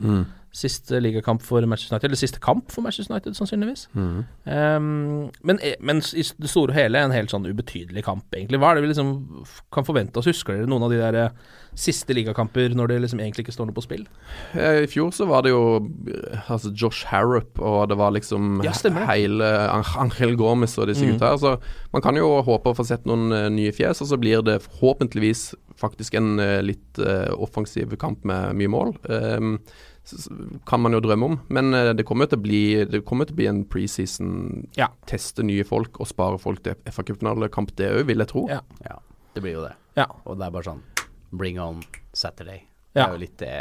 Siste 0.52 0.98
ligakamp 1.00 1.40
for 1.40 1.64
Manchester 1.64 1.94
United, 1.96 2.10
eller 2.10 2.20
siste 2.20 2.38
kamp 2.44 2.70
for 2.70 2.82
Manchester 2.84 3.14
United, 3.14 3.32
sannsynligvis. 3.38 3.86
Ehm, 4.44 5.30
men, 5.42 5.58
eh, 5.62 5.74
men 5.80 5.96
i 6.12 6.22
det 6.22 6.50
store 6.50 6.72
og 6.72 6.76
hele 6.76 7.00
en 7.00 7.10
helt 7.14 7.30
sånn 7.32 7.46
ubetydelig 7.48 8.02
kamp, 8.04 8.26
egentlig. 8.36 8.58
Hva 8.60 8.70
er 8.72 8.74
det 8.76 8.82
vi 8.84 8.90
liksom 8.92 9.46
kan 9.72 9.86
forvente 9.88 10.18
oss? 10.20 10.26
Husker 10.28 10.58
dere 10.58 10.68
noen 10.68 10.82
av 10.84 10.90
de 10.92 10.98
der 11.00 11.14
eh, 11.22 11.30
siste 11.74 12.12
ligakamper 12.12 12.74
når 12.76 12.88
det 12.92 12.98
liksom 13.00 13.20
egentlig 13.24 13.46
ikke 13.46 13.54
står 13.56 13.70
noe 13.70 13.76
på 13.78 13.84
spill? 13.86 14.04
Eh, 14.52 14.82
I 14.84 14.90
fjor 14.92 15.08
så 15.16 15.26
var 15.26 15.42
det 15.46 15.54
jo 15.54 15.62
altså 16.52 16.74
Josh 16.76 17.06
Harrop, 17.08 17.58
og 17.58 17.88
det 17.88 17.96
var 17.96 18.12
liksom 18.12 18.60
Ja, 18.62 18.72
hele 19.08 19.48
Angel 19.72 20.36
Gomez 20.36 20.76
og 20.78 20.88
disse 20.88 21.02
Mm. 21.02 21.14
gutta. 21.16 21.32
Så 21.38 21.60
man 21.94 22.02
kan 22.02 22.14
jo 22.14 22.42
håpe 22.42 22.68
å 22.70 22.76
få 22.76 22.84
sett 22.84 23.06
noen 23.06 23.30
nye 23.56 23.72
fjes, 23.72 24.02
og 24.02 24.08
så 24.08 24.20
blir 24.20 24.42
det 24.44 24.60
forhåpentligvis 24.68 25.54
faktisk 25.80 26.14
en 26.14 26.36
litt 26.62 26.98
offensiv 27.40 27.96
kamp 27.96 28.22
med 28.24 28.54
mye 28.54 28.68
mål. 28.68 28.92
Um, 29.08 29.58
kan 30.66 30.80
man 30.82 30.92
jo 30.96 31.00
drømme 31.00 31.24
om, 31.30 31.36
men 31.54 31.74
eh, 31.78 31.92
det 31.94 32.04
kommer 32.08 32.26
til 32.26 32.40
å 32.40 32.42
bli 32.42 32.62
Det 32.90 33.04
kommer 33.06 33.28
til 33.28 33.36
å 33.36 33.38
bli 33.38 33.46
en 33.50 33.60
preseason. 33.70 34.66
Ja. 34.76 34.88
Teste 35.06 35.44
nye 35.46 35.64
folk 35.64 36.00
og 36.02 36.08
spare 36.10 36.38
folk 36.42 36.62
til 36.64 36.74
FA 36.90 37.04
Cup-finalekamp, 37.06 37.74
det 37.78 37.92
òg, 37.94 38.04
vil 38.10 38.18
jeg 38.24 38.32
tro. 38.32 38.46
Ja. 38.50 38.60
Ja, 38.84 38.98
det 39.36 39.42
blir 39.44 39.54
jo 39.60 39.62
det. 39.68 39.74
Ja. 39.96 40.08
Og 40.26 40.38
det 40.40 40.46
er 40.48 40.50
bare 40.58 40.66
sånn 40.72 40.82
Bring 41.32 41.60
on 41.62 41.82
Saturday. 42.12 42.64
Ja. 42.92 43.06
Det 43.06 43.08
er 43.08 43.14
jo 43.14 43.22
litt 43.22 43.38
det 43.40 43.54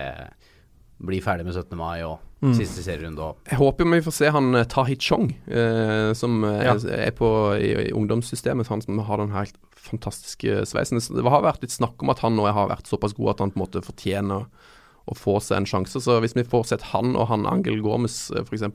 Bli 1.01 1.17
ferdig 1.23 1.45
med 1.47 1.55
17. 1.55 1.77
mai 1.79 2.01
og 2.05 2.19
Mm. 2.41 2.55
siste 2.57 2.81
serierunde 2.81 3.19
og 3.21 3.37
Jeg 3.45 3.59
håper 3.59 3.85
vi 3.85 3.99
får 4.01 4.13
se 4.17 4.29
han 4.33 4.55
eh, 4.57 4.63
Tahi 4.65 4.95
Chong, 4.97 5.27
eh, 5.47 6.11
som 6.17 6.43
eh, 6.43 6.63
Ja. 6.65 6.73
er 6.73 7.11
på 7.13 7.27
i, 7.53 7.67
i 7.85 7.91
ungdomssystemet. 7.93 8.65
Han 8.67 8.81
som 8.81 8.97
har 8.97 9.17
den 9.21 9.29
helt 9.29 9.53
fantastiske 9.77 10.63
sveisen. 10.65 10.97
Det 10.97 11.21
har 11.21 11.43
vært 11.45 11.61
litt 11.61 11.69
snakk 11.69 12.01
om 12.01 12.09
at 12.09 12.17
han 12.25 12.33
nå 12.35 12.47
har 12.51 12.67
vært 12.71 12.89
såpass 12.89 13.13
god 13.13 13.29
at 13.35 13.39
han 13.45 13.51
på 13.51 13.59
en 13.59 13.65
måte 13.67 13.83
fortjener 13.85 14.47
å 15.11 15.17
få 15.17 15.37
seg 15.43 15.59
en 15.59 15.67
sjanse. 15.69 16.01
Så 16.03 16.17
hvis 16.23 16.35
vi 16.37 16.45
får 16.47 16.69
sett 16.71 16.87
han 16.93 17.13
og 17.15 17.27
han 17.31 17.47
Angel 17.49 17.81
Gomez 17.83 18.15
f.eks., 18.43 18.65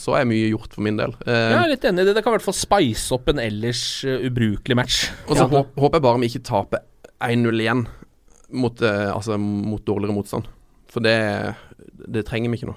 så 0.00 0.16
er 0.18 0.28
mye 0.28 0.50
gjort 0.50 0.76
for 0.76 0.86
min 0.86 0.98
del. 1.00 1.14
Eh, 1.26 1.52
Jeg 1.52 1.60
er 1.60 1.72
litt 1.74 1.86
enig 1.88 2.04
i 2.04 2.08
det. 2.08 2.16
Det 2.18 2.24
kan 2.24 2.34
i 2.34 2.38
hvert 2.38 2.48
fall 2.48 2.58
spice 2.58 3.14
opp 3.16 3.30
en 3.32 3.42
ellers 3.42 3.84
eh, 4.08 4.26
ubrukelig 4.28 4.78
match. 4.78 5.04
og 5.28 5.36
så 5.36 5.46
ja. 5.46 5.64
håper 5.76 6.00
jeg 6.00 6.06
bare 6.08 6.22
vi 6.22 6.32
ikke 6.32 6.46
taper 6.48 6.84
1-0 7.26 7.64
igjen 7.64 7.86
mot, 8.56 8.82
eh, 8.82 9.12
altså, 9.12 9.38
mot 9.40 9.84
dårligere 9.86 10.16
motstand. 10.16 10.50
For 10.92 11.04
det, 11.04 11.16
det 12.06 12.26
trenger 12.28 12.52
vi 12.52 12.60
ikke 12.60 12.72
nå. 12.72 12.76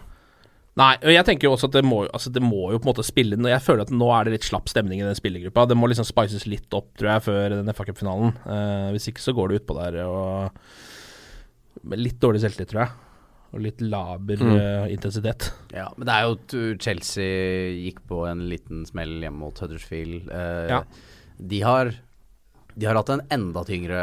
Nei, 0.80 0.93
og 1.01 1.12
jeg 1.12 1.26
tenker 1.28 1.49
jo 1.49 1.55
også 1.55 1.68
at 1.68 1.76
det 1.76 1.82
må, 1.84 2.03
altså 2.07 2.32
det 2.32 2.41
må 2.43 2.70
jo 2.72 2.78
på 2.80 2.86
en 2.86 2.91
måte 2.93 3.03
spille 3.03 3.36
Når 3.36 3.51
Jeg 3.51 3.64
føler 3.66 3.82
at 3.84 3.89
nå 3.91 4.05
er 4.16 4.28
det 4.28 4.38
litt 4.38 4.45
slapp 4.47 4.70
stemning 4.72 5.01
i 5.01 5.07
den 5.07 5.18
spillergruppa. 5.18 5.66
Det 5.68 5.76
må 5.76 5.89
liksom 5.91 6.07
spices 6.07 6.45
litt 6.47 6.72
opp, 6.78 6.93
tror 6.99 7.12
jeg, 7.16 7.26
før 7.26 7.55
den 7.57 7.74
FA 7.76 7.88
Cup-finalen. 7.89 8.38
Eh, 8.45 8.86
hvis 8.95 9.10
ikke 9.12 9.24
så 9.24 9.36
går 9.36 9.49
det 9.49 9.62
utpå 9.64 9.76
der 9.80 9.99
og 10.05 10.62
med 11.84 12.00
litt 12.00 12.20
dårlig 12.20 12.42
selvtillit, 12.44 12.70
tror 12.74 12.82
jeg. 12.86 12.92
Og 13.54 13.62
litt 13.66 13.80
laber 13.82 14.38
Mm. 14.38 14.52
uh, 14.56 14.86
intensitet. 14.94 15.52
Ja, 15.74 15.88
men 15.98 16.06
det 16.06 16.14
er 16.14 16.28
jo 16.28 16.36
at 16.38 16.82
Chelsea 16.84 17.72
gikk 17.82 18.04
på 18.08 18.28
en 18.30 18.44
liten 18.50 18.86
smell 18.86 19.20
hjemme 19.24 19.40
mot 19.42 19.58
Huddersfield. 19.58 20.30
Uh, 20.30 20.68
Ja. 20.70 20.84
De 21.42 21.62
har 21.62 21.94
De 22.76 22.86
har 22.86 22.96
hatt 22.96 23.10
en 23.12 23.22
enda 23.34 23.64
tyngre 23.68 24.00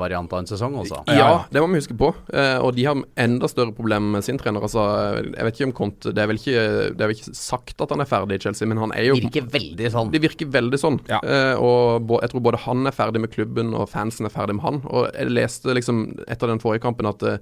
variant 0.00 0.32
av 0.32 0.40
en 0.40 0.48
sesong 0.48 0.76
også. 0.80 1.02
Ja, 1.12 1.44
det 1.52 1.60
må 1.60 1.68
vi 1.72 1.80
huske 1.80 1.96
på. 1.98 2.12
Eh, 2.32 2.56
og 2.62 2.72
de 2.76 2.86
har 2.86 3.02
enda 3.20 3.50
større 3.50 3.74
problemer 3.76 4.16
med 4.16 4.26
sin 4.26 4.38
trener. 4.40 4.64
Altså, 4.64 4.84
jeg 5.24 5.48
vet 5.48 5.58
ikke 5.58 5.68
om 5.68 5.74
Conte 5.76 6.14
Det 6.14 6.22
er 6.22 6.30
vel 6.30 6.40
ikke, 6.40 6.64
det 6.94 7.04
er 7.04 7.10
vel 7.10 7.16
ikke 7.18 7.36
sagt 7.36 7.84
at 7.84 7.92
han 7.92 8.04
er 8.04 8.08
ferdig 8.08 8.38
i 8.38 8.44
Chelsea, 8.46 8.70
men 8.70 8.80
han 8.80 8.94
er 8.96 9.10
jo 9.10 9.18
Virker 9.18 9.50
veldig 9.52 9.92
sånn. 9.92 10.14
Det 10.14 10.22
virker 10.24 10.50
veldig 10.54 10.80
sånn. 10.80 10.98
Ja. 11.10 11.20
Eh, 11.20 11.54
og 11.60 12.16
jeg 12.22 12.32
tror 12.32 12.46
både 12.48 12.62
han 12.64 12.88
er 12.88 12.96
ferdig 12.96 13.24
med 13.26 13.34
klubben, 13.34 13.74
og 13.76 13.90
fansen 13.92 14.30
er 14.30 14.34
ferdig 14.34 14.56
med 14.58 14.68
han. 14.68 14.82
Og 14.88 15.10
jeg 15.10 15.34
leste 15.34 15.76
liksom 15.76 16.06
etter 16.24 16.52
den 16.52 16.62
forrige 16.62 16.86
kampen 16.86 17.10
at 17.10 17.24
eh, 17.28 17.40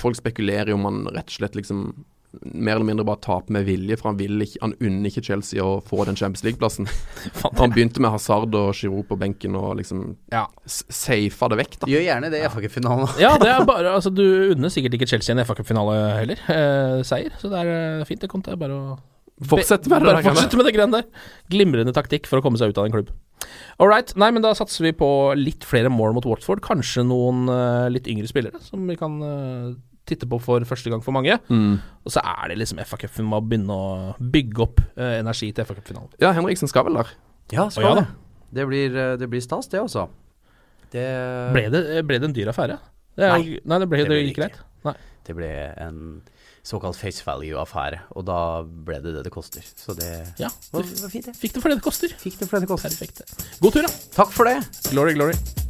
folk 0.00 0.18
spekulerer 0.18 0.74
om 0.74 0.84
han 0.88 1.04
rett 1.14 1.30
og 1.30 1.38
slett 1.38 1.56
liksom 1.56 1.92
mer 2.40 2.76
eller 2.76 2.86
mindre 2.86 3.04
bare 3.08 3.20
tape 3.24 3.52
med 3.52 3.66
vilje, 3.66 3.96
for 3.98 4.10
han 4.12 4.18
vil 4.20 4.44
ikke 4.44 4.60
Han 4.62 4.74
unner 4.78 5.10
ikke 5.10 5.24
Chelsea 5.26 5.64
å 5.64 5.80
få 5.82 6.04
den 6.06 6.18
Champions 6.18 6.44
League-plassen. 6.46 6.88
han 7.60 7.74
begynte 7.74 8.02
med 8.02 8.14
Hazard 8.14 8.54
og 8.54 8.72
Giroud 8.78 9.08
på 9.10 9.18
benken 9.20 9.58
og 9.58 9.76
liksom 9.80 10.16
Ja. 10.32 10.46
safa 10.66 11.50
det 11.50 11.60
vekk, 11.64 11.78
da. 11.82 11.90
Gjør 11.90 12.06
gjerne 12.06 12.32
det 12.32 12.42
i 12.42 12.48
FA-cupfinalen. 12.48 13.14
ja, 13.22 13.36
det 13.40 13.50
er 13.50 13.66
bare 13.66 13.94
Altså, 13.96 14.12
du 14.14 14.24
unner 14.54 14.72
sikkert 14.72 14.94
ikke 14.94 15.10
Chelsea 15.10 15.34
en 15.34 15.44
FA-cupfinale 15.44 15.96
heller. 16.20 16.44
Eh, 16.46 17.02
seier. 17.06 17.34
Så 17.40 17.50
det 17.50 17.64
er 17.64 17.72
eh, 18.00 18.06
fint. 18.08 18.20
Det 18.22 18.30
kom 18.30 18.44
til 18.46 18.58
bare 18.60 18.76
å 18.76 18.98
Fortsett 19.40 19.86
med 19.88 20.02
det 20.02 20.10
Bare 20.10 20.22
fortsette 20.22 20.58
med 20.58 20.66
det 20.68 20.74
greiene 20.76 21.00
der. 21.00 21.26
Glimrende 21.52 21.94
taktikk 21.96 22.26
for 22.28 22.40
å 22.40 22.44
komme 22.44 22.60
seg 22.60 22.72
ut 22.72 22.80
av 22.80 22.86
en 22.86 22.92
klubb. 22.92 23.12
All 23.80 23.88
right. 23.88 24.12
Nei, 24.20 24.28
men 24.36 24.44
da 24.44 24.52
satser 24.56 24.84
vi 24.84 24.92
på 24.96 25.08
litt 25.38 25.64
flere 25.64 25.88
mål 25.92 26.12
mot 26.18 26.26
Watford. 26.28 26.60
Kanskje 26.64 27.06
noen 27.08 27.48
uh, 27.48 27.88
litt 27.92 28.08
yngre 28.10 28.28
spillere 28.28 28.60
som 28.60 28.84
vi 28.88 28.98
kan 29.00 29.16
eh, 29.24 29.70
titte 30.10 30.28
på 30.30 30.38
for 30.42 30.66
første 30.68 30.90
gang 30.92 31.02
for 31.04 31.14
mange. 31.16 31.38
Mm. 31.48 31.78
Og 32.04 32.12
så 32.14 32.22
er 32.26 32.50
det 32.52 32.58
liksom 32.60 32.82
FA 32.86 32.98
Cup 33.04 33.16
vi 33.16 33.24
må 33.26 33.40
begynne 33.46 33.74
å 33.76 34.14
bygge 34.20 34.64
opp 34.66 34.82
eh, 34.96 35.18
energi 35.22 35.52
til 35.56 35.64
FA 35.68 35.76
Cup-finalen. 35.78 36.10
Ja, 36.22 36.32
Henriksen 36.36 36.70
skal 36.70 36.86
vel 36.90 36.98
der. 37.00 37.14
Ja, 37.54 37.68
skal 37.72 37.86
ja 37.88 37.94
det. 38.02 38.06
Det 38.60 38.66
blir, 38.66 38.96
eh, 38.98 39.14
det 39.20 39.30
blir 39.30 39.42
stas, 39.44 39.70
det 39.70 39.80
også. 39.82 40.08
Det, 40.90 41.06
Ble 41.54 41.68
det, 41.70 41.84
ble 42.08 42.18
det 42.18 42.26
en 42.30 42.34
dyr 42.34 42.50
affære? 42.50 42.80
Det 43.14 43.26
er, 43.26 43.36
nei. 43.38 43.60
Nei. 43.62 43.78
det 43.82 43.88
ble 43.90 44.00
Det 44.00 44.04
det, 44.04 44.10
ble 44.10 44.18
det 44.20 44.28
gikk 44.30 44.38
greit. 44.42 44.60
Nei. 44.86 44.94
Det 45.26 45.36
ble 45.38 45.50
en 45.86 45.98
såkalt 46.66 46.98
face 46.98 47.22
value-affære. 47.26 48.02
Og 48.18 48.26
da 48.26 48.38
ble 48.66 48.98
det 49.04 49.14
det 49.18 49.24
det 49.28 49.32
koster. 49.34 49.62
Så 49.62 49.94
det 49.98 50.10
Ja, 50.42 50.50
var, 50.74 50.82
var 50.82 51.12
fint, 51.14 51.30
det. 51.30 51.36
fikk 51.38 51.54
det 51.56 51.62
for 51.62 51.70
det 51.70 51.78
det 51.78 51.86
koster. 51.86 52.14
Fikk 52.26 52.40
det 52.42 52.50
for 52.50 52.58
det 52.58 52.66
det 52.66 52.72
koster. 52.74 52.90
Perfekt. 52.90 53.58
God 53.62 53.76
tur, 53.78 53.86
da. 53.86 53.92
Takk 54.18 54.34
for 54.34 54.50
det. 54.50 54.58
Glory, 54.90 55.14
glory. 55.14 55.69